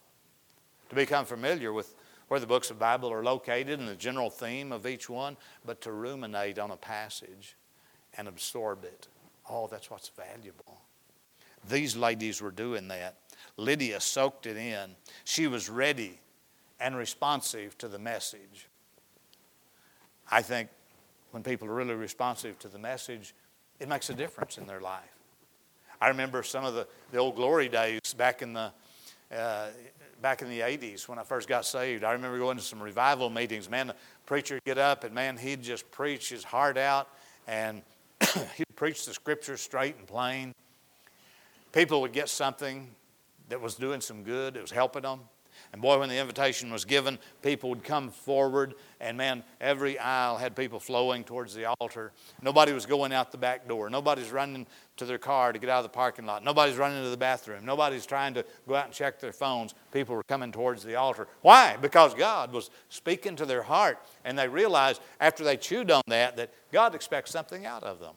to 0.89 0.95
become 0.95 1.23
familiar 1.23 1.71
with 1.71 1.95
where 2.27 2.41
the 2.41 2.45
books 2.45 2.69
of 2.69 2.75
the 2.75 2.81
Bible 2.81 3.09
are 3.09 3.23
located 3.23 3.79
and 3.79 3.87
the 3.87 3.95
general 3.95 4.29
theme 4.29 4.73
of 4.73 4.85
each 4.85 5.09
one, 5.09 5.37
but 5.65 5.79
to 5.79 5.93
ruminate 5.93 6.59
on 6.59 6.71
a 6.71 6.75
passage 6.75 7.55
and 8.17 8.27
absorb 8.27 8.83
it. 8.83 9.07
Oh, 9.49 9.67
that's 9.67 9.89
what's 9.89 10.09
valuable. 10.09 10.81
These 11.69 11.95
ladies 11.95 12.41
were 12.41 12.51
doing 12.51 12.89
that. 12.89 13.15
Lydia 13.55 14.01
soaked 14.01 14.45
it 14.45 14.57
in. 14.57 14.89
She 15.23 15.47
was 15.47 15.69
ready 15.69 16.19
and 16.81 16.97
responsive 16.97 17.77
to 17.77 17.87
the 17.87 17.97
message. 17.97 18.67
I 20.29 20.41
think 20.41 20.69
when 21.31 21.43
people 21.43 21.67
are 21.67 21.73
really 21.73 21.95
responsive 21.95 22.57
to 22.59 22.67
the 22.67 22.79
message, 22.79 23.33
it 23.79 23.87
makes 23.87 24.09
a 24.09 24.13
difference 24.13 24.57
in 24.57 24.65
their 24.65 24.81
life. 24.81 25.03
I 26.01 26.09
remember 26.09 26.43
some 26.43 26.63
of 26.63 26.73
the, 26.73 26.87
the 27.11 27.17
old 27.17 27.35
glory 27.35 27.69
days 27.69 28.13
back 28.17 28.41
in 28.41 28.53
the 28.53 28.71
uh, 29.35 29.67
back 30.21 30.41
in 30.41 30.49
the 30.49 30.59
80s 30.59 31.07
when 31.07 31.17
I 31.19 31.23
first 31.23 31.47
got 31.47 31.65
saved. 31.65 32.03
I 32.03 32.11
remember 32.11 32.37
going 32.37 32.57
to 32.57 32.63
some 32.63 32.81
revival 32.81 33.29
meetings. 33.29 33.69
Man, 33.69 33.87
the 33.87 33.95
preacher 34.25 34.55
would 34.55 34.63
get 34.65 34.77
up 34.77 35.03
and 35.03 35.13
man, 35.13 35.37
he'd 35.37 35.61
just 35.61 35.89
preach 35.91 36.29
his 36.29 36.43
heart 36.43 36.77
out 36.77 37.09
and 37.47 37.81
he'd 38.57 38.75
preach 38.75 39.05
the 39.05 39.13
scriptures 39.13 39.61
straight 39.61 39.97
and 39.97 40.07
plain. 40.07 40.53
People 41.71 42.01
would 42.01 42.11
get 42.11 42.27
something 42.27 42.89
that 43.49 43.61
was 43.61 43.75
doing 43.75 44.01
some 44.01 44.23
good, 44.23 44.57
it 44.57 44.61
was 44.61 44.71
helping 44.71 45.03
them. 45.03 45.21
And 45.71 45.81
boy, 45.81 45.99
when 45.99 46.09
the 46.09 46.17
invitation 46.17 46.71
was 46.71 46.83
given, 46.83 47.19
people 47.43 47.69
would 47.69 47.83
come 47.83 48.09
forward, 48.09 48.73
and 48.99 49.15
man, 49.15 49.43
every 49.61 49.99
aisle 49.99 50.37
had 50.37 50.55
people 50.55 50.79
flowing 50.79 51.23
towards 51.23 51.53
the 51.53 51.65
altar. 51.79 52.11
Nobody 52.41 52.73
was 52.73 52.87
going 52.87 53.13
out 53.13 53.31
the 53.31 53.37
back 53.37 53.67
door. 53.67 53.87
Nobody's 53.89 54.31
running 54.31 54.65
to 54.97 55.05
their 55.05 55.19
car 55.19 55.53
to 55.53 55.59
get 55.59 55.69
out 55.69 55.77
of 55.77 55.83
the 55.83 55.89
parking 55.89 56.25
lot. 56.25 56.43
Nobody's 56.43 56.75
running 56.75 57.03
to 57.03 57.09
the 57.09 57.17
bathroom. 57.17 57.65
Nobody's 57.65 58.07
trying 58.07 58.33
to 58.33 58.43
go 58.67 58.75
out 58.75 58.85
and 58.85 58.93
check 58.93 59.19
their 59.19 59.31
phones. 59.31 59.75
People 59.93 60.15
were 60.15 60.23
coming 60.23 60.51
towards 60.51 60.83
the 60.83 60.95
altar. 60.95 61.27
Why? 61.41 61.77
Because 61.79 62.15
God 62.15 62.51
was 62.51 62.71
speaking 62.89 63.35
to 63.35 63.45
their 63.45 63.63
heart, 63.63 63.99
and 64.25 64.37
they 64.39 64.47
realized 64.47 65.01
after 65.19 65.43
they 65.43 65.55
chewed 65.55 65.91
on 65.91 66.01
that 66.07 66.35
that 66.37 66.51
God 66.71 66.95
expects 66.95 67.29
something 67.29 67.67
out 67.67 67.83
of 67.83 67.99
them. 67.99 68.15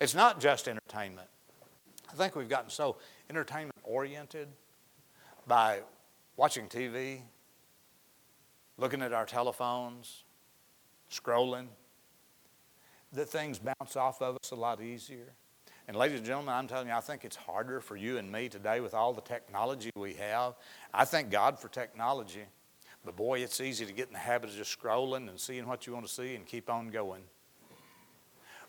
It's 0.00 0.14
not 0.14 0.40
just 0.40 0.66
entertainment. 0.66 1.28
I 2.10 2.14
think 2.14 2.36
we've 2.36 2.48
gotten 2.48 2.70
so 2.70 2.96
entertainment 3.28 3.76
oriented 3.84 4.48
by 5.46 5.80
watching 6.36 6.68
TV, 6.68 7.20
looking 8.76 9.02
at 9.02 9.12
our 9.12 9.24
telephones, 9.24 10.24
scrolling, 11.10 11.66
that 13.12 13.28
things 13.28 13.58
bounce 13.58 13.96
off 13.96 14.20
of 14.20 14.36
us 14.42 14.50
a 14.50 14.54
lot 14.54 14.82
easier. 14.82 15.32
And, 15.88 15.96
ladies 15.96 16.18
and 16.18 16.26
gentlemen, 16.26 16.52
I'm 16.52 16.66
telling 16.66 16.88
you, 16.88 16.94
I 16.94 17.00
think 17.00 17.24
it's 17.24 17.36
harder 17.36 17.80
for 17.80 17.96
you 17.96 18.18
and 18.18 18.30
me 18.30 18.48
today 18.48 18.80
with 18.80 18.92
all 18.92 19.12
the 19.12 19.22
technology 19.22 19.90
we 19.94 20.14
have. 20.14 20.54
I 20.92 21.04
thank 21.04 21.30
God 21.30 21.58
for 21.58 21.68
technology, 21.68 22.42
but 23.04 23.16
boy, 23.16 23.38
it's 23.40 23.60
easy 23.60 23.86
to 23.86 23.92
get 23.92 24.08
in 24.08 24.12
the 24.12 24.18
habit 24.18 24.50
of 24.50 24.56
just 24.56 24.78
scrolling 24.78 25.28
and 25.28 25.38
seeing 25.38 25.66
what 25.66 25.86
you 25.86 25.92
want 25.92 26.06
to 26.06 26.12
see 26.12 26.34
and 26.34 26.44
keep 26.44 26.68
on 26.68 26.88
going. 26.88 27.22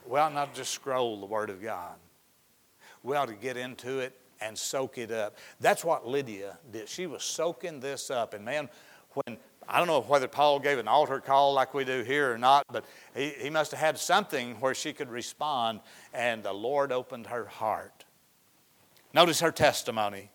Well, 0.06 0.30
not 0.30 0.53
just 0.53 0.71
scroll 0.71 1.19
the 1.19 1.25
Word 1.25 1.49
of 1.49 1.62
God, 1.62 1.95
we 3.03 3.17
ought 3.17 3.27
to 3.27 3.34
get 3.34 3.58
into 3.58 3.99
it 3.99 4.17
and 4.41 4.58
soak 4.58 4.97
it 4.97 5.12
up. 5.12 5.38
That's 5.60 5.84
what 5.84 6.08
Lydia 6.08 6.58
did. 6.71 6.89
She 6.89 7.08
was 7.08 7.23
soaking 7.23 7.80
this 7.80 8.10
up. 8.10 8.34
And 8.34 8.43
man, 8.45 8.69
when 9.13 9.38
I 9.69 9.80
don't 9.80 9.88
know 9.88 10.02
whether 10.02 10.28
Paul 10.28 10.60
gave 10.60 10.78
an 10.78 10.88
altar 10.88 11.19
call 11.19 11.54
like 11.54 11.73
we 11.73 11.84
do 11.84 12.02
here 12.02 12.32
or 12.32 12.38
not, 12.38 12.65
but 12.71 12.86
he, 13.13 13.30
he 13.30 13.50
must 13.50 13.71
have 13.71 13.80
had 13.80 13.97
something 13.97 14.56
where 14.56 14.73
she 14.73 14.93
could 14.93 15.10
respond, 15.10 15.82
and 16.13 16.41
the 16.41 16.54
Lord 16.54 16.91
opened 16.91 17.28
her 17.28 17.45
heart. 17.45 18.06
Notice 19.13 19.41
her 19.41 19.52
testimony. 19.52 20.30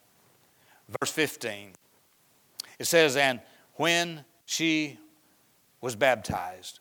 Verse 1.00 1.10
15. 1.10 1.72
It 2.78 2.86
says, 2.86 3.16
And 3.16 3.40
when 3.74 4.24
she 4.44 4.98
was 5.80 5.96
baptized, 5.96 6.80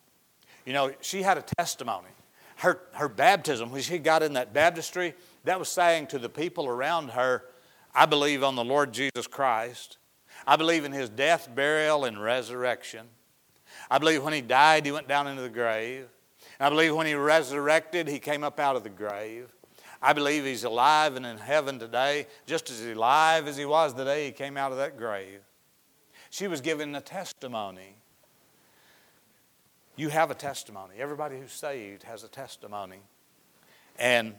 you 0.65 0.73
know, 0.73 0.91
she 1.01 1.21
had 1.21 1.37
a 1.37 1.41
testimony. 1.41 2.09
Her, 2.57 2.81
her 2.93 3.07
baptism, 3.07 3.71
when 3.71 3.81
she 3.81 3.97
got 3.97 4.23
in 4.23 4.33
that 4.33 4.53
baptistry, 4.53 5.15
that 5.43 5.59
was 5.59 5.69
saying 5.69 6.07
to 6.07 6.19
the 6.19 6.29
people 6.29 6.67
around 6.67 7.09
her, 7.09 7.43
I 7.93 8.05
believe 8.05 8.43
on 8.43 8.55
the 8.55 8.63
Lord 8.63 8.93
Jesus 8.93 9.27
Christ. 9.27 9.97
I 10.45 10.55
believe 10.55 10.85
in 10.85 10.91
his 10.91 11.09
death, 11.09 11.49
burial, 11.53 12.05
and 12.05 12.21
resurrection. 12.21 13.07
I 13.89 13.97
believe 13.97 14.23
when 14.23 14.33
he 14.33 14.41
died, 14.41 14.85
he 14.85 14.91
went 14.91 15.07
down 15.07 15.27
into 15.27 15.41
the 15.41 15.49
grave. 15.49 16.07
I 16.59 16.69
believe 16.69 16.95
when 16.95 17.07
he 17.07 17.15
resurrected, 17.15 18.07
he 18.07 18.19
came 18.19 18.43
up 18.43 18.59
out 18.59 18.75
of 18.75 18.83
the 18.83 18.89
grave. 18.89 19.49
I 20.01 20.13
believe 20.13 20.45
he's 20.45 20.63
alive 20.63 21.15
and 21.15 21.25
in 21.25 21.37
heaven 21.37 21.79
today, 21.79 22.27
just 22.45 22.69
as 22.69 22.83
alive 22.85 23.47
as 23.47 23.57
he 23.57 23.65
was 23.65 23.93
the 23.93 24.03
day 24.03 24.25
he 24.27 24.31
came 24.31 24.57
out 24.57 24.71
of 24.71 24.77
that 24.77 24.97
grave. 24.97 25.41
She 26.29 26.47
was 26.47 26.61
given 26.61 26.95
a 26.95 27.01
testimony. 27.01 27.97
You 29.95 30.09
have 30.09 30.31
a 30.31 30.35
testimony. 30.35 30.95
Everybody 30.97 31.37
who's 31.39 31.51
saved 31.51 32.03
has 32.03 32.23
a 32.23 32.27
testimony. 32.27 33.01
And 33.99 34.35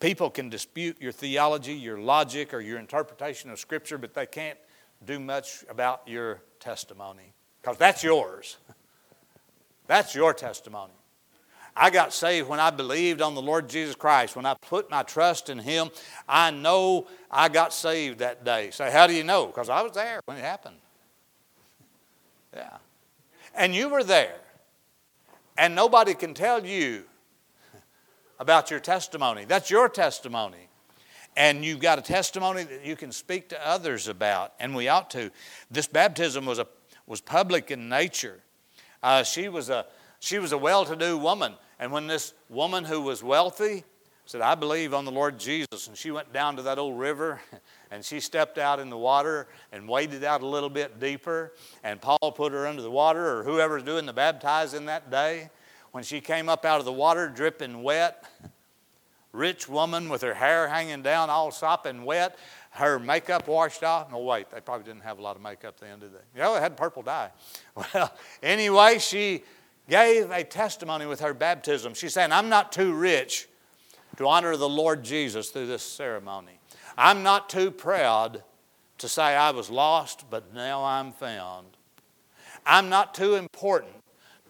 People 0.00 0.30
can 0.30 0.48
dispute 0.48 0.96
your 1.00 1.12
theology, 1.12 1.74
your 1.74 1.98
logic, 1.98 2.54
or 2.54 2.60
your 2.60 2.78
interpretation 2.78 3.50
of 3.50 3.58
Scripture, 3.58 3.98
but 3.98 4.14
they 4.14 4.26
can't 4.26 4.58
do 5.04 5.20
much 5.20 5.64
about 5.68 6.02
your 6.06 6.42
testimony 6.58 7.34
because 7.60 7.76
that's 7.76 8.02
yours. 8.02 8.56
That's 9.86 10.14
your 10.14 10.32
testimony. 10.32 10.92
I 11.76 11.90
got 11.90 12.12
saved 12.12 12.48
when 12.48 12.60
I 12.60 12.70
believed 12.70 13.20
on 13.20 13.34
the 13.34 13.42
Lord 13.42 13.68
Jesus 13.68 13.96
Christ. 13.96 14.36
When 14.36 14.46
I 14.46 14.54
put 14.54 14.88
my 14.88 15.02
trust 15.02 15.50
in 15.50 15.58
Him, 15.58 15.90
I 16.28 16.52
know 16.52 17.08
I 17.28 17.48
got 17.48 17.72
saved 17.72 18.20
that 18.20 18.44
day. 18.44 18.70
So 18.70 18.88
how 18.88 19.08
do 19.08 19.14
you 19.14 19.24
know? 19.24 19.46
Because 19.46 19.68
I 19.68 19.82
was 19.82 19.90
there 19.90 20.20
when 20.26 20.36
it 20.36 20.42
happened. 20.44 20.76
Yeah. 22.54 22.76
And 23.52 23.74
you 23.74 23.88
were 23.88 24.04
there. 24.04 24.36
And 25.58 25.74
nobody 25.74 26.14
can 26.14 26.34
tell 26.34 26.64
you 26.64 27.02
about 28.40 28.70
your 28.70 28.80
testimony. 28.80 29.44
That's 29.44 29.70
your 29.70 29.88
testimony. 29.88 30.68
And 31.36 31.64
you've 31.64 31.78
got 31.78 31.98
a 31.98 32.02
testimony 32.02 32.64
that 32.64 32.84
you 32.84 32.96
can 32.96 33.12
speak 33.12 33.50
to 33.50 33.66
others 33.66 34.08
about, 34.08 34.54
and 34.58 34.74
we 34.74 34.88
ought 34.88 35.10
to. 35.10 35.30
This 35.70 35.86
baptism 35.86 36.44
was, 36.46 36.58
a, 36.58 36.66
was 37.06 37.20
public 37.20 37.70
in 37.70 37.88
nature. 37.88 38.40
Uh, 39.02 39.22
she 39.22 39.48
was 39.48 39.70
a, 39.70 39.86
she 40.18 40.38
was 40.38 40.50
a 40.50 40.58
well 40.58 40.84
to 40.86 40.96
do 40.96 41.16
woman. 41.16 41.54
And 41.78 41.92
when 41.92 42.08
this 42.08 42.34
woman 42.48 42.84
who 42.84 43.00
was 43.00 43.22
wealthy 43.22 43.84
said, 44.26 44.40
I 44.40 44.54
believe 44.54 44.94
on 44.94 45.04
the 45.04 45.12
Lord 45.12 45.38
Jesus, 45.38 45.88
and 45.88 45.96
she 45.96 46.10
went 46.10 46.32
down 46.32 46.56
to 46.56 46.62
that 46.62 46.78
old 46.78 46.98
river 46.98 47.40
and 47.90 48.04
she 48.04 48.20
stepped 48.20 48.58
out 48.58 48.80
in 48.80 48.88
the 48.88 48.98
water 48.98 49.48
and 49.72 49.88
waded 49.88 50.24
out 50.24 50.42
a 50.42 50.46
little 50.46 50.70
bit 50.70 50.98
deeper, 50.98 51.52
and 51.84 52.00
Paul 52.00 52.32
put 52.34 52.52
her 52.52 52.66
under 52.66 52.82
the 52.82 52.90
water, 52.90 53.38
or 53.38 53.44
whoever's 53.44 53.82
doing 53.82 54.06
the 54.06 54.12
baptizing 54.12 54.86
that 54.86 55.10
day, 55.10 55.50
when 55.92 56.04
she 56.04 56.20
came 56.20 56.48
up 56.48 56.64
out 56.64 56.78
of 56.78 56.84
the 56.84 56.92
water 56.92 57.28
dripping 57.28 57.82
wet, 57.82 58.24
rich 59.32 59.68
woman 59.68 60.08
with 60.08 60.22
her 60.22 60.34
hair 60.34 60.68
hanging 60.68 61.02
down, 61.02 61.30
all 61.30 61.50
sopping 61.50 62.04
wet, 62.04 62.38
her 62.70 62.98
makeup 62.98 63.48
washed 63.48 63.82
off. 63.82 64.10
No, 64.10 64.18
wait, 64.18 64.50
they 64.50 64.60
probably 64.60 64.84
didn't 64.84 65.02
have 65.02 65.18
a 65.18 65.22
lot 65.22 65.36
of 65.36 65.42
makeup 65.42 65.80
then, 65.80 65.98
did 65.98 66.12
they? 66.12 66.38
Yeah, 66.38 66.54
they 66.54 66.60
had 66.60 66.76
purple 66.76 67.02
dye. 67.02 67.30
Well, 67.94 68.12
anyway, 68.42 68.98
she 68.98 69.42
gave 69.88 70.30
a 70.30 70.44
testimony 70.44 71.06
with 71.06 71.20
her 71.20 71.34
baptism. 71.34 71.94
She's 71.94 72.14
saying, 72.14 72.30
I'm 72.32 72.48
not 72.48 72.72
too 72.72 72.92
rich 72.92 73.48
to 74.16 74.28
honor 74.28 74.56
the 74.56 74.68
Lord 74.68 75.02
Jesus 75.02 75.50
through 75.50 75.66
this 75.66 75.82
ceremony. 75.82 76.60
I'm 76.96 77.22
not 77.22 77.48
too 77.48 77.70
proud 77.70 78.42
to 78.98 79.08
say 79.08 79.22
I 79.22 79.50
was 79.50 79.70
lost, 79.70 80.26
but 80.30 80.54
now 80.54 80.84
I'm 80.84 81.12
found. 81.12 81.66
I'm 82.66 82.88
not 82.90 83.14
too 83.14 83.36
important 83.36 83.99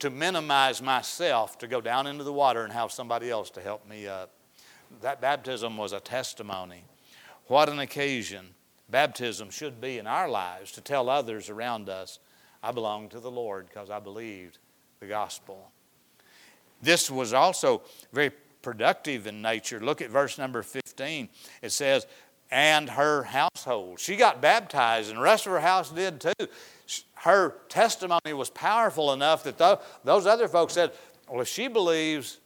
to 0.01 0.11
minimize 0.11 0.83
myself 0.83 1.59
to 1.59 1.67
go 1.67 1.81
down 1.81 2.07
into 2.07 2.25
the 2.25 2.33
water 2.33 2.65
and 2.65 2.73
have 2.73 2.93
somebody 2.93 3.31
else 3.31 3.51
to 3.51 3.61
help 3.61 3.89
me 3.89 4.07
up. 4.07 4.31
That 5.03 5.21
baptism 5.21 5.77
was 5.77 5.93
a 5.93 6.01
testimony. 6.01 6.85
What 7.47 7.69
an 7.69 7.79
occasion 7.79 8.55
baptism 8.91 9.51
should 9.51 9.81
be 9.81 9.99
in 9.99 10.07
our 10.07 10.29
lives 10.29 10.73
to 10.73 10.81
tell 10.81 11.09
others 11.09 11.49
around 11.49 11.89
us, 11.89 12.19
I 12.63 12.73
belong 12.73 13.09
to 13.11 13.21
the 13.21 13.31
Lord 13.31 13.69
because 13.69 13.91
I 13.91 14.01
believed 14.01 14.59
the 14.99 15.07
gospel. 15.07 15.71
This 16.83 17.11
was 17.11 17.33
also 17.33 17.83
very 18.13 18.31
productive 18.63 19.27
in 19.27 19.43
nature. 19.43 19.81
Look 19.81 20.03
at 20.03 20.11
verse 20.11 20.39
number 20.39 20.63
15. 20.63 21.29
It 21.63 21.73
says, 21.73 22.07
and 22.51 22.91
her 22.91 23.23
household. 23.23 24.01
She 24.01 24.17
got 24.17 24.41
baptized, 24.41 25.09
and 25.09 25.19
the 25.19 25.23
rest 25.23 25.47
of 25.47 25.53
her 25.53 25.61
house 25.61 25.91
did 25.91 26.21
too. 26.21 26.47
Her 27.21 27.57
testimony 27.69 28.33
was 28.33 28.49
powerful 28.49 29.13
enough 29.13 29.45
that 29.45 29.59
those 30.05 30.27
other 30.27 30.49
folks 30.49 30.73
said, 30.73 30.93
Well, 31.29 31.43
if 31.43 31.49
she 31.49 31.69
believes, 31.69 32.39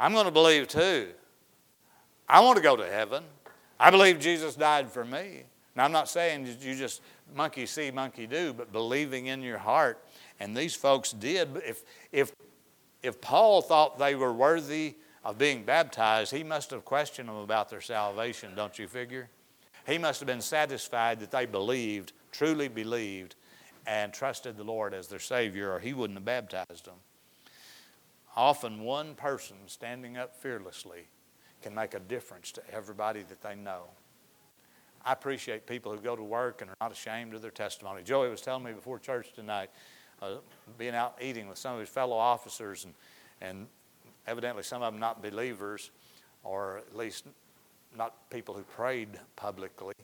I'm 0.00 0.12
going 0.12 0.24
to 0.24 0.32
believe 0.32 0.66
too. 0.66 1.10
I 2.28 2.40
want 2.40 2.56
to 2.56 2.62
go 2.62 2.74
to 2.74 2.84
heaven. 2.84 3.22
I 3.78 3.92
believe 3.92 4.18
Jesus 4.18 4.56
died 4.56 4.90
for 4.90 5.04
me. 5.04 5.44
Now, 5.76 5.84
I'm 5.84 5.92
not 5.92 6.08
saying 6.08 6.44
you 6.60 6.74
just 6.74 7.02
monkey 7.36 7.66
see, 7.66 7.92
monkey 7.92 8.26
do, 8.26 8.52
but 8.52 8.72
believing 8.72 9.26
in 9.26 9.42
your 9.42 9.58
heart. 9.58 10.04
And 10.40 10.56
these 10.56 10.74
folks 10.74 11.12
did. 11.12 11.48
If, 11.64 11.84
if, 12.10 12.32
if 13.04 13.20
Paul 13.20 13.62
thought 13.62 13.96
they 13.96 14.16
were 14.16 14.32
worthy 14.32 14.96
of 15.24 15.38
being 15.38 15.62
baptized, 15.62 16.32
he 16.32 16.42
must 16.42 16.72
have 16.72 16.84
questioned 16.84 17.28
them 17.28 17.36
about 17.36 17.68
their 17.68 17.80
salvation, 17.80 18.56
don't 18.56 18.76
you 18.76 18.88
figure? 18.88 19.28
He 19.86 19.98
must 19.98 20.18
have 20.18 20.26
been 20.26 20.40
satisfied 20.40 21.20
that 21.20 21.30
they 21.30 21.46
believed, 21.46 22.12
truly 22.32 22.66
believed, 22.66 23.36
and 23.86 24.12
trusted 24.12 24.56
the 24.56 24.64
Lord 24.64 24.94
as 24.94 25.08
their 25.08 25.18
Savior, 25.20 25.72
or 25.72 25.78
he 25.78 25.92
wouldn't 25.92 26.18
have 26.18 26.24
baptized 26.24 26.86
them. 26.86 26.96
Often, 28.36 28.80
one 28.80 29.14
person 29.14 29.56
standing 29.66 30.16
up 30.16 30.36
fearlessly 30.36 31.06
can 31.62 31.74
make 31.74 31.94
a 31.94 32.00
difference 32.00 32.52
to 32.52 32.62
everybody 32.72 33.22
that 33.22 33.40
they 33.42 33.54
know. 33.54 33.84
I 35.04 35.12
appreciate 35.12 35.66
people 35.66 35.92
who 35.92 35.98
go 35.98 36.16
to 36.16 36.22
work 36.22 36.60
and 36.62 36.70
are 36.70 36.76
not 36.80 36.92
ashamed 36.92 37.32
of 37.34 37.40
their 37.40 37.50
testimony. 37.50 38.02
Joey 38.02 38.28
was 38.28 38.40
telling 38.40 38.64
me 38.64 38.72
before 38.72 38.98
church 38.98 39.32
tonight, 39.32 39.70
uh, 40.20 40.36
being 40.76 40.94
out 40.94 41.16
eating 41.20 41.48
with 41.48 41.58
some 41.58 41.74
of 41.74 41.80
his 41.80 41.88
fellow 41.88 42.16
officers, 42.16 42.84
and, 42.84 42.94
and 43.40 43.68
evidently 44.26 44.64
some 44.64 44.82
of 44.82 44.92
them 44.92 45.00
not 45.00 45.22
believers, 45.22 45.92
or 46.42 46.78
at 46.78 46.96
least 46.96 47.26
not 47.96 48.28
people 48.30 48.54
who 48.54 48.62
prayed 48.62 49.08
publicly. 49.36 49.94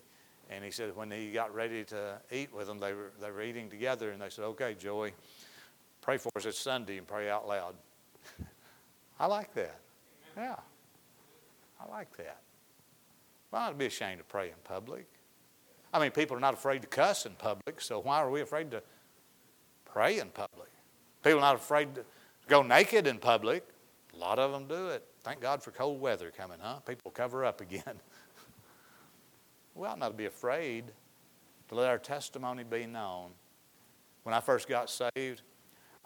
And 0.53 0.63
he 0.63 0.71
said 0.71 0.95
when 0.95 1.09
he 1.09 1.31
got 1.31 1.53
ready 1.53 1.83
to 1.85 2.19
eat 2.31 2.53
with 2.53 2.67
them, 2.67 2.79
they 2.79 2.93
were, 2.93 3.11
they 3.19 3.31
were 3.31 3.41
eating 3.41 3.69
together, 3.69 4.11
and 4.11 4.21
they 4.21 4.29
said, 4.29 4.45
Okay, 4.45 4.75
Joey, 4.75 5.13
pray 6.01 6.17
for 6.17 6.29
us. 6.35 6.45
It's 6.45 6.59
Sunday, 6.59 6.97
and 6.97 7.07
pray 7.07 7.29
out 7.29 7.47
loud. 7.47 7.75
I 9.19 9.25
like 9.25 9.53
that. 9.55 9.79
Yeah. 10.37 10.55
I 11.81 11.89
like 11.89 12.15
that. 12.17 12.37
Well, 13.51 13.63
I'd 13.63 13.77
be 13.77 13.87
ashamed 13.87 14.19
to 14.19 14.23
pray 14.25 14.49
in 14.49 14.55
public. 14.63 15.07
I 15.93 15.99
mean, 15.99 16.11
people 16.11 16.35
are 16.37 16.39
not 16.39 16.53
afraid 16.53 16.81
to 16.81 16.87
cuss 16.87 17.25
in 17.25 17.33
public, 17.33 17.81
so 17.81 17.99
why 17.99 18.17
are 18.17 18.29
we 18.29 18.41
afraid 18.41 18.71
to 18.71 18.81
pray 19.85 20.19
in 20.19 20.29
public? 20.29 20.69
People 21.23 21.39
are 21.39 21.41
not 21.41 21.55
afraid 21.55 21.95
to 21.95 22.05
go 22.47 22.63
naked 22.63 23.05
in 23.05 23.19
public. 23.19 23.63
A 24.13 24.17
lot 24.17 24.39
of 24.39 24.51
them 24.51 24.67
do 24.67 24.89
it. 24.89 25.03
Thank 25.23 25.41
God 25.41 25.63
for 25.63 25.71
cold 25.71 26.01
weather 26.01 26.31
coming, 26.35 26.57
huh? 26.61 26.79
People 26.79 27.11
cover 27.11 27.45
up 27.45 27.61
again. 27.61 27.99
We 29.75 29.87
ought 29.87 29.99
not 29.99 30.09
to 30.09 30.13
be 30.13 30.25
afraid 30.25 30.85
to 31.69 31.75
let 31.75 31.87
our 31.87 31.97
testimony 31.97 32.63
be 32.63 32.85
known. 32.85 33.31
When 34.23 34.33
I 34.33 34.39
first 34.39 34.67
got 34.67 34.89
saved, 34.89 35.41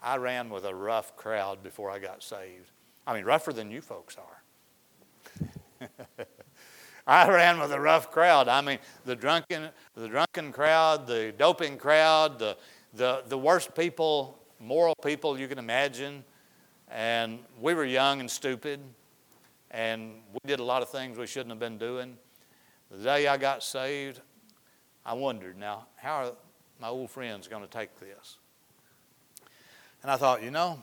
I 0.00 0.16
ran 0.16 0.50
with 0.50 0.64
a 0.64 0.74
rough 0.74 1.16
crowd 1.16 1.62
before 1.62 1.90
I 1.90 1.98
got 1.98 2.22
saved. 2.22 2.70
I 3.06 3.14
mean, 3.14 3.24
rougher 3.24 3.52
than 3.52 3.70
you 3.70 3.80
folks 3.80 4.16
are. 4.16 5.88
I 7.06 7.28
ran 7.28 7.58
with 7.58 7.72
a 7.72 7.80
rough 7.80 8.10
crowd. 8.10 8.48
I 8.48 8.60
mean, 8.60 8.78
the 9.04 9.16
drunken, 9.16 9.70
the 9.94 10.08
drunken 10.08 10.52
crowd, 10.52 11.06
the 11.06 11.32
doping 11.36 11.78
crowd, 11.78 12.38
the, 12.38 12.56
the, 12.94 13.22
the 13.26 13.38
worst 13.38 13.74
people, 13.74 14.38
moral 14.60 14.94
people 15.02 15.38
you 15.38 15.48
can 15.48 15.58
imagine. 15.58 16.24
And 16.90 17.40
we 17.60 17.74
were 17.74 17.84
young 17.84 18.20
and 18.20 18.30
stupid, 18.30 18.80
and 19.70 20.14
we 20.32 20.38
did 20.46 20.60
a 20.60 20.64
lot 20.64 20.82
of 20.82 20.88
things 20.88 21.18
we 21.18 21.26
shouldn't 21.26 21.50
have 21.50 21.58
been 21.58 21.78
doing. 21.78 22.16
The 22.90 23.04
day 23.04 23.26
I 23.26 23.36
got 23.36 23.62
saved, 23.62 24.20
I 25.04 25.12
wondered, 25.12 25.58
now, 25.58 25.86
how 25.96 26.24
are 26.24 26.32
my 26.80 26.88
old 26.88 27.10
friends 27.10 27.48
going 27.48 27.62
to 27.62 27.68
take 27.68 27.98
this? 27.98 28.38
And 30.02 30.10
I 30.10 30.16
thought, 30.16 30.42
you 30.42 30.50
know, 30.50 30.82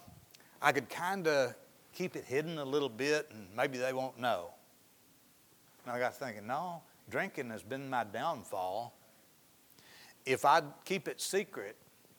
I 0.61 0.71
could 0.71 0.89
kind 0.89 1.27
of 1.27 1.55
keep 1.93 2.15
it 2.15 2.25
hidden 2.25 2.59
a 2.59 2.65
little 2.65 2.89
bit, 2.89 3.29
and 3.31 3.47
maybe 3.55 3.77
they 3.77 3.93
won't 3.93 4.19
know. 4.19 4.51
And 5.85 5.95
I 5.95 5.99
got 5.99 6.15
thinking, 6.15 6.45
no, 6.45 6.81
drinking 7.09 7.49
has 7.49 7.63
been 7.63 7.89
my 7.89 8.03
downfall. 8.03 8.93
If 10.25 10.45
I 10.45 10.61
keep 10.83 11.07
it 11.07 11.21
secret, 11.21 11.75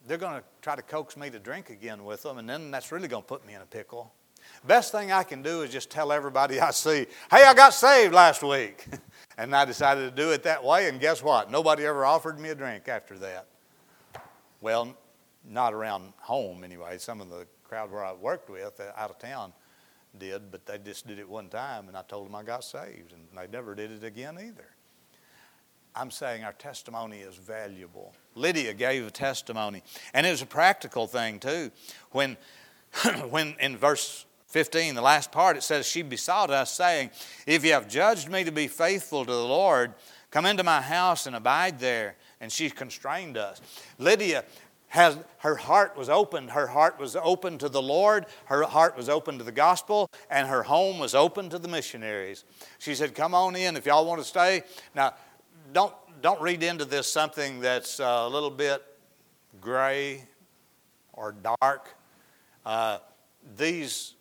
they're 0.07 0.19
going 0.19 0.41
to 0.41 0.45
try 0.63 0.77
to 0.77 0.83
coax 0.83 1.17
me 1.17 1.31
to 1.31 1.39
drink 1.39 1.71
again 1.71 2.05
with 2.05 2.23
them, 2.23 2.39
and 2.39 2.49
then 2.49 2.71
that's 2.71 2.91
really 2.93 3.09
going 3.09 3.23
to 3.23 3.29
put 3.29 3.47
me 3.47 3.55
in 3.55 3.61
a 3.61 3.67
pickle. 3.67 4.13
Best 4.65 4.93
thing 4.93 5.13
I 5.13 5.25
can 5.25 5.43
do 5.43 5.63
is 5.63 5.71
just 5.71 5.91
tell 5.91 6.13
everybody 6.13 6.61
I 6.61 6.71
see, 6.71 7.07
hey, 7.31 7.45
I 7.45 7.55
got 7.55 7.75
saved 7.75 8.15
last 8.15 8.43
week. 8.43 8.87
and 9.39 9.55
I 9.55 9.65
decided 9.65 10.11
to 10.11 10.23
do 10.23 10.31
it 10.31 10.43
that 10.45 10.65
way, 10.65 10.89
and 10.89 11.01
guess 11.01 11.23
what? 11.23 11.51
Nobody 11.51 11.85
ever 11.85 12.05
offered 12.05 12.39
me 12.39 12.49
a 12.51 12.55
drink 12.55 12.89
after 12.89 13.19
that. 13.19 13.47
Well, 14.61 14.97
not 15.45 15.75
around 15.75 16.13
home 16.19 16.65
anyway. 16.65 16.99
Some 16.99 17.21
of 17.21 17.29
the 17.29 17.47
crowd 17.65 17.91
where 17.91 18.05
I 18.05 18.13
worked 18.13 18.51
with 18.51 18.81
uh, 18.81 18.93
out 18.97 19.11
of 19.11 19.19
town 19.19 19.53
did, 20.19 20.51
but 20.51 20.67
they 20.67 20.79
just 20.79 21.07
did 21.07 21.19
it 21.19 21.29
one 21.29 21.49
time, 21.49 21.89
and 21.89 21.97
I 21.97 22.03
told 22.03 22.27
them 22.27 22.35
I 22.35 22.43
got 22.43 22.65
saved, 22.65 23.13
and 23.13 23.23
they 23.37 23.47
never 23.47 23.75
did 23.75 23.91
it 23.91 24.05
again 24.05 24.39
either. 24.39 24.67
I'm 25.95 26.11
saying 26.11 26.45
our 26.45 26.53
testimony 26.53 27.21
is 27.21 27.37
valuable. 27.37 28.13
Lydia 28.35 28.75
gave 28.75 29.07
a 29.07 29.11
testimony, 29.11 29.83
and 30.13 30.27
it 30.27 30.31
was 30.31 30.43
a 30.43 30.47
practical 30.47 31.07
thing 31.07 31.39
too. 31.39 31.71
When, 32.11 32.37
when 33.31 33.57
in 33.61 33.79
verse 33.79 34.26
15, 34.49 34.95
the 34.95 35.03
last 35.03 35.33
part, 35.33 35.57
it 35.57 35.63
says, 35.63 35.87
She 35.87 36.03
besought 36.03 36.51
us, 36.51 36.71
saying, 36.73 37.11
If 37.47 37.65
you 37.65 37.73
have 37.73 37.89
judged 37.89 38.29
me 38.29 38.45
to 38.45 38.53
be 38.53 38.69
faithful 38.69 39.25
to 39.25 39.31
the 39.31 39.47
Lord, 39.47 39.95
come 40.31 40.47
into 40.47 40.63
my 40.63 40.81
house 40.81 41.27
and 41.27 41.35
abide 41.35 41.79
there. 41.79 42.17
And 42.41 42.53
she 42.53 42.71
constrained 42.71 43.37
us. 43.37 43.61
Lydia 43.99 44.45
has 44.89 45.19
her 45.39 45.57
heart 45.57 45.97
was 45.97 46.09
opened. 46.09 46.51
Her 46.51 46.67
heart 46.67 46.99
was 46.99 47.17
open 47.17 47.59
to 47.59 47.69
the 47.69 47.83
Lord. 47.83 48.27
Her 48.45 48.63
heart 48.63 48.97
was 48.97 49.09
open 49.09 49.39
to 49.39 49.45
the 49.45 49.53
gospel, 49.53 50.11
and 50.31 50.47
her 50.49 50.63
home 50.63 50.99
was 50.99 51.15
open 51.15 51.51
to 51.51 51.59
the 51.59 51.69
missionaries. 51.69 52.45
She 52.79 52.95
said, 52.95 53.15
"Come 53.15 53.35
on 53.35 53.57
in 53.57 53.77
if 53.77 53.87
y'all 53.87 54.07
want 54.07 54.21
to 54.21 54.27
stay." 54.27 54.63
Now, 54.95 55.15
don't 55.73 55.95
don't 56.23 56.41
read 56.41 56.63
into 56.63 56.85
this 56.85 57.11
something 57.11 57.61
that's 57.61 58.01
a 58.01 58.29
little 58.29 58.51
bit 58.51 58.83
gray 59.61 60.25
or 61.13 61.35
dark. 61.61 61.95
Uh, 62.65 62.99
these 63.57 64.16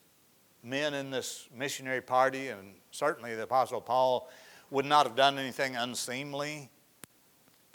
men 0.66 0.96
in 0.96 1.12
this 1.12 1.48
missionary 1.56 2.02
party, 2.02 2.48
and 2.48 2.74
certainly 2.92 3.36
the 3.36 3.44
Apostle 3.44 3.80
Paul, 3.80 4.30
would 4.72 4.86
not 4.86 5.06
have 5.06 5.16
done 5.16 5.38
anything 5.38 5.76
unseemly. 5.76 6.70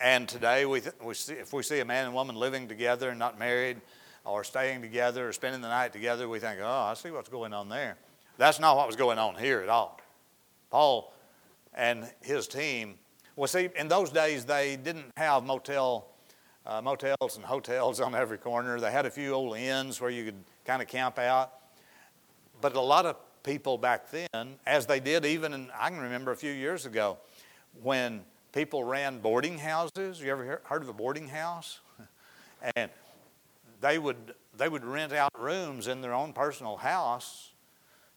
And 0.01 0.29
today, 0.29 0.67
we, 0.67 0.81
th- 0.81 0.95
we 1.03 1.15
see, 1.15 1.35
if 1.35 1.53
we 1.53 1.63
see 1.63 1.79
a 1.79 1.85
man 1.85 2.07
and 2.07 2.15
woman 2.15 2.35
living 2.35 2.67
together 2.67 3.11
and 3.11 3.19
not 3.19 3.39
married, 3.39 3.81
or 4.25 4.45
staying 4.45 4.83
together, 4.83 5.29
or 5.29 5.33
spending 5.33 5.61
the 5.61 5.69
night 5.69 5.93
together, 5.93 6.29
we 6.29 6.41
think, 6.41 6.59
oh, 6.61 6.69
I 6.69 6.95
see 6.95 7.11
what's 7.11 7.29
going 7.29 7.53
on 7.53 7.69
there. 7.69 7.97
That's 8.37 8.59
not 8.59 8.77
what 8.77 8.87
was 8.87 8.97
going 8.97 9.19
on 9.19 9.37
here 9.37 9.61
at 9.61 9.69
all. 9.69 10.01
Paul 10.71 11.13
and 11.75 12.11
his 12.21 12.49
team, 12.49 12.99
well, 13.37 13.47
see, 13.47 13.69
in 13.77 13.89
those 13.89 14.11
days, 14.11 14.45
they 14.45 14.77
didn't 14.77 15.13
have 15.17 15.45
motel, 15.45 16.09
uh, 16.67 16.83
motels 16.83 17.37
and 17.37 17.45
hotels 17.45 18.01
on 18.01 18.15
every 18.15 18.39
corner. 18.39 18.81
They 18.81 18.91
had 18.91 19.07
a 19.07 19.11
few 19.11 19.33
old 19.33 19.57
inns 19.57 20.01
where 20.01 20.11
you 20.11 20.25
could 20.25 20.43
kind 20.65 20.83
of 20.83 20.89
camp 20.89 21.19
out. 21.19 21.53
But 22.61 22.77
a 22.77 22.81
lot 22.81 23.07
of 23.07 23.17
people 23.43 23.79
back 23.79 24.11
then, 24.11 24.57
as 24.67 24.87
they 24.87 25.01
did 25.01 25.25
even 25.25 25.53
in, 25.55 25.71
I 25.79 25.89
can 25.89 26.01
remember 26.01 26.31
a 26.31 26.37
few 26.37 26.53
years 26.53 26.87
ago, 26.87 27.19
when 27.83 28.23
people 28.53 28.85
ran 28.85 29.21
boarding 29.21 29.59
houses. 29.59 30.21
You 30.21 30.31
ever 30.31 30.61
heard 30.65 30.83
of 30.83 30.89
a 30.89 30.93
boarding 30.93 31.29
house? 31.29 31.81
and 32.77 32.91
they 33.81 33.99
would, 33.99 34.35
they 34.57 34.69
would 34.69 34.85
rent 34.85 35.13
out 35.13 35.31
rooms 35.39 35.87
in 35.87 36.01
their 36.01 36.13
own 36.13 36.33
personal 36.33 36.77
house 36.77 37.53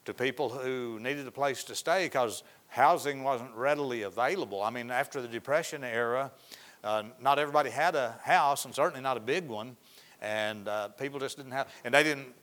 to 0.05 0.13
people 0.13 0.49
who 0.49 0.99
needed 0.99 1.25
a 1.27 1.31
place 1.31 1.63
to 1.65 1.75
stay 1.75 2.05
because 2.05 2.43
housing 2.67 3.23
wasn't 3.23 3.53
readily 3.55 4.01
available. 4.01 4.61
I 4.61 4.69
mean, 4.69 4.91
after 4.91 5.21
the 5.21 5.27
Depression 5.27 5.83
era, 5.83 6.31
uh, 6.83 7.03
not 7.21 7.39
everybody 7.39 7.69
had 7.69 7.95
a 7.95 8.19
house, 8.23 8.65
and 8.65 8.75
certainly 8.75 9.01
not 9.01 9.15
a 9.15 9.21
big 9.21 9.47
one, 9.47 9.77
and 10.21 10.67
uh, 10.67 10.89
people 10.89 11.19
just 11.19 11.37
didn't 11.37 11.53
have, 11.53 11.69
and 11.85 11.93
they 11.93 12.03
didn't 12.03 12.33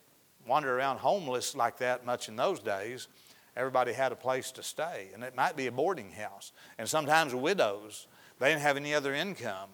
wander 0.47 0.77
around 0.77 0.99
homeless 0.99 1.55
like 1.55 1.79
that 1.79 2.05
much 2.05 2.29
in 2.29 2.37
those 2.37 2.61
days. 2.61 3.09
Everybody 3.57 3.93
had 3.93 4.13
a 4.13 4.17
place 4.17 4.53
to 4.53 4.63
stay, 4.63 5.09
and 5.13 5.23
it 5.25 5.35
might 5.35 5.57
be 5.57 5.67
a 5.67 5.73
boarding 5.73 6.13
house. 6.13 6.53
And 6.79 6.89
sometimes 6.89 7.35
widows, 7.35 8.07
they 8.39 8.49
didn't 8.49 8.63
have 8.63 8.77
any 8.77 8.95
other 8.95 9.13
income, 9.15 9.71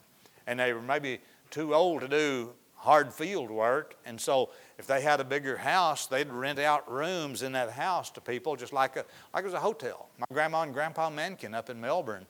and 0.47 0.59
they 0.59 0.73
were 0.73 0.83
maybe 0.83 1.21
too 1.51 1.75
old 1.75 2.01
to 2.01 2.09
do 2.09 2.53
hard 2.75 3.13
field 3.13 3.51
work. 3.51 3.97
And 4.05 4.21
so, 4.21 4.51
if 4.79 4.87
they 4.87 5.01
had 5.01 5.21
a 5.21 5.25
bigger 5.25 5.57
house, 5.57 6.07
they'd 6.07 6.29
rent 6.29 6.59
out 6.59 6.91
rooms 6.91 7.43
in 7.43 7.53
that 7.53 7.71
house 7.71 8.11
to 8.11 8.21
people, 8.21 8.57
just 8.57 8.73
like, 8.73 8.97
a, 8.97 9.05
like 9.35 9.43
it 9.43 9.45
was 9.45 9.55
a 9.55 9.61
hotel. 9.61 10.09
My 10.19 10.27
grandma 10.33 10.63
and 10.63 10.73
grandpa 10.73 11.11
Mankin 11.11 11.55
up 11.55 11.71
in 11.71 11.81
Melbourne 11.81 12.27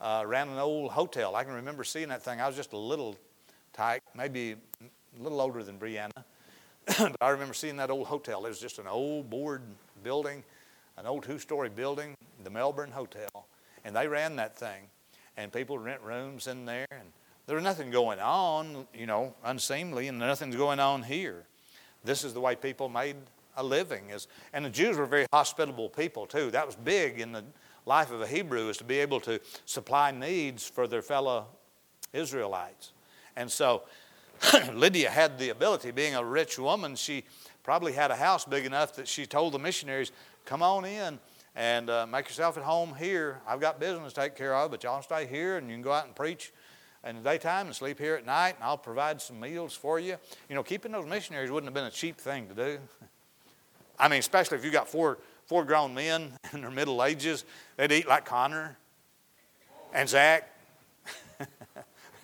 uh, 0.00 0.24
ran 0.26 0.48
an 0.48 0.58
old 0.58 0.92
hotel. 0.92 1.34
I 1.34 1.44
can 1.44 1.52
remember 1.52 1.84
seeing 1.84 2.08
that 2.08 2.22
thing. 2.22 2.40
I 2.40 2.46
was 2.46 2.56
just 2.56 2.72
a 2.72 2.78
little 2.78 3.16
tight, 3.72 4.02
maybe 4.14 4.52
a 4.52 5.22
little 5.22 5.40
older 5.40 5.62
than 5.62 5.78
Brianna. 5.78 6.24
I 7.20 7.30
remember 7.30 7.54
seeing 7.54 7.76
that 7.76 7.90
old 7.90 8.06
hotel. 8.06 8.44
It 8.46 8.48
was 8.48 8.60
just 8.60 8.78
an 8.78 8.86
old 8.86 9.28
board 9.28 9.62
building, 10.02 10.44
an 10.96 11.06
old 11.06 11.24
two 11.24 11.38
story 11.38 11.68
building, 11.68 12.14
the 12.44 12.50
Melbourne 12.50 12.90
Hotel. 12.90 13.46
And 13.84 13.94
they 13.94 14.08
ran 14.08 14.36
that 14.36 14.56
thing. 14.56 14.84
And 15.36 15.52
people 15.52 15.78
rent 15.78 16.00
rooms 16.02 16.46
in 16.46 16.64
there. 16.64 16.86
And 16.90 17.12
there 17.46 17.56
was 17.56 17.64
nothing 17.64 17.90
going 17.90 18.20
on, 18.20 18.86
you 18.94 19.06
know, 19.06 19.34
unseemly, 19.44 20.08
and 20.08 20.18
nothing's 20.18 20.56
going 20.56 20.80
on 20.80 21.02
here. 21.02 21.44
This 22.04 22.24
is 22.24 22.34
the 22.34 22.40
way 22.40 22.56
people 22.56 22.88
made 22.88 23.16
a 23.56 23.62
living. 23.62 24.10
Is, 24.10 24.28
and 24.52 24.64
the 24.64 24.70
Jews 24.70 24.96
were 24.96 25.06
very 25.06 25.26
hospitable 25.32 25.88
people, 25.88 26.26
too. 26.26 26.50
That 26.50 26.66
was 26.66 26.76
big 26.76 27.20
in 27.20 27.32
the 27.32 27.44
life 27.86 28.10
of 28.10 28.20
a 28.20 28.26
Hebrew, 28.26 28.68
is 28.68 28.76
to 28.78 28.84
be 28.84 28.98
able 28.98 29.20
to 29.20 29.40
supply 29.66 30.10
needs 30.10 30.66
for 30.66 30.86
their 30.86 31.02
fellow 31.02 31.46
Israelites. 32.12 32.92
And 33.36 33.50
so 33.50 33.82
Lydia 34.74 35.10
had 35.10 35.38
the 35.38 35.50
ability, 35.50 35.90
being 35.90 36.14
a 36.14 36.24
rich 36.24 36.58
woman, 36.58 36.96
she 36.96 37.24
probably 37.62 37.92
had 37.92 38.10
a 38.10 38.16
house 38.16 38.44
big 38.44 38.64
enough 38.64 38.94
that 38.96 39.08
she 39.08 39.26
told 39.26 39.52
the 39.52 39.58
missionaries, 39.58 40.12
Come 40.44 40.62
on 40.62 40.84
in 40.84 41.18
and 41.54 41.90
uh, 41.90 42.06
make 42.06 42.26
yourself 42.26 42.56
at 42.56 42.62
home 42.62 42.94
here. 42.94 43.40
I've 43.46 43.60
got 43.60 43.80
business 43.80 44.12
to 44.12 44.20
take 44.20 44.36
care 44.36 44.54
of, 44.54 44.70
but 44.70 44.84
y'all 44.84 45.02
stay 45.02 45.26
here 45.26 45.56
and 45.56 45.68
you 45.68 45.74
can 45.74 45.82
go 45.82 45.92
out 45.92 46.06
and 46.06 46.14
preach 46.14 46.52
in 47.04 47.16
the 47.16 47.22
daytime 47.22 47.66
and 47.66 47.74
sleep 47.74 47.98
here 47.98 48.14
at 48.14 48.24
night, 48.24 48.54
and 48.56 48.64
I'll 48.64 48.78
provide 48.78 49.20
some 49.20 49.40
meals 49.40 49.74
for 49.74 49.98
you. 49.98 50.16
You 50.48 50.54
know, 50.54 50.62
keeping 50.62 50.92
those 50.92 51.06
missionaries 51.06 51.50
wouldn't 51.50 51.66
have 51.66 51.74
been 51.74 51.84
a 51.84 51.90
cheap 51.90 52.16
thing 52.16 52.48
to 52.48 52.54
do. 52.54 52.78
I 53.98 54.08
mean, 54.08 54.20
especially 54.20 54.58
if 54.58 54.64
you 54.64 54.70
got 54.70 54.88
four, 54.88 55.18
four 55.46 55.64
grown 55.64 55.94
men 55.94 56.32
in 56.52 56.60
their 56.60 56.70
middle 56.70 57.02
ages, 57.02 57.44
they'd 57.76 57.92
eat 57.92 58.08
like 58.08 58.24
Connor 58.24 58.78
and 59.92 60.08
Zach. 60.08 60.48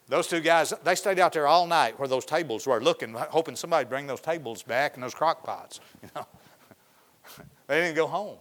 those 0.08 0.28
two 0.28 0.40
guys, 0.40 0.72
they 0.84 0.94
stayed 0.94 1.18
out 1.18 1.32
there 1.32 1.46
all 1.46 1.66
night 1.66 1.98
where 1.98 2.08
those 2.08 2.24
tables 2.24 2.66
were, 2.66 2.80
looking, 2.80 3.14
hoping 3.14 3.56
somebody'd 3.56 3.88
bring 3.88 4.06
those 4.06 4.20
tables 4.20 4.62
back 4.62 4.94
and 4.94 5.02
those 5.02 5.14
crock 5.14 5.42
pots. 5.44 5.80
You 6.02 6.08
know, 6.14 6.26
they 7.66 7.80
didn't 7.80 7.96
go 7.96 8.06
home. 8.06 8.36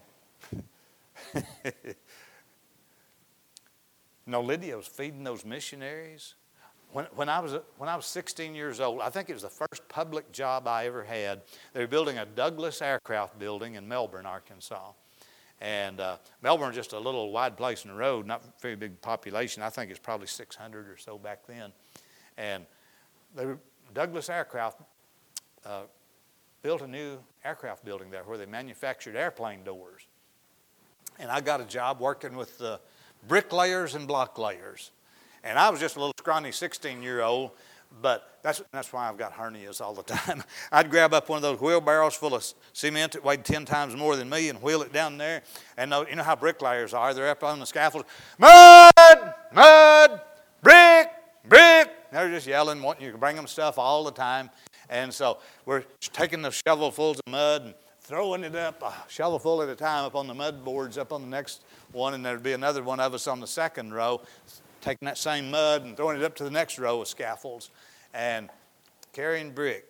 no, 4.27 4.41
Lydia 4.41 4.77
was 4.77 4.85
feeding 4.85 5.23
those 5.23 5.43
missionaries. 5.43 6.35
When, 6.91 7.05
when, 7.15 7.29
I 7.29 7.39
was, 7.39 7.55
when 7.77 7.89
I 7.89 7.95
was 7.95 8.05
16 8.05 8.53
years 8.53 8.79
old, 8.79 9.01
I 9.01 9.09
think 9.09 9.29
it 9.29 9.33
was 9.33 9.41
the 9.41 9.49
first 9.49 9.87
public 9.89 10.31
job 10.31 10.67
I 10.67 10.85
ever 10.85 11.03
had. 11.03 11.41
They 11.73 11.79
were 11.79 11.87
building 11.87 12.19
a 12.19 12.25
Douglas 12.25 12.81
aircraft 12.81 13.39
building 13.39 13.73
in 13.73 13.87
Melbourne, 13.87 14.27
Arkansas. 14.27 14.91
And 15.61 15.99
uh, 15.99 16.17
Melbourne 16.41 16.73
just 16.73 16.93
a 16.93 16.99
little 16.99 17.31
wide 17.31 17.55
place 17.55 17.85
in 17.85 17.91
the 17.91 17.97
road, 17.97 18.25
not 18.25 18.43
very 18.61 18.75
big 18.75 19.01
population. 19.01 19.63
I 19.63 19.69
think 19.69 19.89
it's 19.89 19.99
probably 19.99 20.27
600 20.27 20.89
or 20.89 20.97
so 20.97 21.17
back 21.17 21.47
then. 21.47 21.71
And 22.37 22.65
the 23.35 23.57
Douglas 23.93 24.29
Aircraft 24.29 24.81
uh, 25.65 25.83
built 26.61 26.81
a 26.81 26.87
new 26.87 27.17
aircraft 27.43 27.85
building 27.85 28.09
there 28.09 28.23
where 28.23 28.37
they 28.37 28.45
manufactured 28.45 29.15
airplane 29.15 29.63
doors. 29.63 30.07
And 31.19 31.31
I 31.31 31.39
got 31.39 31.61
a 31.61 31.65
job 31.65 31.99
working 31.99 32.35
with 32.35 32.57
the 32.57 32.79
bricklayers 33.27 33.95
and 33.95 34.07
blocklayers. 34.07 34.89
And 35.43 35.57
I 35.57 35.69
was 35.69 35.79
just 35.79 35.95
a 35.95 35.99
little 35.99 36.13
scrawny 36.19 36.51
16 36.51 37.01
year 37.01 37.21
old 37.21 37.51
but 38.01 38.39
that's, 38.41 38.61
that's 38.71 38.91
why 38.91 39.09
I've 39.09 39.17
got 39.17 39.33
hernias 39.33 39.81
all 39.81 39.93
the 39.93 40.03
time. 40.03 40.43
I'd 40.71 40.89
grab 40.89 41.13
up 41.13 41.29
one 41.29 41.37
of 41.37 41.41
those 41.41 41.59
wheelbarrows 41.59 42.15
full 42.15 42.35
of 42.35 42.45
cement 42.73 43.13
that 43.13 43.23
weighed 43.23 43.45
10 43.45 43.65
times 43.65 43.95
more 43.95 44.15
than 44.15 44.29
me 44.29 44.49
and 44.49 44.61
wheel 44.61 44.81
it 44.81 44.93
down 44.93 45.17
there. 45.17 45.41
And 45.77 45.91
you 46.09 46.15
know 46.15 46.23
how 46.23 46.35
bricklayers 46.35 46.93
are. 46.93 47.13
They're 47.13 47.29
up 47.29 47.43
on 47.43 47.59
the 47.59 47.65
scaffold. 47.65 48.05
Mud! 48.37 49.33
Mud! 49.53 50.21
Brick! 50.61 51.07
Brick! 51.47 51.89
They're 52.11 52.29
just 52.29 52.47
yelling, 52.47 52.81
wanting 52.81 53.05
you 53.05 53.11
to 53.11 53.17
bring 53.17 53.35
them 53.35 53.47
stuff 53.47 53.77
all 53.77 54.03
the 54.03 54.11
time. 54.11 54.49
And 54.89 55.13
so 55.13 55.39
we're 55.65 55.83
taking 55.99 56.41
the 56.41 56.49
shovelfuls 56.49 57.19
of 57.25 57.31
mud 57.31 57.63
and 57.63 57.73
throwing 58.01 58.43
it 58.43 58.55
up, 58.55 58.83
a 58.83 58.93
shovelful 59.09 59.63
at 59.63 59.69
a 59.69 59.75
time, 59.75 60.05
up 60.05 60.15
on 60.15 60.27
the 60.27 60.33
mud 60.33 60.63
boards, 60.63 60.97
up 60.97 61.11
on 61.11 61.21
the 61.21 61.27
next 61.27 61.63
one. 61.91 62.13
And 62.13 62.23
there'd 62.23 62.43
be 62.43 62.53
another 62.53 62.83
one 62.83 62.99
of 62.99 63.13
us 63.13 63.27
on 63.27 63.39
the 63.39 63.47
second 63.47 63.93
row 63.93 64.21
taking 64.85 65.07
that 65.07 65.17
same 65.17 65.49
mud 65.49 65.83
and 65.83 65.97
throwing 65.97 66.15
it 66.15 66.23
up 66.23 66.35
to 66.35 66.43
the 66.43 66.51
next 66.51 66.77
row 66.77 67.01
of 67.01 67.07
scaffolds 67.07 67.71
and 68.13 68.51
carrying 69.13 69.51
brick 69.51 69.87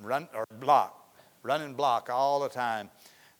run, 0.00 0.28
or 0.32 0.46
block, 0.60 1.12
running 1.42 1.74
block 1.74 2.08
all 2.10 2.38
the 2.38 2.48
time. 2.48 2.90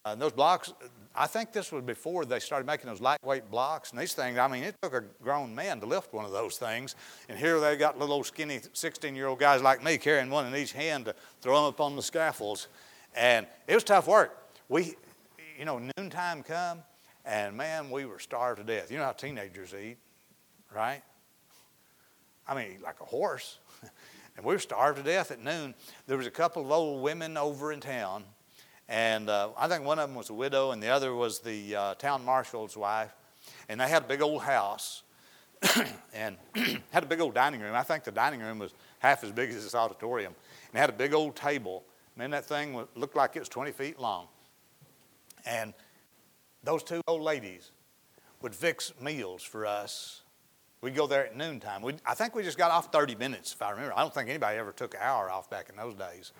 Uh, 0.05 0.17
those 0.17 0.33
blocks, 0.33 0.73
I 1.15 1.29
think 1.29 1.53
this 1.53 1.71
was 1.71 1.85
before 1.85 2.25
they 2.25 2.41
started 2.41 2.67
making 2.67 2.87
those 2.87 3.01
lightweight 3.01 3.53
blocks. 3.53 3.93
And 3.93 4.01
these 4.01 4.15
things, 4.15 4.37
I 4.37 4.49
mean, 4.49 4.65
it 4.65 4.75
took 4.83 4.93
a 4.93 5.05
grown 5.23 5.55
man 5.55 5.79
to 5.79 5.87
lift 5.87 6.13
one 6.13 6.25
of 6.25 6.33
those 6.33 6.57
things. 6.57 6.97
And 7.29 7.39
here 7.39 7.61
they 7.61 7.77
got 7.77 7.97
little 7.97 8.17
old 8.17 8.27
skinny 8.27 8.61
16 8.73 9.15
year 9.15 9.29
old 9.29 9.39
guys 9.39 9.63
like 9.63 9.85
me 9.85 9.97
carrying 9.97 10.29
one 10.29 10.47
in 10.47 10.57
each 10.57 10.73
hand 10.73 11.05
to 11.05 11.15
throw 11.41 11.55
them 11.55 11.65
up 11.67 11.81
on 11.81 11.95
the 11.95 12.03
scaffolds. 12.03 12.67
And 13.15 13.47
it 13.69 13.75
was 13.75 13.85
tough 13.85 14.09
work. 14.09 14.37
We, 14.69 14.95
you 15.57 15.67
know, 15.67 15.81
noontime 15.97 16.43
come, 16.43 16.83
and 17.25 17.57
man, 17.57 17.91
we 17.91 18.07
were 18.07 18.19
starved 18.19 18.59
to 18.59 18.65
death. 18.65 18.91
You 18.91 18.99
know 18.99 19.05
how 19.05 19.13
teenagers 19.13 19.73
eat 19.75 19.99
right? 20.75 21.03
I 22.49 22.55
mean, 22.55 22.79
like 22.83 23.01
a 23.01 23.05
horse. 23.05 23.59
and 24.37 24.45
we 24.45 24.55
were 24.55 24.59
starved 24.59 24.99
to 24.99 25.05
death 25.05 25.31
at 25.31 25.43
noon. 25.43 25.75
There 26.07 26.17
was 26.17 26.27
a 26.27 26.31
couple 26.31 26.65
of 26.65 26.71
old 26.71 27.03
women 27.03 27.37
over 27.37 27.73
in 27.73 27.81
town, 27.81 28.25
and 28.89 29.31
uh, 29.31 29.51
I 29.57 29.69
think 29.69 29.85
one 29.85 29.99
of 29.99 30.09
them 30.09 30.17
was 30.17 30.31
a 30.31 30.35
widow, 30.35 30.73
and 30.73 30.83
the 30.83 30.89
other 30.89 31.15
was 31.15 31.39
the 31.39 31.77
uh, 31.77 31.95
town 31.95 32.25
marshal's 32.25 32.77
wife. 32.77 33.15
And 33.69 33.81
they 33.81 33.89
had 33.89 34.03
a 34.03 34.07
big 34.07 34.21
old 34.21 34.43
house 34.43 35.05
and 36.13 36.37
had 36.91 37.05
a 37.05 37.07
big 37.07 37.21
old 37.21 37.35
dining 37.35 37.61
room. 37.61 37.75
I 37.75 37.85
think 37.85 38.03
the 38.03 38.11
dining 38.11 38.41
room 38.41 38.59
was 38.59 38.73
half 38.99 39.23
as 39.23 39.31
big 39.31 39.51
as 39.51 39.63
this 39.63 39.77
auditorium. 39.77 40.35
And 40.73 40.81
had 40.81 40.91
a 40.91 40.95
big 40.95 41.15
old 41.15 41.37
table. 41.37 41.85
Man, 42.17 42.31
that 42.33 42.45
thing 42.45 42.85
looked 42.97 43.15
like 43.15 43.37
it 43.37 43.39
was 43.39 43.49
20 43.49 43.71
feet 43.71 44.01
long. 44.01 44.27
And 45.47 45.73
those 46.65 46.83
two 46.83 47.01
old 47.07 47.23
ladies 47.23 47.71
would 48.43 48.55
fix 48.55 48.93
meals 49.01 49.43
for 49.43 49.67
us 49.67 50.23
We'd 50.83 50.95
go 50.95 51.07
there 51.07 51.27
at 51.27 51.37
noontime. 51.37 51.83
we 51.83 51.95
I 52.07 52.15
think 52.15 52.35
we 52.35 52.43
just 52.43 52.57
got 52.57 52.71
off 52.71 52.91
30 52.91 53.15
minutes, 53.17 53.53
if 53.53 53.61
I 53.61 53.71
remember. 53.71 53.93
I 53.95 54.01
don't 54.01 54.15
think 54.15 54.29
anybody 54.29 54.59
ever 54.59 54.73
took 54.73 54.95
an 54.95 55.01
hour 55.03 55.31
off 55.31 55.51
back 55.51 55.69
in 55.69 55.77
those 55.77 55.95
days. 55.95 56.33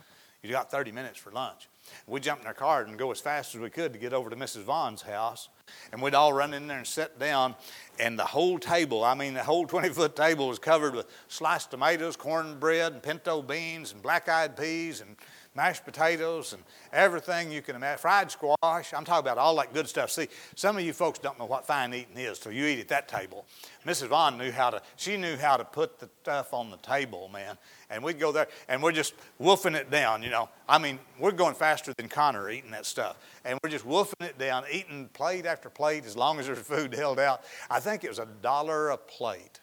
You 0.43 0.51
got 0.51 0.71
30 0.71 0.93
minutes 0.93 1.19
for 1.19 1.31
lunch. 1.31 1.69
We'd 2.07 2.23
jump 2.23 2.41
in 2.41 2.47
our 2.47 2.55
car 2.55 2.83
and 2.83 2.99
go 2.99 3.11
as 3.11 3.21
fast 3.21 3.55
as 3.55 3.61
we 3.61 3.69
could 3.69 3.93
to 3.93 3.99
get 3.99 4.15
over 4.15 4.31
to 4.31 4.37
Mrs. 4.37 4.63
Vaughn's 4.63 5.03
house. 5.03 5.51
And 5.93 6.01
we'd 6.01 6.15
all 6.15 6.33
run 6.33 6.55
in 6.55 6.67
there 6.67 6.79
and 6.79 6.87
sit 6.87 7.19
down. 7.19 7.55
And 7.99 8.19
the 8.19 8.25
whole 8.25 8.59
table, 8.59 9.05
I 9.05 9.15
mean, 9.15 9.35
the 9.35 9.43
whole 9.43 9.67
20 9.67 9.91
foot 9.91 10.17
table 10.17 10.49
was 10.49 10.59
covered 10.59 10.95
with 10.95 11.07
sliced 11.29 11.71
tomatoes, 11.71 12.17
cornbread, 12.17 12.95
and 12.95 13.03
pinto 13.03 13.43
beans, 13.43 13.93
and 13.93 14.03
black 14.03 14.31
eyed 14.31 14.57
peas, 14.57 15.03
and 15.03 15.17
mashed 15.55 15.85
potatoes 15.85 16.53
and 16.53 16.63
everything 16.93 17.51
you 17.51 17.61
can 17.61 17.75
imagine, 17.75 17.99
fried 17.99 18.31
squash. 18.31 18.95
I'm 18.95 19.05
talking 19.05 19.27
about 19.27 19.39
all 19.39 19.57
that 19.57 19.75
good 19.75 19.89
stuff. 19.89 20.11
See, 20.11 20.29
some 20.55 20.77
of 20.77 20.85
you 20.85 20.93
folks 20.93 21.19
don't 21.19 21.39
know 21.39 21.45
what 21.45 21.67
fine 21.67 21.93
eating 21.93 22.17
is 22.17 22.39
till 22.39 22.53
you 22.53 22.67
eat 22.67 22.79
at 22.79 22.89
that 22.89 23.09
table. 23.09 23.47
Mrs. 23.85 24.09
Vaughn 24.09 24.39
knew 24.39 24.53
how 24.53 24.71
to, 24.71 24.83
she 24.97 25.17
knew 25.17 25.37
how 25.37 25.57
to 25.57 25.65
put 25.65 25.99
the 25.99 26.09
stuff 26.23 26.55
on 26.55 26.71
the 26.71 26.77
table, 26.79 27.29
man. 27.33 27.59
And 27.91 28.05
we'd 28.05 28.21
go 28.21 28.31
there 28.31 28.47
and 28.69 28.81
we're 28.83 28.93
just 28.93 29.15
wolfing 29.39 29.75
it 29.75 29.91
down, 29.91 30.23
you 30.23 30.31
know. 30.31 30.49
I 30.69 30.79
mean, 30.79 31.01
we're 31.19 31.33
going 31.33 31.55
faster 31.55 31.93
than 31.95 32.09
Connor 32.09 32.49
eating 32.51 32.71
that 32.71 32.87
stuff. 32.87 33.17
And 33.45 33.59
we're 33.63 33.71
just 33.71 33.85
wolfing 33.85 34.27
it 34.27 34.39
down, 34.39 34.65
eating 34.71 35.09
plate 35.13 35.47
after 35.47 35.69
plate 35.69 36.05
as 36.07 36.17
long 36.17 36.39
as 36.39 36.47
there's 36.47 36.59
food 36.59 36.95
held 37.01 37.19
out. 37.19 37.43
I 37.69 37.81
think 37.81 38.05
it 38.05 38.09
was 38.09 38.21
a 38.21 38.29
dollar 38.41 38.91
a 38.91 38.97
plate. 38.97 39.61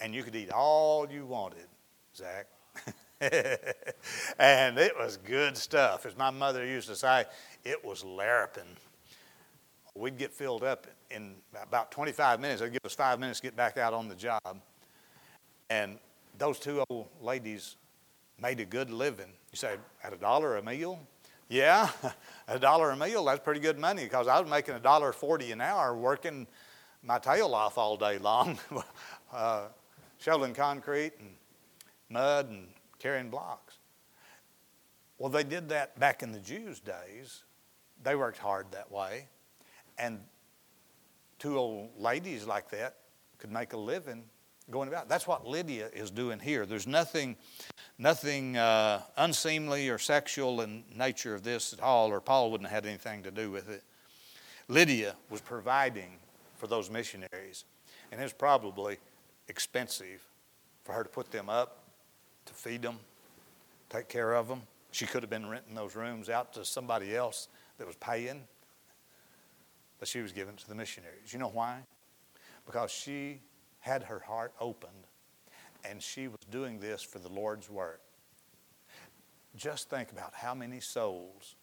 And 0.00 0.14
you 0.14 0.22
could 0.22 0.36
eat 0.36 0.50
all 0.50 1.10
you 1.10 1.26
wanted, 1.26 1.66
Zach. 2.14 2.46
and 4.38 4.78
it 4.78 4.92
was 4.98 5.16
good 5.16 5.56
stuff. 5.56 6.06
As 6.06 6.16
my 6.16 6.30
mother 6.30 6.64
used 6.64 6.88
to 6.88 6.96
say, 6.96 7.24
it 7.64 7.84
was 7.84 8.02
larrapin. 8.02 8.66
We'd 9.94 10.18
get 10.18 10.32
filled 10.32 10.64
up 10.64 10.86
in 11.10 11.36
about 11.62 11.92
25 11.92 12.40
minutes. 12.40 12.60
They'd 12.60 12.72
give 12.72 12.84
us 12.84 12.94
five 12.94 13.20
minutes 13.20 13.40
to 13.40 13.46
get 13.46 13.56
back 13.56 13.78
out 13.78 13.94
on 13.94 14.08
the 14.08 14.14
job. 14.16 14.60
And 15.70 15.98
those 16.38 16.58
two 16.58 16.82
old 16.90 17.06
ladies 17.20 17.76
made 18.40 18.58
a 18.60 18.64
good 18.64 18.90
living. 18.90 19.30
You 19.52 19.56
say, 19.56 19.76
at 20.02 20.12
a 20.12 20.16
dollar 20.16 20.56
a 20.56 20.62
meal? 20.62 20.98
Yeah, 21.48 21.88
a 22.48 22.58
dollar 22.58 22.90
a 22.90 22.96
meal, 22.96 23.24
that's 23.24 23.40
pretty 23.40 23.60
good 23.60 23.78
money 23.78 24.04
because 24.04 24.26
I 24.26 24.40
was 24.40 24.50
making 24.50 24.74
a 24.74 24.80
dollar 24.80 25.12
forty 25.12 25.52
an 25.52 25.60
hour 25.60 25.94
working 25.94 26.46
my 27.02 27.18
tail 27.18 27.54
off 27.54 27.76
all 27.76 27.96
day 27.96 28.18
long, 28.18 28.58
uh, 29.32 29.66
shoveling 30.18 30.54
concrete 30.54 31.12
and 31.20 31.30
mud 32.08 32.48
and 32.48 32.66
carrying 33.04 33.28
blocks. 33.28 33.76
Well, 35.18 35.28
they 35.28 35.44
did 35.44 35.68
that 35.68 36.00
back 36.00 36.22
in 36.22 36.32
the 36.32 36.38
Jews' 36.38 36.80
days. 36.80 37.44
They 38.02 38.16
worked 38.16 38.38
hard 38.38 38.72
that 38.72 38.90
way. 38.90 39.28
And 39.98 40.20
two 41.38 41.58
old 41.58 41.90
ladies 41.98 42.46
like 42.46 42.70
that 42.70 42.96
could 43.36 43.52
make 43.52 43.74
a 43.74 43.76
living 43.76 44.24
going 44.70 44.88
about. 44.88 45.10
That's 45.10 45.26
what 45.26 45.46
Lydia 45.46 45.90
is 45.92 46.10
doing 46.10 46.40
here. 46.40 46.64
There's 46.64 46.86
nothing, 46.86 47.36
nothing 47.98 48.56
uh, 48.56 49.02
unseemly 49.18 49.90
or 49.90 49.98
sexual 49.98 50.62
in 50.62 50.82
nature 50.96 51.34
of 51.34 51.42
this 51.44 51.74
at 51.74 51.80
all, 51.80 52.10
or 52.10 52.22
Paul 52.22 52.50
wouldn't 52.50 52.70
have 52.70 52.84
had 52.84 52.88
anything 52.88 53.22
to 53.24 53.30
do 53.30 53.50
with 53.50 53.68
it. 53.68 53.82
Lydia 54.66 55.14
was 55.28 55.42
providing 55.42 56.16
for 56.56 56.68
those 56.68 56.88
missionaries, 56.88 57.66
and 58.10 58.18
it 58.18 58.24
was 58.24 58.32
probably 58.32 58.96
expensive 59.48 60.26
for 60.84 60.92
her 60.92 61.02
to 61.02 61.10
put 61.10 61.30
them 61.30 61.50
up 61.50 61.83
to 62.46 62.52
feed 62.54 62.82
them, 62.82 62.98
take 63.90 64.08
care 64.08 64.34
of 64.34 64.48
them. 64.48 64.62
She 64.90 65.06
could 65.06 65.22
have 65.22 65.30
been 65.30 65.48
renting 65.48 65.74
those 65.74 65.96
rooms 65.96 66.28
out 66.28 66.52
to 66.54 66.64
somebody 66.64 67.16
else 67.16 67.48
that 67.78 67.86
was 67.86 67.96
paying, 67.96 68.44
but 69.98 70.08
she 70.08 70.20
was 70.20 70.32
giving 70.32 70.54
it 70.54 70.60
to 70.60 70.68
the 70.68 70.74
missionaries. 70.74 71.32
You 71.32 71.38
know 71.38 71.48
why? 71.48 71.80
Because 72.66 72.90
she 72.90 73.40
had 73.80 74.04
her 74.04 74.20
heart 74.20 74.52
opened 74.60 75.08
and 75.84 76.02
she 76.02 76.28
was 76.28 76.38
doing 76.50 76.78
this 76.78 77.02
for 77.02 77.18
the 77.18 77.28
Lord's 77.28 77.68
work. 77.68 78.00
Just 79.56 79.90
think 79.90 80.10
about 80.10 80.32
how 80.34 80.54
many 80.54 80.80
souls 80.80 81.56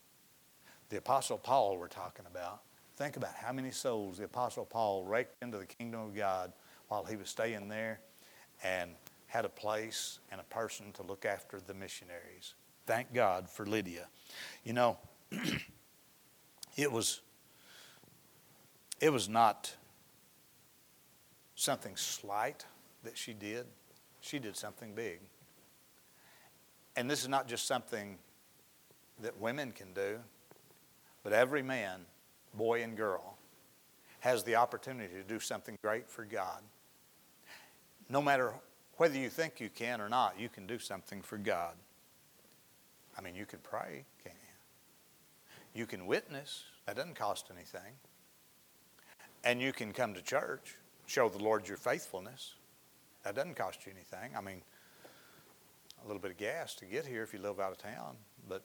the 0.90 0.98
Apostle 0.98 1.38
Paul 1.38 1.78
we're 1.78 1.88
talking 1.88 2.26
about. 2.30 2.62
Think 2.98 3.18
about 3.18 3.34
how 3.34 3.52
many 3.52 3.72
souls 3.72 4.18
the 4.18 4.26
Apostle 4.26 4.66
Paul 4.66 5.06
raked 5.06 5.42
into 5.42 5.58
the 5.58 5.66
kingdom 5.66 6.02
of 6.02 6.16
God 6.16 6.54
while 6.90 7.04
he 7.04 7.16
was 7.16 7.30
staying 7.30 7.70
there 7.70 8.02
and 8.64 8.92
had 9.32 9.46
a 9.46 9.50
place 9.50 10.20
and 10.30 10.42
a 10.42 10.44
person 10.44 10.92
to 10.92 11.04
look 11.04 11.24
after 11.24 11.62
the 11.62 11.74
missionaries. 11.74 12.54
Thank 12.86 13.14
God 13.14 13.50
for 13.50 13.66
Lydia. 13.66 14.08
You 14.66 14.74
know, 14.74 14.98
it 16.76 16.92
was 16.92 17.22
it 19.00 19.10
was 19.10 19.30
not 19.30 19.74
something 21.56 21.96
slight 21.96 22.66
that 23.04 23.18
she 23.18 23.32
did. 23.32 23.68
She 24.20 24.38
did 24.38 24.58
something 24.58 24.94
big. 24.94 25.22
And 26.98 27.10
this 27.10 27.22
is 27.22 27.30
not 27.30 27.48
just 27.48 27.66
something 27.66 28.18
that 29.22 29.40
women 29.40 29.72
can 29.72 29.94
do, 29.94 30.20
but 31.24 31.32
every 31.32 31.64
man, 31.64 32.02
boy 32.54 32.84
and 32.84 32.98
girl, 32.98 33.38
has 34.20 34.44
the 34.44 34.58
opportunity 34.58 35.14
to 35.14 35.24
do 35.24 35.40
something 35.40 35.78
great 35.82 36.10
for 36.10 36.26
God. 36.26 36.62
No 38.10 38.22
matter 38.22 38.54
whether 39.02 39.18
you 39.18 39.30
think 39.30 39.60
you 39.60 39.68
can 39.68 40.00
or 40.00 40.10
not, 40.10 40.40
you 40.40 40.48
can 40.48 40.68
do 40.68 40.78
something 40.78 41.24
for 41.24 41.36
God. 41.36 41.74
I 43.18 43.22
mean, 43.22 43.34
you 43.34 43.48
can 43.48 43.58
pray, 43.64 44.06
can't 44.24 44.36
you? 45.74 45.82
You 45.82 45.88
can 45.88 46.06
witness. 46.06 46.66
That 46.86 46.98
doesn't 46.98 47.16
cost 47.16 47.48
anything. 47.52 47.94
And 49.44 49.60
you 49.60 49.74
can 49.74 49.92
come 49.92 50.14
to 50.14 50.22
church, 50.22 50.76
show 51.08 51.30
the 51.30 51.40
Lord 51.40 51.68
your 51.68 51.78
faithfulness. 51.78 52.54
That 53.24 53.34
doesn't 53.34 53.56
cost 53.56 53.88
you 53.88 53.92
anything. 53.92 54.38
I 54.38 54.42
mean, 54.42 54.62
a 56.04 56.06
little 56.06 56.22
bit 56.22 56.30
of 56.30 56.38
gas 56.38 56.76
to 56.76 56.86
get 56.86 57.04
here 57.04 57.24
if 57.24 57.34
you 57.34 57.40
live 57.40 57.60
out 57.60 57.72
of 57.72 57.80
town, 57.80 58.18
but 58.48 58.62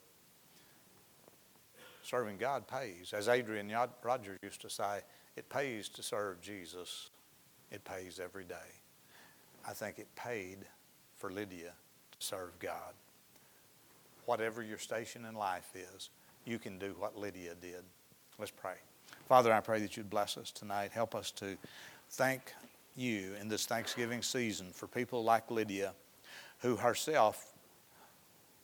serving 2.03 2.37
God 2.37 2.69
pays. 2.69 3.15
As 3.15 3.29
Adrian 3.29 3.75
Rogers 4.03 4.39
used 4.43 4.61
to 4.61 4.69
say, 4.69 5.01
it 5.35 5.49
pays 5.49 5.89
to 5.89 6.03
serve 6.03 6.43
Jesus. 6.43 7.09
It 7.71 7.87
pays 7.87 8.21
every 8.23 8.45
day. 8.45 8.85
I 9.67 9.73
think 9.73 9.99
it 9.99 10.07
paid 10.15 10.59
for 11.17 11.31
Lydia 11.31 11.73
to 12.13 12.27
serve 12.27 12.59
God. 12.61 12.95
Whatever 14.25 14.63
your 14.63 14.79
station 14.79 15.25
in 15.25 15.35
life 15.35 15.71
is, 15.75 16.11
you 16.45 16.59
can 16.59 16.79
do 16.79 16.95
what 16.99 17.19
Lydia 17.19 17.55
did. 17.61 17.83
Let's 18.39 18.53
pray. 18.53 18.77
Father, 19.29 19.53
I 19.53 19.61
pray 19.61 19.81
that 19.81 19.97
you'd 19.97 20.11
bless 20.11 20.37
us 20.37 20.51
tonight. 20.51 20.93
Help 20.93 21.15
us 21.15 21.31
to 21.33 21.57
thank 22.11 22.55
you 22.97 23.33
in 23.41 23.49
this 23.49 23.67
Thanksgiving 23.67 24.23
season 24.23 24.69
for 24.73 24.87
people 24.87 25.25
like 25.25 25.51
Lydia, 25.51 25.95
who 26.61 26.77
herself 26.77 27.53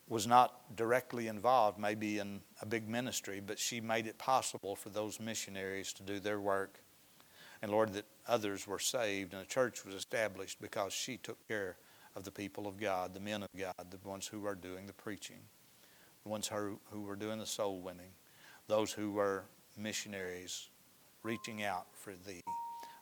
was 0.08 0.26
not 0.26 0.76
directly 0.76 1.28
involved 1.28 1.78
maybe 1.78 2.18
in 2.18 2.40
a 2.60 2.66
big 2.66 2.88
ministry, 2.88 3.40
but 3.44 3.58
she 3.58 3.80
made 3.80 4.06
it 4.06 4.18
possible 4.18 4.76
for 4.76 4.90
those 4.90 5.18
missionaries 5.18 5.92
to 5.94 6.02
do 6.02 6.20
their 6.20 6.40
work. 6.40 6.78
And 7.62 7.70
Lord, 7.70 7.92
that 7.94 8.04
others 8.26 8.66
were 8.66 8.80
saved 8.80 9.32
and 9.32 9.42
a 9.42 9.46
church 9.46 9.84
was 9.84 9.94
established 9.94 10.60
because 10.60 10.92
she 10.92 11.16
took 11.16 11.38
care 11.46 11.76
of 12.16 12.24
the 12.24 12.30
people 12.30 12.66
of 12.66 12.78
God, 12.78 13.14
the 13.14 13.20
men 13.20 13.42
of 13.42 13.48
God, 13.56 13.86
the 13.90 14.08
ones 14.08 14.26
who 14.26 14.40
were 14.40 14.56
doing 14.56 14.86
the 14.86 14.92
preaching, 14.92 15.38
the 16.24 16.28
ones 16.28 16.48
who, 16.48 16.78
who 16.90 17.02
were 17.02 17.16
doing 17.16 17.38
the 17.38 17.46
soul 17.46 17.80
winning, 17.80 18.10
those 18.66 18.92
who 18.92 19.12
were 19.12 19.44
missionaries 19.78 20.68
reaching 21.22 21.62
out 21.62 21.86
for 21.92 22.12
thee. 22.26 22.42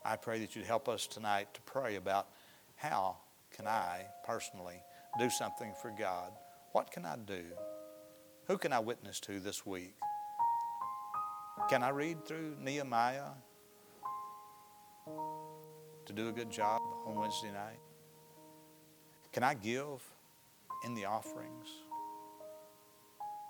I 0.05 0.15
pray 0.15 0.39
that 0.39 0.55
you'd 0.55 0.65
help 0.65 0.87
us 0.87 1.07
tonight 1.07 1.53
to 1.55 1.61
pray 1.61 1.95
about 1.95 2.27
how 2.75 3.17
can 3.55 3.67
I 3.67 4.05
personally 4.23 4.81
do 5.19 5.29
something 5.29 5.73
for 5.81 5.91
God? 5.91 6.31
What 6.71 6.91
can 6.91 7.05
I 7.05 7.15
do? 7.17 7.43
Who 8.47 8.57
can 8.57 8.73
I 8.73 8.79
witness 8.79 9.19
to 9.21 9.39
this 9.39 9.65
week? 9.65 9.95
Can 11.69 11.83
I 11.83 11.89
read 11.89 12.25
through 12.25 12.55
Nehemiah 12.59 13.31
to 16.05 16.13
do 16.13 16.29
a 16.29 16.31
good 16.31 16.49
job 16.49 16.81
on 17.05 17.15
Wednesday 17.15 17.51
night? 17.51 17.79
Can 19.31 19.43
I 19.43 19.53
give 19.53 20.01
in 20.83 20.93
the 20.93 21.05
offerings 21.05 21.67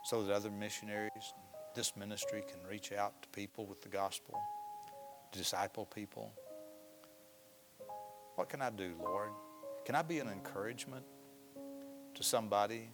so 0.03 0.23
that 0.23 0.33
other 0.33 0.51
missionaries, 0.51 1.33
this 1.75 1.95
ministry 1.95 2.43
can 2.47 2.59
reach 2.69 2.91
out 2.91 3.21
to 3.23 3.29
people 3.29 3.65
with 3.65 3.81
the 3.81 3.89
gospel, 3.89 4.39
disciple 5.31 5.85
people? 5.85 6.31
What 8.35 8.49
can 8.49 8.61
I 8.61 8.69
do, 8.69 8.93
Lord? 8.99 9.31
Can 9.85 9.95
I 9.95 10.01
be 10.01 10.19
an 10.19 10.27
encouragement 10.27 11.05
to 12.15 12.23
somebody? 12.23 12.89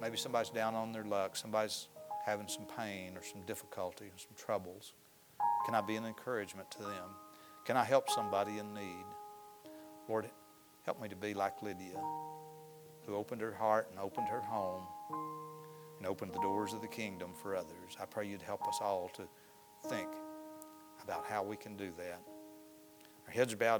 Maybe 0.00 0.16
somebody's 0.16 0.50
down 0.50 0.74
on 0.74 0.92
their 0.92 1.04
luck, 1.04 1.36
somebody's 1.36 1.88
having 2.24 2.48
some 2.48 2.66
pain 2.76 3.16
or 3.16 3.22
some 3.22 3.42
difficulty 3.46 4.06
or 4.06 4.18
some 4.18 4.36
troubles. 4.36 4.92
Can 5.66 5.74
I 5.74 5.80
be 5.80 5.96
an 5.96 6.06
encouragement 6.06 6.70
to 6.72 6.78
them? 6.78 7.10
Can 7.64 7.76
I 7.76 7.84
help 7.84 8.08
somebody 8.10 8.58
in 8.58 8.72
need? 8.72 9.04
Lord, 10.08 10.30
help 10.84 11.00
me 11.00 11.08
to 11.08 11.16
be 11.16 11.34
like 11.34 11.62
Lydia, 11.62 12.00
who 13.04 13.14
opened 13.14 13.42
her 13.42 13.52
heart 13.54 13.88
and 13.90 14.00
opened 14.00 14.28
her 14.28 14.40
home 14.40 14.82
and 15.98 16.06
opened 16.06 16.32
the 16.32 16.40
doors 16.40 16.72
of 16.72 16.80
the 16.80 16.88
kingdom 16.88 17.32
for 17.42 17.54
others. 17.54 17.96
I 18.00 18.06
pray 18.06 18.26
you'd 18.26 18.42
help 18.42 18.66
us 18.66 18.78
all 18.80 19.10
to 19.14 19.28
think 19.88 20.08
about 21.02 21.26
how 21.26 21.42
we 21.42 21.56
can 21.56 21.76
do 21.76 21.90
that. 21.98 22.22
Our 23.26 23.32
heads 23.32 23.52
are 23.52 23.56
bowed. 23.58 23.76